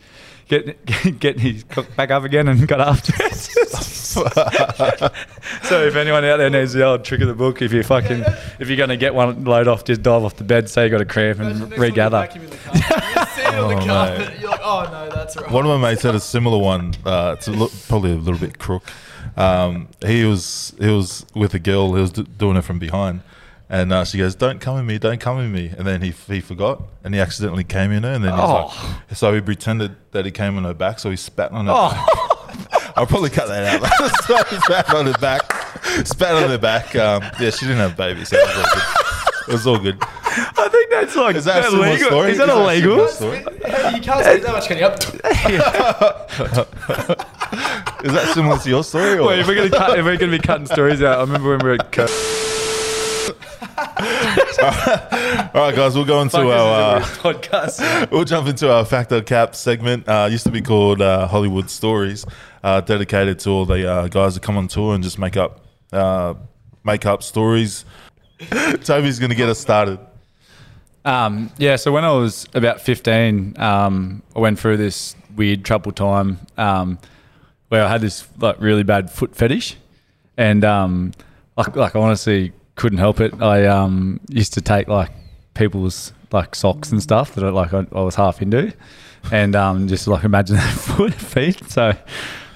Getting, 0.48 0.76
getting 1.18 1.42
his 1.42 1.64
back 1.64 2.11
up 2.11 2.24
again 2.24 2.48
and 2.48 2.66
got 2.66 2.80
after 2.80 3.12
it. 3.18 3.88
so 5.62 5.85
if 5.87 5.97
anyone 5.97 6.25
out 6.25 6.37
there 6.38 6.51
needs 6.51 6.73
the 6.73 6.85
old 6.85 7.05
trick 7.05 7.21
of 7.21 7.29
the 7.29 7.35
book, 7.35 7.62
if 7.62 7.73
you 7.73 7.83
fucking 7.83 8.25
if 8.59 8.68
you're 8.68 8.77
gonna 8.77 8.97
get 8.97 9.14
one 9.14 9.44
load 9.44 9.68
off, 9.68 9.85
just 9.85 10.03
dive 10.03 10.25
off 10.25 10.37
the 10.37 10.44
bed, 10.44 10.68
say 10.68 10.85
you 10.85 10.90
got 10.90 11.01
a 11.01 11.05
cramp, 11.05 11.40
and 11.40 11.49
next 11.51 11.61
time 11.61 11.73
you 11.73 11.79
regather. 11.79 12.18
vacuum 12.21 12.44
in 12.44 12.51
the 12.51 12.57
car. 12.57 12.75
You 12.77 13.27
see 13.27 13.44
on 13.47 13.68
the 13.68 13.83
Oh, 13.83 13.87
carpet. 13.87 14.29
mate. 14.29 14.40
You're 14.40 14.51
like, 14.51 14.61
oh 14.62 14.88
no, 14.90 15.14
that's 15.14 15.37
right. 15.37 15.51
One 15.51 15.66
of 15.66 15.81
my 15.81 15.90
mates 15.90 16.03
had 16.03 16.14
a 16.14 16.21
similar 16.21 16.59
one. 16.59 16.94
Uh, 17.05 17.35
it's 17.38 17.49
a 17.49 17.53
lo- 17.53 17.71
probably 17.88 18.12
a 18.12 18.16
little 18.16 18.40
bit 18.40 18.59
crook. 18.59 18.83
Um, 19.37 19.88
he 20.05 20.25
was 20.25 20.75
he 20.79 20.88
was 20.88 21.25
with 21.35 21.55
a 21.55 21.59
girl. 21.59 21.94
He 21.94 22.01
was 22.01 22.11
d- 22.12 22.27
doing 22.38 22.57
it 22.57 22.62
from 22.62 22.79
behind, 22.79 23.21
and 23.71 23.92
uh, 23.92 24.05
she 24.05 24.18
goes, 24.18 24.35
"Don't 24.35 24.61
come 24.61 24.79
in 24.79 24.87
me, 24.87 24.99
don't 24.99 25.21
come 25.21 25.38
in 25.38 25.53
me." 25.53 25.73
And 25.77 25.87
then 25.87 26.03
he 26.03 26.11
he 26.11 26.40
forgot, 26.40 26.83
and 27.05 27.14
he 27.14 27.21
accidentally 27.21 27.62
came 27.64 27.92
in 27.92 28.03
her, 28.03 28.11
and 28.12 28.25
then 28.25 28.33
he's 28.33 28.40
Oh. 28.42 28.97
like, 29.09 29.16
so 29.16 29.33
he 29.35 29.40
pretended 29.40 29.94
that 30.12 30.25
he 30.25 30.33
came 30.33 30.57
on 30.57 30.64
her 30.64 30.75
back, 30.75 30.99
so 30.99 31.11
he 31.11 31.16
spat 31.16 31.53
on 31.53 31.66
her. 31.66 31.73
Oh, 31.75 32.35
I'll 32.96 33.06
probably 33.06 33.30
cut 33.30 33.48
that 33.48 33.82
out. 33.82 33.87
so 34.24 34.37
spat 34.64 34.92
on 34.94 35.06
her 35.06 35.12
back, 35.14 35.42
spat 36.06 36.34
on 36.42 36.50
her 36.50 36.58
back. 36.58 36.94
Um, 36.96 37.22
yeah, 37.40 37.50
she 37.50 37.64
didn't 37.66 37.78
have 37.78 37.96
babies. 37.96 38.28
So 38.28 38.37
it 38.37 38.46
was 38.46 38.56
all 38.56 38.64
good. 38.74 38.82
It 39.48 39.52
was 39.52 39.66
all 39.66 39.78
good. 39.78 39.96
I 40.00 40.68
think 40.70 40.90
that's 40.90 41.16
like 41.16 41.34
Is 41.37 41.44
that 41.46 41.64
a 41.64 41.70
similar 41.70 41.88
illegal. 41.88 42.08
story? 42.08 42.30
Is 42.32 42.38
that 42.38 42.48
Is 42.48 42.54
that 42.54 42.58
a 42.58 42.62
illegal? 42.62 43.08
story? 43.08 43.38
You 43.38 44.00
can't 44.02 44.24
spit 44.24 44.42
that 44.42 44.52
much, 44.52 44.66
can 44.68 44.76
you? 44.78 44.87
Is 48.04 48.12
that 48.12 48.28
similar 48.34 48.58
to 48.58 48.68
your 48.68 48.84
story? 48.84 49.18
Or? 49.18 49.26
Wait, 49.28 49.38
if 49.40 49.46
we're 49.48 49.54
gonna 49.56 49.70
cut, 49.70 49.98
if 49.98 50.04
we're 50.04 50.16
gonna 50.16 50.30
be 50.32 50.38
cutting 50.38 50.66
stories 50.66 51.02
out, 51.02 51.18
I 51.18 51.20
remember 51.22 51.50
when 51.50 51.58
we 51.61 51.68
were 51.70 51.74
at. 51.74 51.90
Co- 53.98 55.48
All 55.54 55.62
right, 55.66 55.74
guys, 55.74 55.94
we'll 55.94 56.04
go 56.04 56.22
into 56.22 56.38
our. 56.38 56.98
Uh, 56.98 57.00
podcast. 57.02 58.11
We'll 58.11 58.24
jump 58.24 58.46
into 58.48 58.72
our 58.72 58.84
Fact 58.84 59.11
or 59.12 59.22
Cap 59.22 59.54
segment. 59.54 60.08
Uh, 60.08 60.28
used 60.30 60.44
to 60.44 60.52
be 60.52 60.61
called 60.62 61.02
uh, 61.02 61.26
Hollywood 61.26 61.68
Stories, 61.68 62.24
uh, 62.62 62.80
dedicated 62.80 63.38
to 63.40 63.50
all 63.50 63.64
the 63.64 63.90
uh, 63.90 64.08
guys 64.08 64.34
that 64.34 64.42
come 64.42 64.56
on 64.56 64.68
tour 64.68 64.94
and 64.94 65.02
just 65.02 65.18
make 65.18 65.37
up 65.37 65.64
uh, 65.92 66.34
make 66.84 67.06
up 67.06 67.22
stories. 67.22 67.84
Toby's 68.84 69.18
going 69.18 69.30
to 69.30 69.37
get 69.37 69.48
us 69.48 69.58
started. 69.58 69.98
Um, 71.04 71.50
yeah, 71.58 71.76
so 71.76 71.90
when 71.90 72.04
I 72.04 72.12
was 72.12 72.46
about 72.54 72.80
15, 72.80 73.58
um, 73.58 74.22
I 74.37 74.38
went 74.40 74.58
through 74.58 74.76
this 74.76 75.16
weird 75.34 75.64
trouble 75.64 75.90
time 75.92 76.38
um, 76.56 76.98
where 77.68 77.84
I 77.84 77.88
had 77.88 78.00
this 78.00 78.28
like 78.38 78.61
really 78.61 78.82
bad 78.82 79.11
foot 79.11 79.34
fetish, 79.34 79.76
and 80.37 80.64
um, 80.64 81.12
like, 81.56 81.74
like 81.74 81.96
I 81.96 82.00
honestly 82.00 82.52
couldn't 82.78 82.98
help 82.98 83.20
it. 83.20 83.34
I 83.42 83.66
um, 83.66 84.20
used 84.28 84.54
to 84.54 84.62
take 84.62 84.88
like 84.88 85.10
people's 85.54 86.12
like 86.30 86.54
socks 86.54 86.92
and 86.92 87.02
stuff 87.02 87.34
that 87.34 87.44
I, 87.44 87.50
like 87.50 87.74
I, 87.74 87.84
I 87.92 88.00
was 88.00 88.14
half 88.14 88.40
into, 88.40 88.72
and 89.32 89.54
um, 89.54 89.88
just 89.88 90.06
like 90.06 90.24
imagine 90.24 90.56
their 90.62 90.64
foot 90.64 91.12
feet. 91.12 91.68
So 91.68 91.92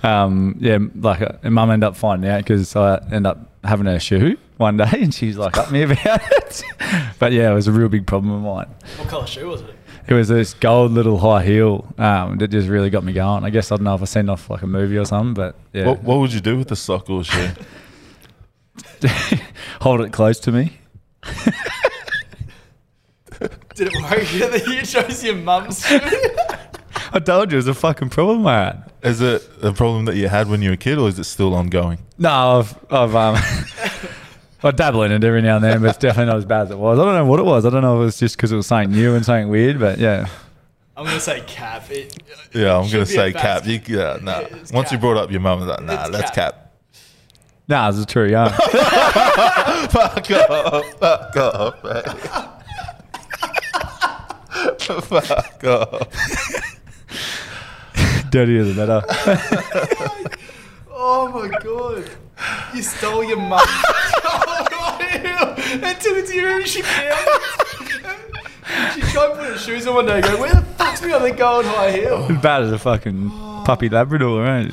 um, 0.03 0.57
yeah, 0.61 0.79
like 0.95 1.21
uh, 1.21 1.51
mum 1.51 1.71
ended 1.71 1.89
up 1.89 1.97
finding 1.97 2.31
out 2.31 2.39
because 2.39 2.75
I 2.75 2.99
ended 3.11 3.27
up 3.27 3.51
having 3.65 3.87
a 3.87 3.99
shoe 3.99 4.39
one 4.57 4.77
day, 4.77 4.91
and 4.93 5.13
she's 5.13 5.37
like 5.37 5.59
up 5.59 5.71
me 5.71 5.83
about 5.91 6.21
it. 6.33 6.63
but 7.19 7.33
yeah, 7.33 7.51
it 7.51 7.55
was 7.55 7.67
a 7.67 7.73
real 7.73 7.89
big 7.89 8.07
problem 8.07 8.33
of 8.33 8.43
mine. 8.43 8.75
What 8.99 9.09
colour 9.09 9.27
shoe 9.27 9.49
was 9.49 9.61
it? 9.63 9.75
It 10.09 10.15
was 10.15 10.29
this 10.29 10.55
gold 10.55 10.93
little 10.93 11.19
high 11.19 11.45
heel 11.45 11.93
um, 11.99 12.39
that 12.39 12.49
just 12.49 12.69
really 12.69 12.91
got 12.91 13.05
me 13.05 13.13
going. 13.13 13.45
I 13.45 13.51
guess 13.51 13.71
I 13.71 13.77
don't 13.77 13.85
know 13.85 13.95
if 13.95 14.03
I 14.03 14.07
sent 14.07 14.31
off 14.31 14.51
like 14.51 14.63
a 14.63 14.67
movie 14.67 14.99
or 14.99 15.05
something, 15.05 15.35
but 15.35 15.57
yeah, 15.73 15.87
What, 15.87 16.03
what 16.03 16.19
would 16.19 16.33
you 16.33 16.41
do 16.41 16.59
with 16.59 16.69
the 16.69 16.77
sock 16.77 17.09
or 17.11 17.25
shoe? 17.25 17.51
hold 19.81 20.01
it 20.01 20.13
close 20.13 20.39
to 20.41 20.53
me. 20.53 20.79
Did 23.75 23.89
it 23.93 24.03
work? 24.03 24.33
Yeah, 24.33 24.49
that 24.49 24.67
you 24.67 24.83
chose 24.83 25.25
your 25.25 25.37
mum's 25.37 25.85
shoe. 25.87 25.99
I 27.15 27.19
told 27.19 27.51
you 27.51 27.57
it 27.57 27.59
was 27.59 27.69
a 27.69 27.75
fucking 27.75 28.11
problem, 28.11 28.43
man. 28.45 28.85
Is 29.03 29.21
it 29.21 29.47
a 29.63 29.73
problem 29.73 30.05
that 30.07 30.17
you 30.17 30.29
had 30.29 30.49
when 30.49 30.63
you 30.63 30.71
were 30.71 30.75
a 30.75 30.79
kid, 30.79 30.99
or 30.99 31.09
is 31.09 31.19
it 31.19 31.25
still 31.25 31.55
ongoing? 31.55 31.99
No, 32.19 32.61
I've, 32.61 32.79
I've 32.91 33.15
um, 33.15 33.37
I 34.63 34.71
dabble 34.71 35.03
in 35.03 35.13
it 35.13 35.25
every 35.25 35.43
now 35.43 35.57
and 35.57 35.65
then, 35.65 35.81
but 35.81 35.91
it's 35.91 35.99
definitely 35.99 36.27
not 36.31 36.37
as 36.37 36.45
bad 36.45 36.63
as 36.63 36.71
it 36.71 36.79
was. 36.79 36.99
I 36.99 37.05
don't 37.05 37.15
know 37.15 37.27
what 37.27 37.41
it 37.41 37.45
was. 37.45 37.67
I 37.67 37.71
don't 37.71 37.83
know 37.83 37.97
if 37.97 38.03
it 38.03 38.05
was 38.05 38.19
just 38.19 38.37
because 38.37 38.53
it 38.53 38.57
was 38.57 38.67
something 38.67 38.93
new 38.93 39.15
and 39.15 39.25
something 39.25 39.49
weird, 39.49 39.79
but 39.81 39.99
yeah. 39.99 40.29
I'm 40.97 41.05
gonna 41.05 41.21
say 41.21 41.43
cap. 41.47 41.91
It, 41.91 42.17
Yeah, 42.55 42.79
I'm 42.79 42.91
gonna 42.91 43.07
say 43.07 43.33
cap. 43.33 43.67
You, 43.67 43.81
yeah, 43.87 44.19
nah. 44.23 44.41
Yeah, 44.41 44.57
it's 44.57 44.73
Once 44.73 44.93
you 44.93 44.99
brought 44.99 45.17
up 45.17 45.31
your 45.31 45.41
mum, 45.41 45.59
I 45.59 45.61
was 45.67 45.69
like, 45.71 45.83
nah, 45.83 46.03
It's 46.03 46.11
that's 46.11 46.31
cap. 46.31 46.55
cap. 46.55 46.62
Nah, 47.69 47.89
it's 47.91 48.05
true, 48.07 48.29
yeah. 48.29 48.49
Fuck 49.89 50.31
off. 50.31 50.85
Fuck 50.99 51.37
off, 51.37 51.85
mate. 51.85 52.05
Fuck 54.81 55.65
off. 55.65 56.09
Dirtier 58.31 58.65
the 58.65 58.75
better. 58.75 59.03
oh 60.91 61.29
my 61.29 61.49
god! 61.61 62.11
You 62.75 62.83
stole 62.83 63.23
your 63.25 63.37
mum's 63.39 63.63
and 65.83 66.01
took 66.01 66.17
it 66.17 66.27
to 66.27 66.35
your 66.35 66.47
room. 66.47 66.61
and 66.63 66.69
She 66.69 66.83
found 66.83 67.15
it. 67.15 67.43
She 68.95 69.01
tried 69.13 69.29
to 69.29 69.35
put 69.37 69.45
her 69.53 69.59
shoes 69.59 69.87
on 69.87 69.95
one 69.95 70.07
day. 70.07 70.15
and 70.17 70.25
Go, 70.25 70.41
where 70.41 70.55
the 70.55 70.63
fuck's 70.63 71.03
me 71.03 71.13
on 71.13 71.23
the 71.23 71.31
gold 71.33 71.65
high 71.67 71.93
heel? 71.93 72.27
as 72.31 72.43
bad 72.43 72.63
as 72.63 72.73
a 72.73 72.79
fucking 72.79 73.31
puppy 73.65 73.89
Labrador, 73.89 74.43
right? 74.43 74.73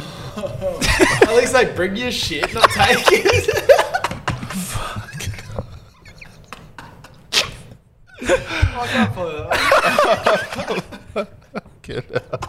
At 1.39 1.43
least 1.43 1.53
they 1.53 1.73
bring 1.73 1.95
your 1.95 2.11
shit, 2.11 2.53
not 2.53 2.69
take 2.71 2.97
it. 3.13 3.63
I 8.21 8.87
can't 8.87 9.15
follow 9.15 9.49
that. 11.15 11.29
Get 11.81 12.13
out. 12.13 12.41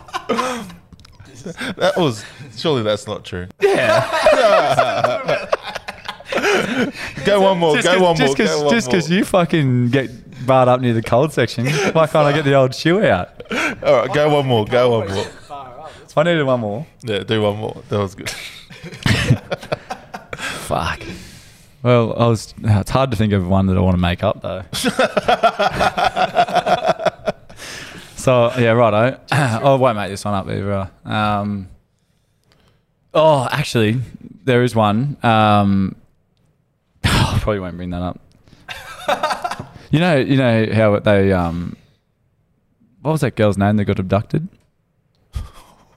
that 1.76 1.92
was 1.98 2.24
surely 2.56 2.82
that's 2.82 3.06
not 3.06 3.24
true. 3.24 3.46
Yeah. 3.60 4.10
Go 7.24 7.42
one 7.42 7.58
more. 7.58 7.76
just 7.76 7.86
go 7.86 8.02
one 8.02 8.18
more. 8.18 8.34
just 8.34 8.64
one 8.64 8.74
Just 8.74 8.88
because 8.88 9.08
you 9.08 9.24
fucking 9.24 9.90
get 9.90 10.10
barred 10.44 10.68
up 10.68 10.80
near 10.80 10.94
the 10.94 11.02
cold 11.02 11.32
section, 11.32 11.66
why 11.92 12.08
can't 12.08 12.26
I 12.26 12.32
get 12.32 12.44
the 12.44 12.54
old 12.54 12.74
shoe 12.74 13.04
out? 13.04 13.40
All 13.84 13.98
right, 13.98 14.12
go 14.12 14.34
one 14.34 14.48
more. 14.48 14.64
Go 14.64 14.98
one 14.98 15.08
more. 15.14 15.24
Far 15.24 15.78
up. 15.78 15.92
That's 16.00 16.16
I 16.16 16.24
needed 16.24 16.42
one 16.42 16.58
more. 16.58 16.88
Yeah, 17.04 17.20
do 17.20 17.40
one 17.40 17.56
more. 17.56 17.84
That 17.88 17.98
was 18.00 18.16
good. 18.16 18.32
Fuck. 20.36 21.02
Well, 21.82 22.14
I 22.18 22.26
was. 22.26 22.54
It's 22.62 22.90
hard 22.90 23.10
to 23.10 23.16
think 23.16 23.32
of 23.32 23.48
one 23.48 23.66
that 23.66 23.76
I 23.76 23.80
want 23.80 23.94
to 23.94 24.00
make 24.00 24.22
up 24.22 24.42
though. 24.42 24.62
so 28.16 28.52
yeah, 28.58 28.72
righto. 28.72 29.18
I 29.30 29.62
won't 29.76 29.96
make 29.96 30.10
this 30.10 30.24
one 30.24 30.34
up 30.34 30.48
either. 30.48 30.90
Um, 31.04 31.68
oh, 33.14 33.48
actually, 33.50 34.00
there 34.44 34.62
is 34.62 34.74
one. 34.74 35.16
Um, 35.22 35.96
I 37.04 37.38
probably 37.40 37.60
won't 37.60 37.76
bring 37.76 37.90
that 37.90 38.02
up. 38.02 38.20
you 39.90 40.00
know, 40.00 40.16
you 40.16 40.36
know 40.36 40.66
how 40.72 40.98
they. 40.98 41.32
Um, 41.32 41.76
what 43.00 43.12
was 43.12 43.22
that 43.22 43.36
girl's 43.36 43.56
name 43.56 43.76
that 43.76 43.86
got 43.86 43.98
abducted? 43.98 44.48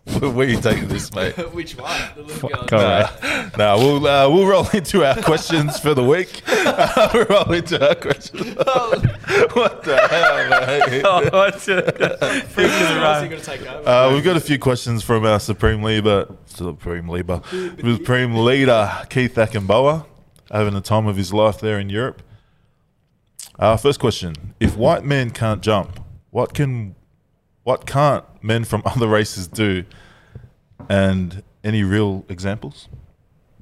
Where 0.05 0.29
where 0.31 0.47
you 0.47 0.59
taking 0.59 0.89
this, 0.89 1.13
mate? 1.13 1.33
Which 1.53 1.77
one? 1.77 1.97
The 2.15 2.23
little 2.23 2.49
girl. 2.49 3.07
Fuck 3.07 3.23
off. 3.23 3.57
Now 3.57 3.77
we'll 3.77 4.05
uh, 4.05 4.29
we'll 4.29 4.45
roll 4.45 4.67
into 4.73 5.05
our 5.05 5.21
questions 5.21 5.79
for 5.79 5.93
the 5.93 6.03
week. 6.03 6.41
we'll 6.47 7.25
roll 7.25 7.53
into 7.53 7.87
our 7.87 7.95
questions. 7.95 8.55
what 8.57 9.83
the 9.83 9.97
hell, 10.09 10.89
mate? 10.89 11.01
Oh, 11.05 11.29
what's 11.31 11.67
it? 11.69 11.85
Who's 12.55 12.69
gonna 12.69 13.39
take 13.39 13.61
over? 13.65 13.89
Uh, 13.89 14.13
we've 14.13 14.23
got 14.23 14.35
a 14.35 14.41
few 14.41 14.59
questions 14.59 15.03
from 15.03 15.25
our 15.25 15.39
Supreme 15.39 15.81
Leader, 15.81 16.27
Supreme 16.45 17.07
Leader, 17.07 17.41
Supreme 17.49 18.35
Leader 18.35 18.91
Keith 19.09 19.35
Akinboa, 19.35 20.05
having 20.51 20.73
the 20.73 20.81
time 20.81 21.07
of 21.07 21.15
his 21.15 21.33
life 21.33 21.61
there 21.61 21.79
in 21.79 21.89
Europe. 21.89 22.21
Uh, 23.57 23.77
first 23.77 24.01
question: 24.01 24.53
If 24.59 24.75
white 24.75 25.05
men 25.05 25.29
can't 25.29 25.61
jump, 25.61 26.01
what 26.31 26.53
can, 26.53 26.95
what 27.63 27.85
can't 27.85 28.23
men 28.43 28.63
from 28.63 28.81
other 28.85 29.07
races 29.07 29.47
do? 29.47 29.85
And 30.89 31.43
any 31.63 31.83
real 31.83 32.25
examples? 32.27 32.89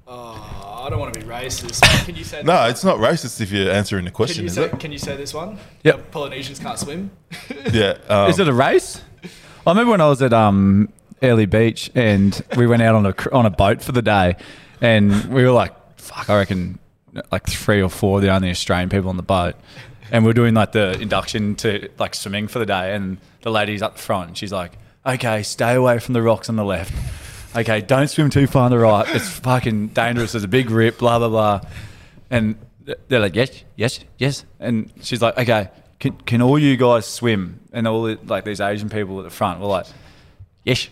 Oh, 0.08 0.82
I 0.86 0.90
don't 0.90 1.00
want 1.00 1.14
to 1.14 1.20
be 1.20 1.26
racist. 1.26 1.82
Can 2.06 2.16
you 2.16 2.24
say? 2.24 2.42
No, 2.44 2.68
it's 2.68 2.84
not 2.84 2.98
racist 2.98 3.40
if 3.40 3.52
you're 3.52 3.72
answering 3.72 4.06
the 4.06 4.12
Can 4.12 4.16
question, 4.16 4.44
you 4.44 4.48
is 4.48 4.56
say? 4.56 4.66
it? 4.66 4.80
Can 4.80 4.92
you 4.92 4.98
say 4.98 5.16
this 5.16 5.34
one? 5.34 5.58
Yep. 5.84 5.98
The 5.98 6.04
Polynesians 6.04 6.60
can't 6.60 6.80
swim. 6.80 7.12
Yeah. 7.72 7.98
Um, 8.10 8.30
Is 8.30 8.40
it 8.40 8.48
a 8.48 8.54
race? 8.54 9.02
I 9.66 9.70
remember 9.72 9.92
when 9.92 10.02
I 10.02 10.10
was 10.10 10.22
at 10.24 10.34
um, 10.34 10.92
Airlie 11.22 11.46
Beach 11.46 11.92
and 11.94 12.42
we 12.58 12.66
went 12.66 12.82
out 12.82 12.96
on 12.96 13.06
a 13.06 13.14
on 13.32 13.46
a 13.46 13.50
boat 13.52 13.82
for 13.84 13.92
the 13.92 14.02
day, 14.02 14.36
and 14.82 15.26
we 15.26 15.44
were 15.44 15.52
like, 15.52 15.74
"Fuck, 15.98 16.30
I 16.30 16.38
reckon 16.38 16.80
like 17.32 17.48
three 17.48 17.82
or 17.82 17.90
four 17.90 18.18
of 18.18 18.24
the 18.24 18.30
only 18.34 18.50
Australian 18.50 18.90
people 18.90 19.10
on 19.10 19.18
the 19.18 19.24
boat." 19.24 19.56
And 20.12 20.26
we 20.26 20.32
are 20.32 20.34
doing 20.34 20.56
like 20.56 20.72
the 20.72 21.00
induction 21.00 21.56
to 21.58 21.88
like 22.00 22.16
swimming 22.16 22.48
for 22.48 22.58
the 22.60 22.66
day, 22.66 22.96
and 22.96 23.18
the 23.41 23.51
lady's 23.51 23.82
up 23.82 23.95
the 23.95 24.01
front, 24.01 24.30
and 24.30 24.38
she's 24.38 24.51
like, 24.51 24.73
"Okay, 25.06 25.43
stay 25.43 25.73
away 25.75 25.99
from 25.99 26.13
the 26.13 26.21
rocks 26.21 26.49
on 26.49 26.56
the 26.56 26.65
left. 26.65 26.93
Okay, 27.56 27.82
don't 27.82 28.08
swim 28.08 28.30
too 28.30 28.47
far 28.47 28.63
on 28.65 28.71
the 28.71 28.80
right. 28.80 29.06
It's 29.13 29.30
fucking 29.30 29.89
dangerous. 29.89 30.32
There's 30.32 30.43
a 30.43 30.47
big 30.47 30.69
rip. 30.69 30.99
Blah 30.99 31.19
blah 31.19 31.30
blah." 31.30 31.62
And 32.30 32.56
they're 33.08 33.19
like, 33.19 33.36
yes, 33.36 33.63
yes, 33.75 33.99
yes. 34.17 34.45
And 34.60 34.91
she's 35.01 35.21
like, 35.21 35.38
okay, 35.38 35.69
can, 35.99 36.13
can 36.13 36.41
all 36.41 36.58
you 36.58 36.77
guys 36.77 37.06
swim? 37.06 37.60
And 37.71 37.88
all 37.88 38.04
the, 38.04 38.17
like 38.25 38.45
these 38.45 38.62
Asian 38.62 38.89
people 38.89 39.19
at 39.19 39.23
the 39.23 39.30
front 39.30 39.60
were 39.60 39.67
like, 39.67 39.86
yes, 40.63 40.88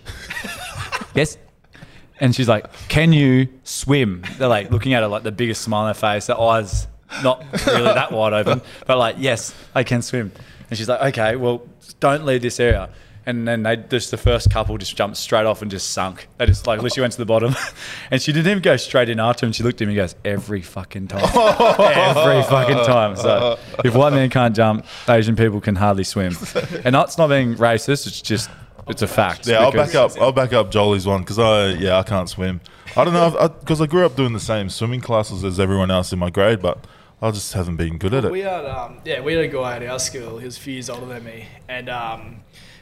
yes. 1.15 1.38
And 2.19 2.35
she's 2.35 2.49
like, 2.49 2.71
can 2.89 3.13
you 3.13 3.47
swim? 3.63 4.23
They're 4.38 4.47
like 4.47 4.71
looking 4.71 4.93
at 4.93 5.01
her 5.01 5.07
like 5.07 5.23
the 5.23 5.31
biggest 5.31 5.62
smile 5.62 5.81
on 5.81 5.88
their 5.88 5.93
face, 5.93 6.27
their 6.27 6.39
eyes 6.39 6.88
not 7.23 7.43
really 7.65 7.83
that 7.83 8.12
wide 8.12 8.33
open, 8.33 8.62
but 8.85 8.97
like, 8.97 9.15
yes, 9.19 9.55
I 9.73 9.83
can 9.83 10.01
swim. 10.01 10.31
And 10.69 10.77
she's 10.77 10.89
like, 10.89 11.01
okay, 11.13 11.35
well, 11.35 11.63
don't 11.99 12.25
leave 12.25 12.41
this 12.41 12.60
area. 12.60 12.89
And 13.25 13.47
then 13.47 13.63
they 13.63 13.75
just 13.75 14.12
the 14.12 14.17
first 14.17 14.49
couple 14.49 14.78
just 14.78 14.95
jumped 14.95 15.17
straight 15.17 15.45
off 15.45 15.62
and 15.62 15.69
just 15.69 15.91
sunk. 15.91 16.28
They 16.38 16.45
just 16.47 16.65
like 16.65 16.82
literally 16.82 17.04
went 17.04 17.13
to 17.13 17.19
the 17.19 17.25
bottom, 17.25 17.56
and 18.12 18.19
she 18.21 18.32
didn't 18.32 18.49
even 18.49 18.63
go 18.63 18.75
straight 18.78 19.10
in 19.10 19.19
after 19.19 19.45
him. 19.45 19.52
She 19.52 19.62
looked 19.62 19.82
at 19.82 19.84
him 19.84 19.89
and 19.89 19.97
goes, 19.97 20.15
"Every 20.25 20.62
fucking 20.62 21.10
time, 21.10 21.23
every 21.36 22.41
fucking 22.43 22.86
time." 22.86 23.17
So 23.17 23.60
if 23.84 23.93
white 23.93 24.13
men 24.13 24.30
can't 24.30 24.56
jump, 24.56 24.86
Asian 25.08 25.36
people 25.36 25.62
can 25.62 25.75
hardly 25.75 26.06
swim. 26.06 26.36
And 26.86 26.95
that's 26.95 27.17
not 27.17 27.28
being 27.28 27.56
racist. 27.56 28.08
It's 28.08 28.21
just 28.21 28.49
it's 28.88 29.02
a 29.02 29.08
fact. 29.08 29.45
Yeah, 29.47 29.60
I'll 29.60 29.71
back 29.71 29.93
up. 29.93 30.12
I'll 30.19 30.32
back 30.32 30.54
up 30.54 30.71
Jolie's 30.71 31.06
one 31.06 31.21
because 31.21 31.38
I 31.38 31.73
yeah 31.73 31.99
I 31.99 32.04
can't 32.04 32.30
swim. 32.30 32.62
I 32.95 33.04
don't 33.04 33.13
know 33.13 33.49
because 33.60 33.82
I, 33.82 33.86
grew 33.86 34.06
up 34.06 34.15
doing 34.15 34.34
the 34.34 34.39
same 34.39 34.69
swimming 34.69 35.02
classes 35.02 35.43
as 35.43 35.60
everyone 35.60 35.91
else 35.91 36.12
in 36.12 36.19
my 36.19 36.30
grade, 36.32 36.62
but 36.62 36.84
I 37.21 37.32
just 37.32 37.53
haven't 37.53 37.75
been 37.75 37.97
good 37.97 38.13
at 38.13 38.23
it. 38.23 38.32
We 38.32 38.39
had, 38.41 38.65
um, 38.65 39.01
yeah, 39.03 39.19
we 39.19 39.34
had 39.34 39.43
a 39.43 39.47
guy 39.49 39.75
at 39.75 39.84
our 39.84 39.99
school. 39.99 40.38
He 40.38 40.45
was 40.45 40.58
a 40.58 40.60
few 40.62 40.73
years 40.73 40.89
older 40.89 41.05
than 41.05 41.23
me, 41.23 41.47
and 41.67 41.89
um, 41.89 42.39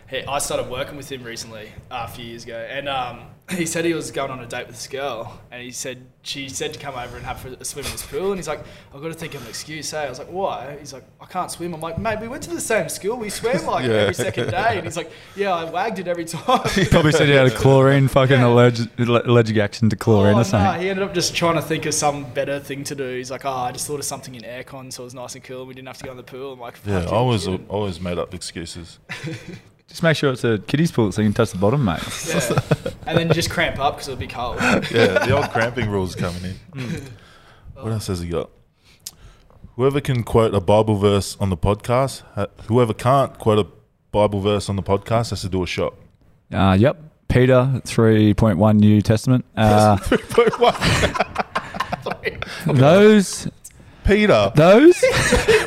he, 0.10 0.24
I 0.24 0.38
started 0.38 0.70
working 0.70 0.96
with 0.96 1.12
him 1.12 1.24
recently, 1.24 1.72
uh, 1.90 2.06
a 2.08 2.12
few 2.12 2.26
years 2.26 2.44
ago. 2.44 2.58
And 2.70 2.88
um, 2.88 3.22
he 3.52 3.66
said 3.66 3.86
he 3.86 3.94
was 3.94 4.12
going 4.12 4.30
on 4.30 4.40
a 4.42 4.46
date 4.46 4.68
with 4.68 4.76
this 4.76 4.88
girl, 4.88 5.40
and 5.52 5.62
he 5.64 5.72
said 5.72 6.06
she 6.22 6.50
said 6.50 6.74
to 6.74 6.80
come 6.80 6.96
over 6.96 7.16
and 7.16 7.26
have 7.26 7.46
a 7.46 7.64
swim 7.64 7.86
in 7.86 7.92
this 7.94 8.06
pool. 8.06 8.32
And 8.32 8.38
he's 8.38 8.48
like, 8.48 8.60
"I've 8.94 9.02
got 9.02 9.08
to 9.08 9.14
think 9.14 9.36
of 9.36 9.42
an 9.44 9.48
excuse." 9.48 9.90
Hey, 9.92 10.00
I 10.00 10.10
was 10.10 10.20
like, 10.20 10.28
"Why?" 10.30 10.76
He's 10.80 10.92
like, 10.92 11.06
"I 11.22 11.26
can't 11.26 11.50
swim." 11.50 11.74
I'm 11.74 11.80
like, 11.80 11.98
"Mate, 11.98 12.20
we 12.20 12.28
went 12.28 12.44
to 12.44 12.50
the 12.50 12.60
same 12.60 12.90
school. 12.90 13.16
We 13.16 13.30
swam 13.30 13.66
like 13.66 13.86
Yeah. 13.86 13.94
every 13.94 14.14
second 14.16 14.52
day." 14.52 14.74
And 14.78 14.84
he's 14.84 14.98
like, 14.98 15.10
"Yeah, 15.38 15.54
I 15.56 15.64
wagged 15.64 16.00
it 16.00 16.08
every 16.10 16.26
time." 16.26 16.68
He 16.76 16.84
probably 16.86 17.14
said 17.14 17.28
he 17.30 17.36
had 17.36 17.48
a 17.48 17.52
chlorine, 17.52 18.10
fucking 18.10 18.38
Yeah. 18.40 18.48
allergic, 18.48 18.90
allergic 19.00 19.58
action 19.58 19.90
to 19.92 19.96
chlorine 19.96 20.36
Oh, 20.36 20.42
or 20.42 20.44
something. 20.44 20.66
nah, 20.66 20.78
he 20.78 20.90
ended 20.90 21.04
up 21.06 21.14
just 21.14 21.34
trying 21.34 21.56
to 21.56 21.62
think 21.62 21.86
of 21.86 21.94
some 21.94 22.26
better 22.34 22.60
thing 22.60 22.84
to 22.84 22.96
do. 22.96 23.16
He's 23.16 23.32
like, 23.32 23.46
oh, 23.46 23.50
I 23.50 23.72
just 23.72 23.88
thought 23.88 24.00
of 24.00 24.06
something 24.06 24.36
in 24.36 24.42
aircon, 24.42 24.92
so 24.92 25.04
it 25.04 25.06
was 25.06 25.14
nice 25.14 25.36
and 25.36 25.44
cool. 25.46 25.60
and 25.60 25.68
We 25.70 25.74
didn't 25.74 25.88
have 25.88 25.98
to 26.00 26.04
go 26.06 26.12
in 26.12 26.18
the 26.18 26.24
pool. 26.24 26.52
I'm 26.54 26.60
like, 26.60 26.76
Yeah, 26.86 27.04
I 27.04 27.06
always 27.06 27.48
always 27.70 28.02
made 28.02 28.18
up 28.18 28.34
excuses. 28.34 29.00
Just 29.88 30.04
make 30.04 30.18
sure 30.18 30.32
it's 30.34 30.44
a 30.44 30.58
kiddie's 30.60 30.92
pool 30.92 31.12
so 31.12 31.22
you 31.22 31.28
can 31.28 31.34
touch 31.34 31.52
the 31.52 31.58
bottom, 31.58 31.84
mate. 31.86 32.00
Yeah. 32.28 32.92
and 33.08 33.18
then 33.18 33.32
just 33.32 33.50
cramp 33.50 33.80
up 33.80 33.96
because 33.96 34.10
it'll 34.10 34.20
be 34.20 34.28
cold. 34.28 34.58
Yeah, 34.62 35.26
the 35.26 35.32
old 35.36 35.50
cramping 35.52 35.90
rules 35.90 36.16
coming 36.16 36.44
in. 36.76 37.02
What 37.76 37.92
else 37.92 38.08
has 38.08 38.20
he 38.22 38.30
got? 38.30 38.50
Whoever 39.76 40.02
can 40.02 40.24
quote 40.24 40.56
a 40.56 40.60
Bible 40.60 40.96
verse 40.96 41.38
on 41.40 41.52
the 41.52 41.58
podcast, 41.58 42.24
whoever 42.66 42.92
can't 42.94 43.38
quote 43.38 43.60
a 43.60 43.68
Bible 44.12 44.42
verse 44.42 44.68
on 44.68 44.76
the 44.78 44.82
podcast 44.84 45.30
has 45.30 45.42
to 45.42 45.50
do 45.50 45.62
a 45.62 45.68
shot. 45.68 45.94
Uh, 46.52 46.76
yep. 46.80 47.00
Peter, 47.28 47.54
3.1 47.86 48.80
New 48.80 49.00
Testament. 49.04 49.46
Uh, 49.56 49.98
those 52.66 53.48
Peter. 54.04 54.52
Those 54.56 55.02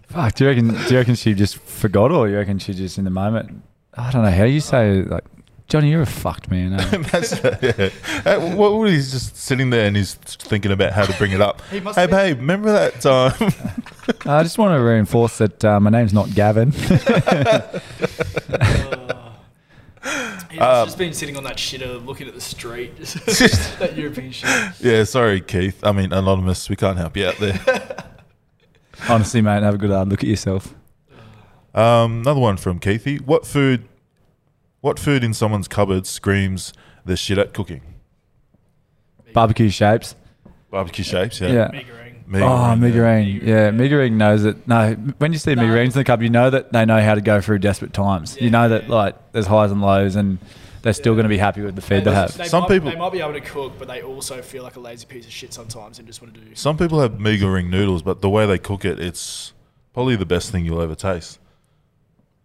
fuck. 0.09 0.33
Do 0.35 0.43
you 0.43 0.49
reckon? 0.49 0.67
Do 0.69 0.89
you 0.93 0.97
reckon 0.97 1.15
she 1.15 1.33
just 1.33 1.57
forgot, 1.57 2.11
or 2.11 2.27
you 2.29 2.37
reckon 2.37 2.59
she 2.59 2.73
just 2.73 2.97
in 2.97 3.03
the 3.03 3.09
moment? 3.09 3.63
I 3.95 4.11
don't 4.11 4.23
know 4.23 4.31
how 4.31 4.43
you 4.45 4.59
say 4.59 5.03
like, 5.03 5.23
Johnny, 5.73 5.89
you're 5.89 6.03
a 6.03 6.05
fucked 6.05 6.51
man. 6.51 6.73
eh?" 6.73 6.97
That's, 7.11 7.31
yeah. 7.41 7.89
Uh, 8.31 8.39
What 8.55 8.73
what 8.77 8.91
he's 8.91 9.11
just 9.11 9.35
sitting 9.35 9.71
there 9.71 9.87
and 9.87 9.95
he's 9.97 10.13
thinking 10.13 10.71
about 10.71 10.93
how 10.93 11.03
to 11.03 11.17
bring 11.17 11.31
it 11.31 11.41
up. 11.41 11.63
He 11.71 11.79
must 11.79 11.97
hey, 11.97 12.05
be- 12.05 12.11
babe, 12.11 12.37
remember 12.37 12.71
that 12.71 13.01
time? 13.01 13.33
I 14.31 14.43
just 14.43 14.59
want 14.59 14.77
to 14.77 14.83
reinforce 14.83 15.39
that 15.39 15.65
uh, 15.65 15.79
my 15.79 15.89
name's 15.89 16.13
not 16.13 16.29
Gavin. 16.35 16.71
He's 20.51 20.61
Um, 20.61 20.85
just 20.85 20.97
been 20.99 21.13
sitting 21.13 21.37
on 21.37 21.43
that 21.45 21.57
shitter 21.57 22.05
looking 22.05 22.27
at 22.27 22.35
the 22.35 22.41
street. 22.41 22.97
Just 22.97 23.79
that 23.79 23.97
European 23.97 24.31
shit. 24.31 24.49
yeah, 24.79 25.03
sorry, 25.05 25.41
Keith. 25.41 25.83
I 25.83 25.91
mean, 25.91 26.13
anonymous. 26.13 26.69
We 26.69 26.75
can't 26.75 26.97
help 26.99 27.17
you 27.17 27.25
out 27.27 27.37
there. 27.37 27.59
Honestly, 29.09 29.41
mate, 29.41 29.63
have 29.63 29.73
a 29.73 29.77
good 29.79 29.89
hard 29.89 30.09
look 30.09 30.21
at 30.23 30.29
yourself. 30.29 30.75
Um, 31.73 32.19
another 32.19 32.39
one 32.39 32.57
from 32.57 32.79
Keithy. 32.79 33.19
What 33.21 33.47
food? 33.47 33.87
What 34.83 34.99
food 34.99 35.23
in 35.23 35.33
someone's 35.33 35.69
cupboard 35.69 36.05
screams 36.05 36.73
the 37.05 37.15
shit 37.15 37.37
at 37.37 37.53
cooking? 37.53 37.79
Barbecue 39.33 39.69
shapes. 39.69 40.13
Barbecue 40.69 41.05
shapes. 41.05 41.39
Yeah. 41.39 41.47
Yeah. 41.53 41.69
Mi 41.71 41.85
Goreng. 41.85 42.27
Me- 42.27 42.41
Oh, 42.41 42.67
yeah. 42.67 42.75
Mi 42.75 42.91
Goreng. 42.91 43.41
Yeah, 43.43 43.71
Mi 43.71 43.87
Goreng 43.87 44.11
knows 44.13 44.43
it. 44.43 44.67
No, 44.67 44.91
when 45.19 45.31
you 45.31 45.39
see 45.39 45.55
No. 45.55 45.61
Mi 45.61 45.69
Gorengs 45.69 45.85
in 45.85 45.99
the 45.99 46.03
cupboard, 46.03 46.23
you 46.25 46.29
know 46.29 46.49
that 46.49 46.73
they 46.73 46.83
know 46.83 46.99
how 47.01 47.15
to 47.15 47.21
go 47.21 47.39
through 47.39 47.59
desperate 47.59 47.93
times. 47.93 48.37
you 48.41 48.49
know 48.49 48.67
that 48.67 48.89
yeah. 48.89 48.93
like 48.93 49.31
there's 49.31 49.45
highs 49.47 49.71
and 49.71 49.81
lows, 49.81 50.17
and 50.17 50.37
they're 50.81 50.91
still 50.91 51.13
Yeah. 51.13 51.15
going 51.15 51.23
to 51.23 51.29
be 51.29 51.37
happy 51.37 51.61
with 51.61 51.75
the 51.77 51.81
feed 51.81 51.99
they, 52.03 52.09
They- 52.11 52.15
have. 52.15 52.35
they 52.37 52.43
Some 52.49 52.63
might, 52.63 52.69
people- 52.71 52.91
they 52.91 52.97
might 52.97 53.13
be 53.13 53.21
able 53.21 53.31
to 53.31 53.39
cook, 53.39 53.79
but 53.79 53.87
they 53.87 54.01
also 54.01 54.41
feel 54.41 54.63
like 54.63 54.75
a 54.75 54.81
lazy 54.81 55.05
piece 55.05 55.25
of 55.25 55.31
shit 55.31 55.53
sometimes 55.53 55.97
and 55.97 56.05
just 56.05 56.21
want 56.21 56.33
to 56.33 56.41
do. 56.41 56.53
Some 56.55 56.75
people 56.75 56.99
have 56.99 57.21
Mi 57.21 57.37
Goreng 57.39 57.69
noodles, 57.69 58.01
but 58.03 58.21
the 58.21 58.29
way 58.29 58.45
they 58.45 58.57
cook 58.57 58.83
it, 58.83 58.99
it's 58.99 59.53
probably 59.93 60.17
the 60.17 60.25
best 60.25 60.51
thing 60.51 60.65
you'll 60.65 60.81
ever 60.81 60.95
taste. 60.95 61.39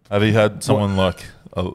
Have 0.09 0.23
you 0.23 0.31
had 0.31 0.63
someone 0.63 0.95
like, 0.95 1.25
uh, 1.57 1.71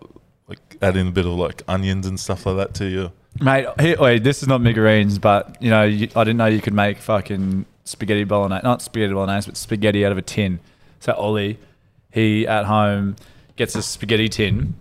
like 0.48 0.76
adding 0.82 1.08
a 1.08 1.10
bit 1.10 1.26
of 1.26 1.32
like 1.32 1.62
onions 1.68 2.06
and 2.06 2.18
stuff 2.18 2.46
like 2.46 2.56
that 2.56 2.74
to 2.74 2.86
you? 2.86 3.12
Mate, 3.40 3.66
here, 3.80 3.96
wait, 3.98 4.22
this 4.22 4.42
is 4.42 4.48
not 4.48 4.60
Mi 4.60 4.72
Gorengs, 4.72 5.20
but 5.20 5.60
you 5.60 5.70
know, 5.70 5.82
you, 5.82 6.08
I 6.14 6.22
didn't 6.24 6.36
know 6.36 6.46
you 6.46 6.60
could 6.60 6.74
make 6.74 6.98
fucking 6.98 7.66
spaghetti 7.84 8.24
bolognese, 8.24 8.62
not 8.62 8.80
spaghetti 8.82 9.12
bolognese, 9.12 9.46
but 9.50 9.56
spaghetti 9.56 10.04
out 10.06 10.12
of 10.12 10.18
a 10.18 10.22
tin. 10.22 10.60
So 11.00 11.12
Ollie, 11.14 11.58
he 12.12 12.46
at 12.46 12.64
home 12.66 13.16
gets 13.56 13.74
a 13.74 13.82
spaghetti 13.82 14.28
tin, 14.28 14.74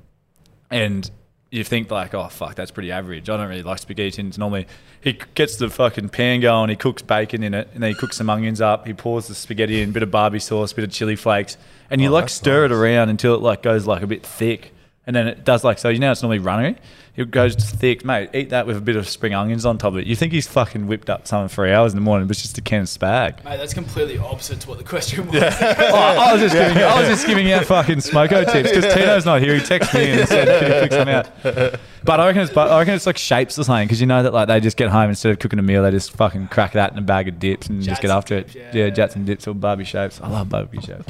and 0.69 1.09
you 1.49 1.63
think 1.63 1.89
like, 1.91 2.13
oh 2.13 2.27
fuck, 2.29 2.55
that's 2.55 2.71
pretty 2.71 2.91
average. 2.91 3.29
I 3.29 3.37
don't 3.37 3.47
really 3.47 3.63
like 3.63 3.79
spaghetti 3.79 4.11
tins 4.11 4.37
normally. 4.37 4.67
He 5.01 5.19
gets 5.35 5.57
the 5.57 5.69
fucking 5.69 6.09
pan 6.09 6.39
going, 6.39 6.69
he 6.69 6.75
cooks 6.75 7.01
bacon 7.01 7.43
in 7.43 7.53
it, 7.53 7.69
and 7.73 7.83
then 7.83 7.89
he 7.91 7.95
cooks 7.95 8.17
some 8.17 8.29
onions 8.29 8.61
up. 8.61 8.87
He 8.87 8.93
pours 8.93 9.27
the 9.27 9.35
spaghetti 9.35 9.81
in, 9.81 9.91
bit 9.91 10.03
of 10.03 10.11
barbie 10.11 10.39
sauce, 10.39 10.73
bit 10.73 10.83
of 10.83 10.91
chili 10.91 11.15
flakes, 11.15 11.57
and 11.89 12.01
you 12.01 12.09
Oh, 12.09 12.13
like 12.13 12.29
stir 12.29 12.65
it 12.65 12.71
around 12.71 13.09
until 13.09 13.35
it 13.35 13.41
like 13.41 13.61
goes 13.63 13.85
like 13.85 14.01
a 14.01 14.07
bit 14.07 14.23
thick, 14.25 14.73
and 15.05 15.15
then 15.15 15.27
it 15.27 15.43
does 15.43 15.63
like 15.63 15.79
so. 15.79 15.89
You 15.89 15.99
know, 15.99 16.11
it's 16.11 16.21
normally 16.21 16.39
runny. 16.39 16.77
It 17.15 17.29
goes 17.29 17.53
thick, 17.55 18.03
mate. 18.03 18.31
Eat 18.33 18.49
that 18.49 18.65
with 18.65 18.75
a 18.75 18.81
bit 18.81 18.95
of 18.95 19.07
spring 19.07 19.35
onions 19.35 19.67
on 19.67 19.77
top 19.77 19.93
of 19.93 19.99
it. 19.99 20.07
You 20.07 20.15
think 20.15 20.33
he's 20.33 20.47
fucking 20.47 20.87
whipped 20.87 21.11
up 21.11 21.27
something 21.27 21.47
for 21.47 21.67
hours 21.67 21.91
in 21.91 21.97
the 21.97 22.01
morning, 22.01 22.27
but 22.27 22.31
it's 22.31 22.41
just 22.41 22.57
a 22.57 22.61
can 22.61 22.81
of 22.81 22.87
spag. 22.87 23.43
Mate, 23.43 23.57
that's 23.57 23.73
completely 23.73 24.17
opposite 24.17 24.61
to 24.61 24.69
what 24.69 24.79
the 24.79 24.83
question 24.83 25.27
was. 25.27 25.35
oh, 25.43 25.95
I 25.95 26.33
was 26.33 26.41
just 26.41 26.55
giving, 26.55 26.77
I 26.77 26.99
was 26.99 27.09
just 27.09 27.27
giving 27.27 27.51
out 27.51 27.65
fucking 27.65 27.97
smoko 27.97 28.43
tips 28.51 28.71
because 28.71 28.91
Tino's 28.95 29.25
not 29.25 29.41
here. 29.41 29.53
He 29.53 29.61
texted 29.61 29.93
me 29.93 30.11
and 30.19 30.27
said, 30.27 30.47
"Can 30.59 30.71
you 30.71 30.81
cook 30.81 30.91
some 30.91 31.07
out?" 31.07 31.79
But 32.03 32.19
I 32.19 32.25
reckon 32.25 32.41
it's, 32.41 32.51
but 32.51 32.71
I 32.71 32.79
reckon 32.79 32.95
it's 32.95 33.05
like 33.05 33.19
shapes 33.19 33.59
or 33.59 33.63
something 33.63 33.87
because 33.87 34.01
you 34.01 34.07
know 34.07 34.23
that 34.23 34.33
like 34.33 34.47
they 34.47 34.59
just 34.59 34.75
get 34.75 34.89
home 34.89 35.09
instead 35.09 35.31
of 35.31 35.37
cooking 35.39 35.59
a 35.59 35.61
meal, 35.61 35.83
they 35.83 35.91
just 35.91 36.11
fucking 36.13 36.47
crack 36.47 36.71
that 36.73 36.93
in 36.93 36.97
a 36.97 37.01
bag 37.01 37.27
of 37.27 37.37
dips 37.37 37.67
and 37.67 37.83
just 37.83 38.01
get 38.01 38.09
after 38.09 38.37
it. 38.37 38.47
dips, 38.47 38.55
Yeah, 38.55 38.85
yeah. 38.85 38.89
Jatz 38.89 39.15
and 39.15 39.25
dips 39.25 39.47
or 39.47 39.53
barbie 39.53 39.83
shapes. 39.83 40.19
I 40.19 40.29
love 40.29 40.49
barbie 40.49 40.81
shapes. 40.81 41.05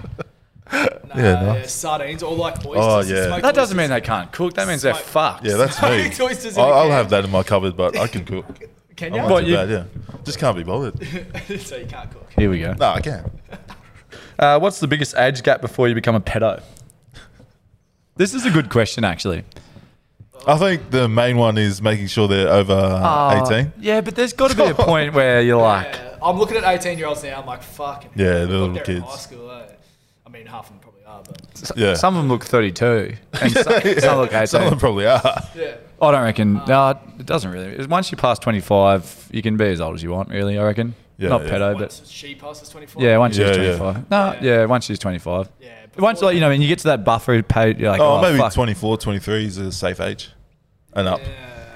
Nah, 0.73 1.15
Yeah, 1.15 1.33
nice. 1.43 1.61
yeah, 1.61 1.65
sardines 1.67 2.23
or 2.23 2.35
like 2.35 2.65
oysters. 2.65 2.75
Oh, 2.75 2.99
yeah. 3.15 3.27
smoked 3.27 3.41
That 3.43 3.53
doesn't 3.55 3.77
mean 3.77 3.89
they 3.91 4.01
can't 4.01 4.31
cook. 4.31 4.53
That 4.55 4.67
means 4.67 4.81
they're 4.81 4.93
Smoke- 4.93 5.05
fucked. 5.05 5.45
Yeah, 5.45 5.55
that's 5.57 5.81
me. 5.81 6.11
Smoked 6.11 6.21
oysters 6.31 6.57
in 6.57 6.63
a 6.63 6.65
I'll, 6.65 6.73
I'll 6.73 6.83
can. 6.85 6.91
have 6.91 7.09
that 7.11 7.23
in 7.25 7.29
my 7.31 7.43
cupboard, 7.43 7.77
but 7.77 7.97
I 7.97 8.07
can 8.07 8.25
cook. 8.25 8.45
Can 8.95 9.09
I'm 9.09 9.15
you? 9.15 9.21
not 9.21 9.31
What, 9.31 9.41
too 9.41 9.47
you- 9.51 9.55
bad, 9.55 9.69
yeah. 9.69 9.83
Just 10.23 10.39
can't 10.39 10.57
be 10.57 10.63
bothered. 10.63 10.95
so 11.61 11.75
you 11.77 11.85
can't 11.85 12.09
cook. 12.11 12.27
Here 12.37 12.49
we 12.49 12.59
go. 12.61 12.73
No, 12.73 12.89
I 12.91 13.01
can. 13.01 13.29
Uh, 14.39 14.59
what's 14.59 14.79
the 14.79 14.87
biggest 14.87 15.15
age 15.15 15.43
gap 15.43 15.61
before 15.61 15.87
you 15.87 15.93
become 15.95 16.15
a 16.15 16.21
pedo? 16.21 16.61
This 18.15 18.33
is 18.33 18.45
a 18.45 18.51
good 18.51 18.69
question, 18.69 19.03
actually. 19.03 19.43
I 20.45 20.57
think 20.57 20.89
the 20.91 21.07
main 21.07 21.37
one 21.37 21.57
is 21.57 21.81
making 21.81 22.07
sure 22.07 22.27
they're 22.27 22.49
over 22.49 22.73
uh, 22.73 23.45
18. 23.49 23.73
Yeah, 23.79 24.01
but 24.01 24.15
there's 24.15 24.33
got 24.33 24.51
to 24.51 24.57
be 24.57 24.63
a 24.63 24.73
point 24.75 25.13
where 25.13 25.41
you're 25.41 25.61
like, 25.61 25.93
Yeah, 25.93 26.17
I'm 26.21 26.37
looking 26.37 26.57
at 26.57 26.63
18 26.65 26.97
year 26.97 27.07
olds 27.07 27.23
now. 27.23 27.39
I'm 27.39 27.45
like, 27.45 27.63
fucking. 27.63 28.11
Yeah, 28.15 28.25
hell, 28.25 28.33
they're 28.33 28.45
little 28.47 28.69
they're 28.73 28.83
in 28.83 28.85
kids. 28.85 29.05
High 29.05 29.15
school, 29.17 29.51
eh? 29.51 29.63
I 30.25 30.29
mean, 30.29 30.45
half 30.45 30.65
of 30.65 30.69
them 30.71 30.79
probably 30.79 31.03
are, 31.05 31.21
but 31.23 31.71
Yeah. 31.77 31.93
some 31.95 32.15
of 32.15 32.21
them 32.23 32.29
look 32.29 32.43
32, 32.45 33.15
and 33.41 33.51
some, 33.51 33.63
some 33.99 34.17
look 34.19 34.33
18. 34.33 34.47
Some 34.47 34.63
of 34.63 34.69
them 34.69 34.79
probably 34.79 35.05
are. 35.05 35.21
yeah. 35.55 35.75
I 36.01 36.11
don't 36.11 36.23
reckon. 36.23 36.61
No, 36.67 36.97
it 37.19 37.25
doesn't 37.25 37.51
really. 37.51 37.85
Once 37.87 38.11
you 38.11 38.17
pass 38.17 38.39
25, 38.39 39.29
you 39.31 39.41
can 39.41 39.57
be 39.57 39.65
as 39.65 39.81
old 39.81 39.95
as 39.95 40.03
you 40.03 40.11
want, 40.11 40.29
really, 40.29 40.57
I 40.57 40.63
reckon. 40.63 40.95
Yeah, 41.17 41.29
Not 41.29 41.43
yeah. 41.45 41.49
pedo, 41.51 41.73
Once 41.75 41.99
but 41.99 42.07
she 42.09 42.35
passes 42.35 42.69
25? 42.69 43.01
yeah, 43.03 43.17
once 43.17 43.37
Yeah, 43.37 43.47
she's 43.49 43.57
yeah. 43.57 43.77
25. 43.77 44.09
No, 44.11 44.37
yeah. 44.41 44.65
once 44.65 44.85
she's 44.85 44.99
25. 44.99 45.49
Yeah. 45.61 45.69
Once, 45.99 46.21
like, 46.21 46.33
you 46.33 46.41
know, 46.41 46.49
when 46.49 46.61
you 46.61 46.67
get 46.67 46.79
to 46.79 46.85
that 46.85 47.03
buffer 47.05 47.41
page, 47.43 47.77
you're 47.77 47.91
like, 47.91 48.01
Oh, 48.01 48.17
oh, 48.17 48.21
maybe 48.21 48.37
fuck. 48.39 48.51
24, 48.53 48.97
23 48.97 49.45
is 49.45 49.57
a 49.57 49.71
safe 49.71 49.99
age. 50.01 50.31
And 50.93 51.07
up. 51.07 51.19
Yeah. 51.21 51.27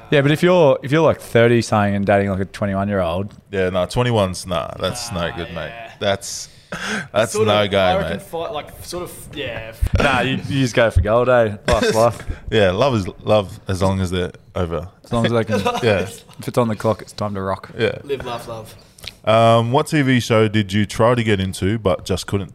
Yeah, 0.10 0.22
but 0.22 0.32
if 0.32 0.42
you're 0.42 0.80
if 0.84 0.92
you're 0.92 1.02
like 1.02 1.20
30 1.20 1.62
saying 1.62 1.94
and 1.94 2.06
dating 2.06 2.30
like 2.30 2.40
a 2.40 2.46
21 2.46 2.88
year 2.88 3.02
old, 3.02 3.34
Yeah, 3.52 3.70
no, 3.70 3.86
21's 3.86 4.48
nah, 4.48 4.72
that's 4.80 5.12
no 5.12 5.32
good, 5.36 5.54
mate. 5.54 5.72
That's 6.00 6.48
that's 7.14 7.32
Sort 7.34 7.48
no 7.48 7.64
of, 7.64 7.72
go, 7.72 7.80
I 7.80 7.98
reckon 7.98 8.18
mate. 8.18 8.22
Fight, 8.24 8.52
like, 8.52 8.84
sort 8.84 9.04
of, 9.04 9.30
yeah. 9.34 9.74
nah, 10.00 10.20
you, 10.22 10.36
you 10.36 10.62
just 10.62 10.76
go 10.76 10.90
for 10.92 11.02
gold, 11.02 11.30
eh? 11.30 11.58
Life's 11.68 11.94
life. 11.96 12.26
Yeah, 12.52 12.72
love 12.72 12.96
is 12.96 13.08
love 13.24 13.60
as 13.68 13.82
long 13.82 14.00
as 14.02 14.12
they're 14.12 14.32
over. 14.56 14.90
As 15.04 15.14
long 15.14 15.26
as 15.26 15.32
they 15.32 15.44
can. 15.44 15.60
Yeah, 15.84 16.00
If 16.02 16.48
it's 16.48 16.58
on 16.58 16.68
the 16.68 16.76
clock, 16.76 17.02
it's 17.02 17.14
time 17.14 17.34
to 17.36 17.42
rock. 17.42 17.70
yeah. 17.78 17.98
Live, 18.04 18.26
laugh, 18.26 18.48
love. 18.48 18.76
Um, 19.24 19.72
what 19.72 19.88
TV 19.88 20.22
show 20.22 20.48
did 20.48 20.74
you 20.74 20.86
try 20.86 21.16
to 21.16 21.24
get 21.24 21.40
into 21.40 21.78
but 21.80 22.06
just 22.06 22.28
couldn't? 22.28 22.54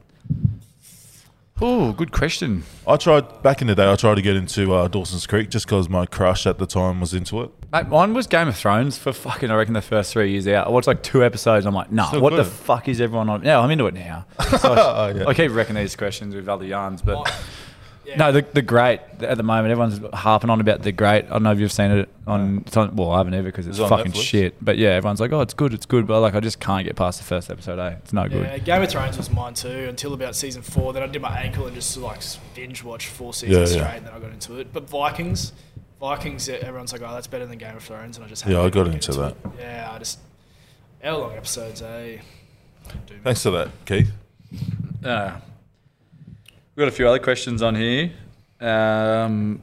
Oh, 1.65 1.93
good 1.93 2.11
question. 2.11 2.65
I 2.89 2.97
tried 2.97 3.41
back 3.45 3.61
in 3.63 3.69
the 3.69 3.77
day. 3.77 3.89
I 3.91 3.95
tried 3.95 4.17
to 4.17 4.23
get 4.23 4.35
into 4.35 4.75
uh, 4.75 4.89
Dawson's 4.89 5.29
Creek 5.29 5.49
just 5.49 5.65
because 5.65 5.89
my 5.89 6.07
crush 6.07 6.45
at 6.45 6.59
the 6.59 6.67
time 6.67 7.01
was 7.01 7.15
into 7.15 7.41
it. 7.43 7.51
Mate, 7.73 7.87
mine 7.87 8.15
was 8.15 8.27
Game 8.27 8.49
of 8.49 8.57
Thrones 8.57 8.99
for 8.99 9.13
fucking, 9.13 9.49
I 9.49 9.55
reckon, 9.55 9.73
the 9.75 9.81
first 9.81 10.13
three 10.13 10.33
years 10.33 10.49
out. 10.49 10.67
I 10.67 10.71
watched 10.71 10.89
like 10.89 11.05
two 11.05 11.25
episodes. 11.25 11.65
I'm 11.65 11.73
like, 11.75 11.93
nah, 11.93 12.09
Still 12.09 12.21
what 12.21 12.35
the 12.35 12.45
fuck 12.45 12.89
is 12.89 13.01
everyone 13.01 13.29
on? 13.29 13.45
Yeah, 13.45 13.61
I'm 13.61 13.71
into 13.71 13.87
it 13.87 13.95
now. 13.95 14.27
So 14.59 14.73
I, 14.75 14.81
Oh, 15.13 15.15
yeah. 15.17 15.25
I 15.27 15.35
keep 15.35 15.53
wrecking 15.53 15.77
these 15.77 15.95
questions 15.95 16.35
with 16.35 16.49
other 16.49 16.65
yarns, 16.65 17.01
but 17.01 17.33
yeah. 18.05 18.17
no, 18.17 18.33
the, 18.33 18.43
the 18.43 18.63
great 18.63 19.01
at 19.21 19.37
the 19.37 19.43
moment, 19.43 19.71
everyone's 19.71 20.01
harping 20.15 20.51
on 20.51 20.61
about 20.61 20.83
the 20.83 20.93
great. 20.93 21.25
I 21.27 21.29
don't 21.31 21.43
know 21.45 21.53
if 21.53 21.59
you've 21.61 21.73
seen 21.73 21.91
it 21.91 22.09
on, 22.27 22.63
it's 22.67 22.77
on 22.77 22.95
well, 22.97 23.11
I 23.13 23.19
haven't 23.19 23.35
either 23.35 23.45
because 23.45 23.67
it's 23.67 23.77
Is 23.77 23.81
it 23.81 23.85
on 23.85 23.89
fucking 23.89 24.13
Netflix? 24.13 24.23
shit. 24.23 24.65
But 24.65 24.79
yeah, 24.79 24.91
everyone's 24.91 25.21
like, 25.21 25.33
oh, 25.33 25.41
it's 25.41 25.55
good, 25.55 25.73
it's 25.75 25.87
good. 25.87 26.07
But 26.07 26.21
like, 26.21 26.35
I 26.35 26.41
just 26.41 26.61
can't 26.61 26.85
get 26.85 26.97
past 26.97 27.19
the 27.19 27.25
first 27.25 27.51
episode, 27.51 27.79
eh? 27.79 27.97
It's 28.03 28.13
no 28.13 28.29
good. 28.29 28.65
Game 28.65 28.83
of 28.83 28.89
Thrones 28.91 29.17
was 29.17 29.31
mine 29.31 29.55
too 29.55 29.87
until 29.89 30.13
about 30.15 30.35
season 30.37 30.63
four. 30.63 30.93
Then 30.93 31.03
I 31.03 31.07
did 31.07 31.23
my 31.23 31.37
ankle 31.41 31.67
and 31.67 31.75
just 31.75 31.97
like 31.97 32.21
binge 32.55 32.83
watched 32.83 33.09
four 33.09 33.33
seasons 33.33 33.71
Yeah, 33.73 33.77
yeah. 33.77 33.85
straight, 33.87 33.97
and 33.99 34.07
then 34.07 34.15
I 34.15 34.19
got 34.19 34.31
into 34.33 34.59
it. 34.59 34.73
But 34.73 34.89
Vikings, 34.89 35.53
Vikings, 36.01 36.49
yeah, 36.49 36.57
everyone's 36.57 36.93
like, 36.93 37.03
oh, 37.03 37.13
that's 37.15 37.27
better 37.29 37.47
than 37.47 37.59
Game 37.59 37.77
of 37.77 37.83
Thrones, 37.83 38.17
and 38.17 38.27
I 38.27 38.29
just 38.29 38.45
Yeah, 38.47 38.55
I 38.61 38.65
haven't 38.65 38.75
got 38.75 38.85
been 38.85 38.95
into 38.95 39.13
that. 39.13 39.31
it. 39.33 39.37
Yeah, 39.61 39.91
I 39.93 39.99
just 39.99 40.19
hour 41.05 41.19
long 41.19 41.33
episodes, 41.37 41.81
eh? 41.83 42.19
Do 43.07 43.15
me. 43.15 43.21
Thanks 43.23 43.43
for 43.43 43.51
that, 43.51 43.69
Keith. 43.87 44.11
Uh, 45.05 45.33
we've 46.75 46.83
got 46.85 46.89
a 46.89 46.97
few 46.97 47.09
other 47.09 47.19
questions 47.19 47.63
on 47.63 47.75
here. 47.75 48.13
Um, 48.61 49.63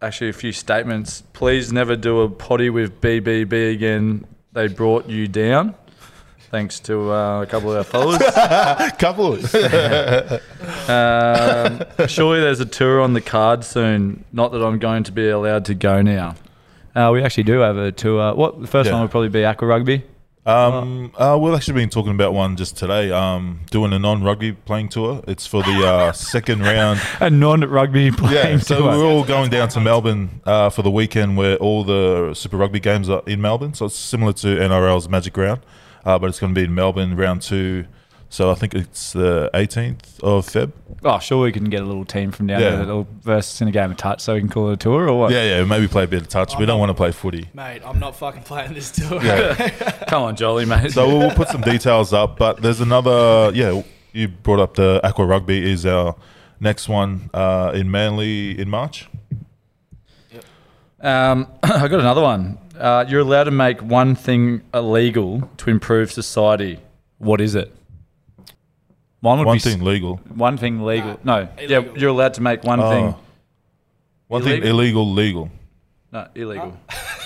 actually, 0.00 0.30
a 0.30 0.34
few 0.34 0.52
statements. 0.52 1.22
Please 1.32 1.72
never 1.72 1.96
do 1.96 2.20
a 2.22 2.28
potty 2.28 2.70
with 2.70 3.00
BBB 3.00 3.72
again. 3.72 4.26
They 4.52 4.68
brought 4.68 5.08
you 5.08 5.28
down. 5.28 5.74
Thanks 6.50 6.80
to 6.80 7.10
uh, 7.10 7.42
a 7.42 7.46
couple 7.46 7.72
of 7.72 7.78
our 7.78 7.84
followers. 7.84 8.92
Couple. 8.98 9.38
Um, 10.88 11.84
surely 12.08 12.40
there's 12.40 12.60
a 12.60 12.66
tour 12.66 13.00
on 13.00 13.14
the 13.14 13.20
card 13.20 13.64
soon. 13.64 14.24
Not 14.32 14.52
that 14.52 14.62
I'm 14.62 14.78
going 14.78 15.04
to 15.04 15.12
be 15.12 15.28
allowed 15.28 15.64
to 15.66 15.74
go 15.74 16.02
now. 16.02 16.34
Uh, 16.94 17.10
we 17.12 17.22
actually 17.22 17.44
do 17.44 17.60
have 17.60 17.76
a 17.76 17.90
tour. 17.92 18.34
What 18.34 18.60
the 18.60 18.66
first 18.66 18.88
Yeah. 18.88 18.94
one 18.94 19.02
would 19.02 19.10
probably 19.10 19.28
be 19.28 19.44
Aqua 19.44 19.66
Rugby. 19.66 20.04
Um, 20.44 21.12
uh, 21.16 21.38
we've 21.40 21.54
actually 21.54 21.74
been 21.74 21.88
talking 21.88 22.10
about 22.12 22.34
one 22.34 22.56
just 22.56 22.76
today. 22.76 23.12
Um, 23.12 23.60
doing 23.70 23.92
a 23.92 23.98
non-rugby 23.98 24.52
playing 24.52 24.88
tour. 24.88 25.22
It's 25.28 25.46
for 25.46 25.62
the 25.62 25.86
uh, 25.86 26.12
second 26.32 26.62
round. 26.62 27.00
A 27.20 27.30
non-rugby 27.30 28.10
playing 28.10 28.34
Yeah, 28.34 28.58
so 28.58 28.78
tour. 28.78 28.86
we're 28.98 29.04
all 29.04 29.24
going 29.24 29.50
down 29.50 29.68
to 29.70 29.80
Melbourne 29.80 30.40
uh, 30.44 30.68
for 30.70 30.82
the 30.82 30.90
weekend, 30.90 31.36
where 31.36 31.56
all 31.58 31.84
the 31.84 32.34
Super 32.34 32.56
Rugby 32.56 32.80
games 32.80 33.08
are 33.08 33.22
in 33.26 33.40
Melbourne. 33.40 33.74
So 33.74 33.86
it's 33.86 33.94
similar 33.96 34.32
to 34.34 34.48
NRL's 34.48 35.08
Magic 35.08 35.36
Round, 35.36 35.60
uh, 36.04 36.18
but 36.18 36.28
it's 36.28 36.40
going 36.40 36.52
to 36.54 36.60
be 36.60 36.64
in 36.64 36.74
Melbourne 36.74 37.16
round 37.16 37.42
two. 37.42 37.86
So 38.32 38.50
I 38.50 38.54
think 38.54 38.74
it's 38.74 39.12
the 39.12 39.50
18th 39.52 40.18
of 40.22 40.46
Feb. 40.46 40.72
Oh, 41.04 41.18
sure, 41.18 41.42
we 41.42 41.52
can 41.52 41.64
get 41.64 41.82
a 41.82 41.84
little 41.84 42.06
team 42.06 42.30
from 42.32 42.46
down 42.46 42.62
Yeah. 42.62 42.70
there 42.70 42.78
that'll 42.78 43.06
verse 43.20 43.60
in 43.60 43.68
a 43.68 43.70
game 43.70 43.90
of 43.90 43.98
touch, 43.98 44.22
so 44.22 44.32
we 44.32 44.40
can 44.40 44.48
call 44.48 44.70
it 44.70 44.72
a 44.72 44.76
tour 44.78 45.06
or 45.06 45.18
what? 45.18 45.32
Yeah, 45.32 45.58
yeah, 45.58 45.64
maybe 45.64 45.86
play 45.86 46.04
a 46.04 46.06
bit 46.06 46.22
of 46.22 46.28
touch. 46.28 46.56
We 46.58 46.64
don't 46.64 46.80
want 46.80 46.88
to 46.88 46.94
play 46.94 47.12
footy. 47.12 47.50
Mate, 47.52 47.82
I'm 47.84 47.98
not 47.98 48.16
fucking 48.16 48.44
playing 48.44 48.72
this 48.72 48.90
tour. 48.90 49.22
Yeah. 49.22 49.70
Come 50.08 50.22
on, 50.22 50.36
Jolly 50.36 50.64
mate. 50.64 50.92
So 50.92 51.06
we'll 51.08 51.30
put 51.32 51.48
some 51.48 51.60
details 51.60 52.14
up. 52.14 52.38
But 52.38 52.62
there's 52.62 52.80
another. 52.80 53.52
Yeah, 53.54 53.82
you 54.14 54.28
brought 54.28 54.60
up 54.60 54.76
the 54.76 55.06
Aqua 55.06 55.26
Rugby 55.26 55.70
is 55.70 55.84
our 55.84 56.16
next 56.58 56.88
one 56.88 57.28
uh, 57.34 57.72
in 57.74 57.90
Manly 57.90 58.58
in 58.58 58.70
March. 58.70 59.10
Um, 61.02 61.48
I 61.62 61.86
got 61.86 62.00
another 62.00 62.22
one. 62.22 62.56
Uh, 62.78 63.04
you're 63.06 63.20
allowed 63.20 63.44
to 63.44 63.50
make 63.50 63.82
one 63.82 64.14
thing 64.14 64.62
illegal 64.72 65.50
to 65.58 65.68
improve 65.68 66.10
society. 66.10 66.80
What 67.18 67.42
is 67.42 67.54
it? 67.54 67.74
Mine 69.22 69.38
would 69.38 69.46
One 69.46 69.54
be 69.54 69.58
s- 69.60 69.64
thing 69.64 69.84
legal. 69.84 70.16
One 70.34 70.56
thing 70.58 70.84
legal. 70.84 71.18
no, 71.24 71.48
yeah, 71.60 71.82
you're 71.96 72.10
allowed 72.10 72.34
to 72.34 72.42
make 72.42 72.64
one 72.64 72.80
Oh. 72.80 72.90
thing. 72.90 73.14
One 74.28 74.42
thing 74.42 74.62
Illegal? 74.62 74.70
illegal, 74.80 75.12
legal. 75.12 75.50
No, 76.10 76.26
illegal. 76.34 76.76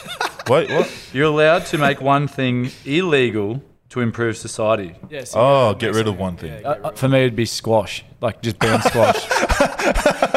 Wait, 0.49 0.71
what? 0.71 0.91
You're 1.13 1.27
allowed 1.27 1.67
to 1.67 1.79
make 1.79 2.01
one 2.01 2.29
thing 2.29 2.71
illegal 2.85 3.63
to 3.91 4.01
improve 4.01 4.37
society. 4.37 4.95
Yeah, 5.09 5.25
so 5.25 5.41
Oh, 5.41 5.75
get 5.75 5.95
rid 5.95 6.07
of 6.09 6.19
one 6.19 6.37
thing. 6.37 6.53
yeah, 6.61 6.69
Uh, 6.69 6.89
uh, 6.89 6.91
for 6.93 7.09
me, 7.09 7.21
it'd 7.21 7.37
be 7.37 7.47
squash. 7.47 8.05
Like 8.21 8.41
just 8.41 8.59
ban 8.59 8.81
squash. 8.81 9.29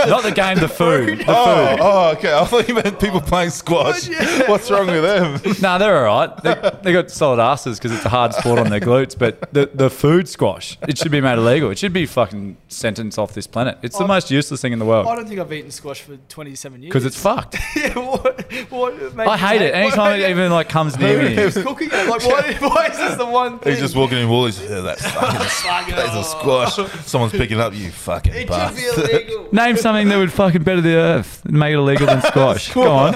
Not 0.08 0.24
the 0.24 0.32
game, 0.36 0.58
the 0.60 0.68
food. 0.68 1.20
The 1.20 1.26
Oh, 1.30 1.68
food. 1.68 1.78
oh, 1.82 2.10
okay. 2.18 2.34
I 2.34 2.44
thought 2.46 2.68
you 2.68 2.74
meant 2.76 3.00
people 3.00 3.22
playing 3.22 3.50
squash. 3.52 4.08
What's 4.48 4.70
wrong 4.70 4.88
with 4.88 5.04
them? 5.04 5.56
No, 5.62 5.78
they're 5.78 6.08
all 6.08 6.28
right. 6.28 6.44
They, 6.44 6.72
they 6.84 6.94
got 6.94 7.10
solid 7.12 7.39
asses 7.42 7.78
because 7.80 7.92
it's 7.94 8.06
a 8.06 8.10
hard 8.10 8.34
sport 8.34 8.60
on 8.60 8.70
their 8.70 8.80
glutes. 8.80 9.18
But 9.18 9.54
the, 9.54 9.70
the 9.74 9.89
food 9.89 10.28
squash, 10.28 10.78
it 10.88 10.98
should 10.98 11.12
be 11.12 11.22
made 11.22 11.38
illegal. 11.38 11.70
It 11.72 11.78
should 11.80 11.94
be 11.94 12.06
fucking 12.06 12.58
sentenced 12.68 13.18
off 13.18 13.34
this 13.34 13.48
planet. 13.48 13.78
It's 13.82 13.98
the 13.98 14.04
Oh. 14.04 14.08
most 14.08 14.30
useless 14.32 14.62
thing 14.62 14.74
in 14.74 14.80
the 14.80 14.86
world. 14.86 15.08
I 15.08 15.15
don't 15.15 15.28
think 15.28 15.39
I've 15.39 15.52
eaten 15.52 15.72
squash 15.72 16.02
for 16.02 16.18
27 16.30 16.82
years. 16.84 16.89
because 16.89 17.06
it's 17.06 17.22
fucked. 17.22 17.58
yeah, 17.76 17.94
what, 17.98 18.52
what 18.72 19.28
I 19.28 19.38
hate 19.38 19.60
say- 19.60 19.68
it. 19.70 19.74
Anytime 19.74 20.20
it 20.20 20.30
even 20.30 20.52
like 20.52 20.70
comes 20.70 20.98
near 20.98 21.22
me. 21.24 21.36
Who's 21.36 21.54
cooking 21.56 21.89
it? 21.92 22.08
Like, 22.10 22.26
why, 22.26 22.58
why 22.60 22.86
is 22.88 22.98
this 22.98 23.15
the 23.15 23.26
one 23.26 23.60
thing? 23.60 23.72
He's 23.74 23.82
just 23.82 23.96
walking 23.96 24.18
in 24.20 24.30
Woolies. 24.30 24.62
Yeah, 24.62 24.82
that's 24.82 25.06
fucking 25.10 25.39
Fucking 25.39 25.96
that's 25.96 26.15
a 26.15 26.24
squash. 26.24 26.76
Someone's 27.06 27.32
picking 27.34 27.60
up 27.60 27.68
you 27.73 27.91
fucking 27.91 28.34
It 28.34 28.39
should 28.39 28.47
bastard. 28.49 29.08
be 29.08 29.12
illegal. 29.13 29.49
Name 29.53 29.77
something 29.77 30.08
that 30.10 30.17
would 30.17 30.32
fucking 30.32 30.63
better 30.63 30.82
the 30.82 30.95
earth 30.95 31.43
and 31.45 31.58
make 31.58 31.73
it 31.73 31.77
illegal 31.77 32.08
than 32.08 32.21
squash. 32.27 32.73
Go 32.73 32.89
on. 32.91 33.15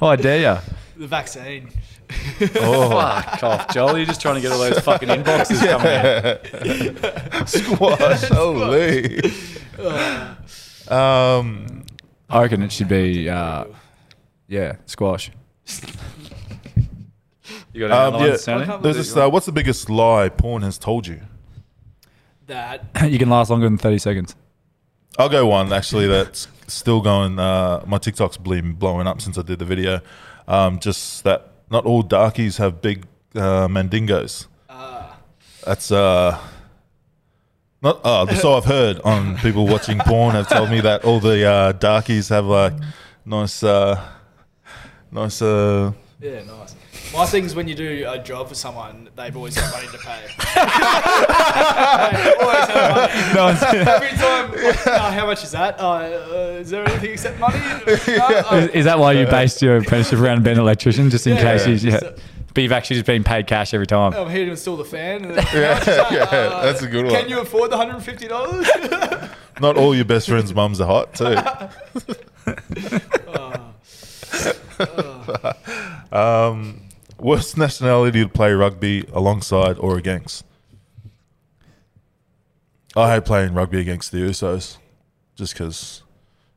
Oh, 0.00 0.06
I 0.08 0.16
dare 0.16 0.40
ya. 0.40 0.60
the 0.96 1.06
vaccine. 1.06 1.70
Oh, 2.60 2.90
Fuck 2.90 3.42
off, 3.42 3.74
Joel. 3.74 3.96
You're 3.96 4.06
just 4.06 4.20
trying 4.20 4.36
to 4.36 4.40
get 4.40 4.52
all 4.52 4.58
those 4.58 4.78
fucking 4.80 5.08
inboxes 5.08 5.60
coming 5.66 6.86
in. 6.86 7.46
squash. 7.46 8.22
Holy. 8.28 9.20
Um, 10.88 11.84
I 12.30 12.42
reckon 12.42 12.62
it 12.62 12.72
should 12.72 12.88
be, 12.88 13.28
uh, 13.28 13.64
yeah, 14.48 14.76
squash. 14.86 15.30
You 17.72 17.86
got 17.88 17.90
any 17.90 17.92
um, 17.92 18.14
other 18.14 18.24
yeah. 18.24 18.30
ones, 18.30 18.42
Sonny? 18.42 18.82
There's 18.82 18.96
this, 18.96 19.16
uh, 19.16 19.28
what's 19.28 19.46
the 19.46 19.52
biggest 19.52 19.90
lie 19.90 20.28
porn 20.28 20.62
has 20.62 20.78
told 20.78 21.06
you? 21.06 21.20
That 22.46 22.84
You 23.08 23.18
can 23.18 23.28
last 23.30 23.50
longer 23.50 23.66
than 23.66 23.78
30 23.78 23.98
seconds. 23.98 24.36
I'll 25.18 25.28
go 25.28 25.46
one 25.46 25.72
actually 25.72 26.06
that's 26.06 26.48
still 26.66 27.00
going. 27.00 27.38
Uh, 27.38 27.82
my 27.86 27.98
TikTok's 27.98 28.36
been 28.36 28.74
blowing 28.74 29.06
up 29.06 29.20
since 29.20 29.38
I 29.38 29.42
did 29.42 29.58
the 29.58 29.64
video. 29.64 30.00
Um, 30.46 30.78
just 30.78 31.24
that 31.24 31.52
not 31.70 31.86
all 31.86 32.02
darkies 32.02 32.58
have 32.58 32.82
big 32.82 33.06
uh, 33.34 33.66
mandingos. 33.68 34.46
That's 35.64 35.90
uh, 35.90 36.38
not. 37.82 38.00
Oh, 38.04 38.26
so 38.40 38.54
I've 38.54 38.64
heard 38.64 39.00
on 39.00 39.36
people 39.38 39.66
watching 39.66 39.98
porn 39.98 40.32
have 40.32 40.48
told 40.48 40.70
me 40.70 40.80
that 40.80 41.04
all 41.04 41.18
the 41.18 41.44
uh, 41.44 41.72
darkies 41.72 42.28
have 42.28 42.46
like 42.46 42.74
nice, 43.24 43.64
uh, 43.64 44.00
nice. 45.10 45.42
Yeah, 46.18 46.42
nice. 46.44 46.74
My 47.12 47.26
thing 47.26 47.44
is 47.44 47.54
when 47.54 47.68
you 47.68 47.74
do 47.74 48.06
a 48.08 48.18
job 48.18 48.48
for 48.48 48.54
someone, 48.54 49.10
they've 49.16 49.36
always 49.36 49.54
got 49.54 49.70
money 49.70 49.86
to 49.88 49.98
pay. 49.98 50.22
They 52.16 52.34
always 52.40 52.68
have 52.68 52.96
money. 52.96 53.12
No 53.34 53.44
one's- 53.44 53.62
Every 53.62 54.08
time, 54.16 54.50
like, 54.52 54.86
uh, 54.86 55.10
how 55.12 55.26
much 55.26 55.44
is 55.44 55.50
that? 55.52 55.78
Uh, 55.78 55.84
uh, 55.84 56.58
is 56.60 56.70
there 56.70 56.88
anything 56.88 57.10
except 57.12 57.38
money? 57.38 57.58
No, 57.58 57.92
uh, 57.92 58.56
Is, 58.56 58.68
is 58.70 58.84
that 58.86 58.98
why 58.98 59.12
you 59.12 59.26
based 59.26 59.60
your 59.60 59.76
apprenticeship 59.76 60.18
around 60.18 60.42
being 60.42 60.56
an 60.56 60.62
electrician, 60.62 61.10
just 61.10 61.26
in 61.26 61.36
Yeah. 61.36 61.42
case 61.58 61.66
you? 61.66 61.90
Yeah. 61.90 61.98
So- 61.98 62.14
But 62.54 62.62
you've 62.62 62.72
actually 62.72 62.96
just 62.96 63.06
been 63.06 63.22
paid 63.22 63.46
cash 63.46 63.74
every 63.74 63.86
time. 63.86 64.14
I'm 64.14 64.30
here 64.30 64.46
to 64.46 64.52
install 64.52 64.76
the 64.78 64.84
fan. 64.86 65.22
And 65.26 65.34
then, 65.36 65.46
Yeah, 65.52 65.78
uh, 65.86 66.08
yeah, 66.10 66.26
that's 66.62 66.80
a 66.80 66.88
good 66.88 67.04
one. 67.04 67.14
Can 67.14 67.28
you 67.28 67.40
afford 67.40 67.70
the 67.70 67.76
hundred 67.76 67.96
and 67.96 68.04
fifty 68.04 68.26
dollars? 68.26 68.66
not 69.60 69.76
all 69.76 69.94
your 69.94 70.06
best 70.06 70.28
friends' 70.28 70.54
mums 70.54 70.80
are 70.80 70.86
hot 70.86 71.12
too. 71.12 71.36
Um, 76.12 76.82
worst 77.18 77.56
nationality 77.56 78.22
to 78.22 78.28
play 78.28 78.52
rugby 78.52 79.04
alongside 79.12 79.78
or 79.78 79.96
against? 79.96 80.44
I 82.94 83.12
hate 83.14 83.24
playing 83.24 83.52
rugby 83.54 83.80
against 83.80 84.10
the 84.12 84.18
Usos, 84.18 84.78
just 85.34 85.52
because 85.52 86.02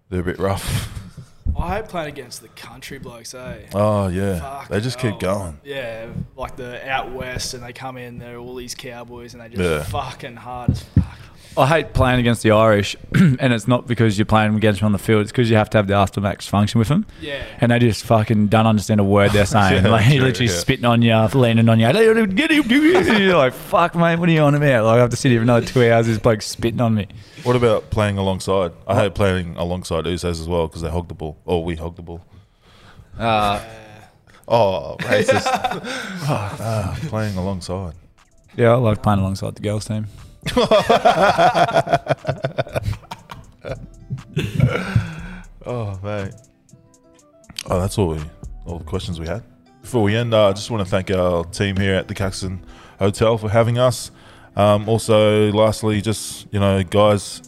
they're 0.09 0.21
a 0.21 0.23
bit 0.23 0.39
rough. 0.39 0.95
I 1.57 1.77
hate 1.77 1.89
playing 1.89 2.09
against 2.09 2.41
the 2.41 2.47
country 2.49 2.99
blokes, 2.99 3.33
eh? 3.33 3.65
Oh 3.73 4.07
yeah, 4.07 4.39
Fuck 4.39 4.69
they 4.69 4.79
just 4.79 4.99
keep 4.99 5.19
going. 5.19 5.59
Yeah, 5.65 6.07
like 6.37 6.55
the 6.55 6.87
out 6.89 7.11
west, 7.11 7.53
and 7.53 7.61
they 7.63 7.73
come 7.73 7.97
in. 7.97 8.17
They're 8.19 8.37
all 8.37 8.55
these 8.55 8.75
cowboys, 8.75 9.33
and 9.33 9.43
they 9.43 9.49
just 9.49 9.61
Yeah. 9.61 9.83
fucking 9.83 10.37
hard 10.37 10.69
as 10.71 10.83
fuck. 10.83 11.17
I 11.57 11.65
hate 11.67 11.93
playing 11.93 12.19
against 12.19 12.43
the 12.43 12.51
Irish, 12.51 12.95
and 13.15 13.51
it's 13.53 13.67
not 13.67 13.85
because 13.87 14.17
you're 14.17 14.25
playing 14.25 14.55
against 14.55 14.79
them 14.79 14.85
on 14.85 14.91
the 14.93 14.97
field. 14.99 15.23
It's 15.23 15.31
because 15.31 15.49
you 15.49 15.57
have 15.57 15.69
to 15.71 15.77
have 15.77 15.87
the 15.87 15.93
after 15.95 16.21
max 16.21 16.47
function 16.47 16.79
with 16.79 16.87
them, 16.87 17.05
Yeah. 17.19 17.43
and 17.59 17.71
they 17.71 17.79
just 17.79 18.05
fucking 18.05 18.47
don't 18.47 18.65
understand 18.67 18.99
a 19.01 19.03
word 19.03 19.31
they're 19.31 19.45
saying. 19.57 19.83
Yeah, 19.83 19.91
like 19.91 20.03
he 20.05 20.17
true, 20.17 20.27
literally 20.27 20.51
yeah. 20.51 20.57
spitting 20.57 20.85
on 20.85 21.01
you, 21.01 21.15
leaning 21.33 21.67
on 21.67 21.79
you. 21.79 21.87
You're 21.89 23.37
like, 23.37 23.53
"Fuck, 23.53 23.95
mate, 23.95 24.17
what 24.19 24.29
are 24.29 24.31
you 24.31 24.41
on 24.41 24.55
about?" 24.55 24.85
Like 24.85 24.97
I 24.97 25.01
have 25.01 25.09
to 25.09 25.17
sit 25.17 25.31
here 25.31 25.39
for 25.39 25.43
another 25.43 25.65
two 25.65 25.91
hours. 25.91 26.07
This 26.07 26.17
bloke 26.19 26.41
spitting 26.41 26.79
on 26.81 26.93
me. 26.95 27.07
What 27.43 27.55
about 27.55 27.89
playing 27.89 28.17
alongside? 28.17 28.71
I 28.87 28.95
hate 28.95 29.15
playing 29.15 29.55
alongside 29.57 30.05
Usos 30.05 30.39
as 30.39 30.47
well 30.47 30.67
because 30.67 30.81
they 30.81 30.89
hog 30.89 31.07
the 31.09 31.13
ball. 31.15 31.37
Oh, 31.45 31.59
we 31.59 31.75
hog 31.75 31.95
the 31.95 32.01
ball. 32.03 32.21
Uh, 33.17 33.61
Oh, 34.51 34.95
racist. 35.01 35.43
Ah, 35.45 36.97
playing 37.03 37.37
alongside. 37.37 37.93
yeah, 38.57 38.71
I 38.71 38.75
like 38.75 39.03
playing 39.03 39.19
alongside 39.19 39.53
the 39.55 39.61
girls 39.61 39.85
team. 39.85 40.07
oh, 45.65 45.99
right! 46.01 46.33
Oh, 47.65 47.79
that's 47.79 47.97
all 47.97 48.09
we, 48.09 48.19
all 48.65 48.79
the 48.79 48.85
questions 48.85 49.19
we 49.19 49.27
had. 49.27 49.43
Before 49.81 50.03
we 50.03 50.15
end, 50.15 50.33
uh, 50.33 50.45
I 50.45 50.49
uh, 50.49 50.53
just 50.53 50.71
want 50.71 50.83
to 50.85 50.89
thank 50.89 51.11
our 51.11 51.43
team 51.45 51.75
here 51.75 51.95
at 51.95 52.07
the 52.07 52.15
Caxton 52.15 52.63
Hotel 52.99 53.37
for 53.37 53.49
having 53.49 53.77
us. 53.77 54.11
Um, 54.55 54.87
also, 54.87 55.51
lastly, 55.51 56.01
just 56.01 56.47
you 56.53 56.59
know, 56.59 56.83
guys, 56.83 57.41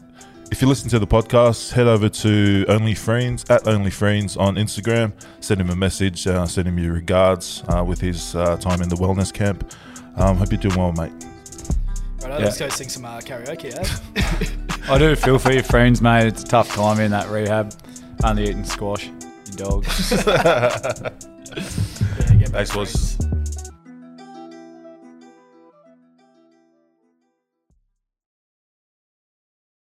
if 0.52 0.62
you 0.62 0.68
listen 0.68 0.90
to 0.90 1.00
the 1.00 1.08
podcast, 1.08 1.72
head 1.72 1.88
over 1.88 2.10
to 2.10 2.66
Only 2.68 2.94
Friends 2.94 3.46
at 3.50 3.68
Only 3.68 3.92
Friends 3.92 4.36
on 4.36 4.56
Instagram. 4.56 5.14
Send 5.40 5.62
him 5.62 5.70
a 5.70 5.76
message. 5.76 6.28
Uh, 6.28 6.46
send 6.46 6.68
him 6.68 6.78
your 6.78 6.94
regards 6.94 7.64
uh, 7.70 7.84
with 7.84 8.02
his 8.02 8.36
uh, 8.36 8.58
time 8.58 8.82
in 8.82 8.90
the 8.90 8.98
wellness 8.98 9.34
camp. 9.34 9.74
Um, 10.18 10.36
hope 10.36 10.52
you're 10.52 10.60
doing 10.60 10.76
well, 10.76 10.92
mate. 10.92 11.31
Right, 12.24 12.40
let's 12.40 12.60
go 12.60 12.70
sing 12.70 12.90
some 12.90 13.06
uh, 13.06 13.20
karaoke, 13.20 13.74
eh? 13.76 14.92
I 14.92 14.98
do 14.98 15.16
feel 15.16 15.40
for 15.40 15.52
your 15.52 15.64
friends, 15.64 16.02
mate. 16.02 16.28
It's 16.28 16.44
a 16.44 16.46
tough 16.46 16.70
time 16.74 17.00
in 17.00 17.12
that 17.12 17.30
rehab. 17.30 17.74
Only 18.24 18.44
eating 18.44 18.64
squash, 18.64 19.08
your 19.08 19.56
dog. 19.58 19.86
yeah, 20.26 21.10
Thanks, 22.48 22.74
boys. 22.74 23.16
friends. 23.16 23.31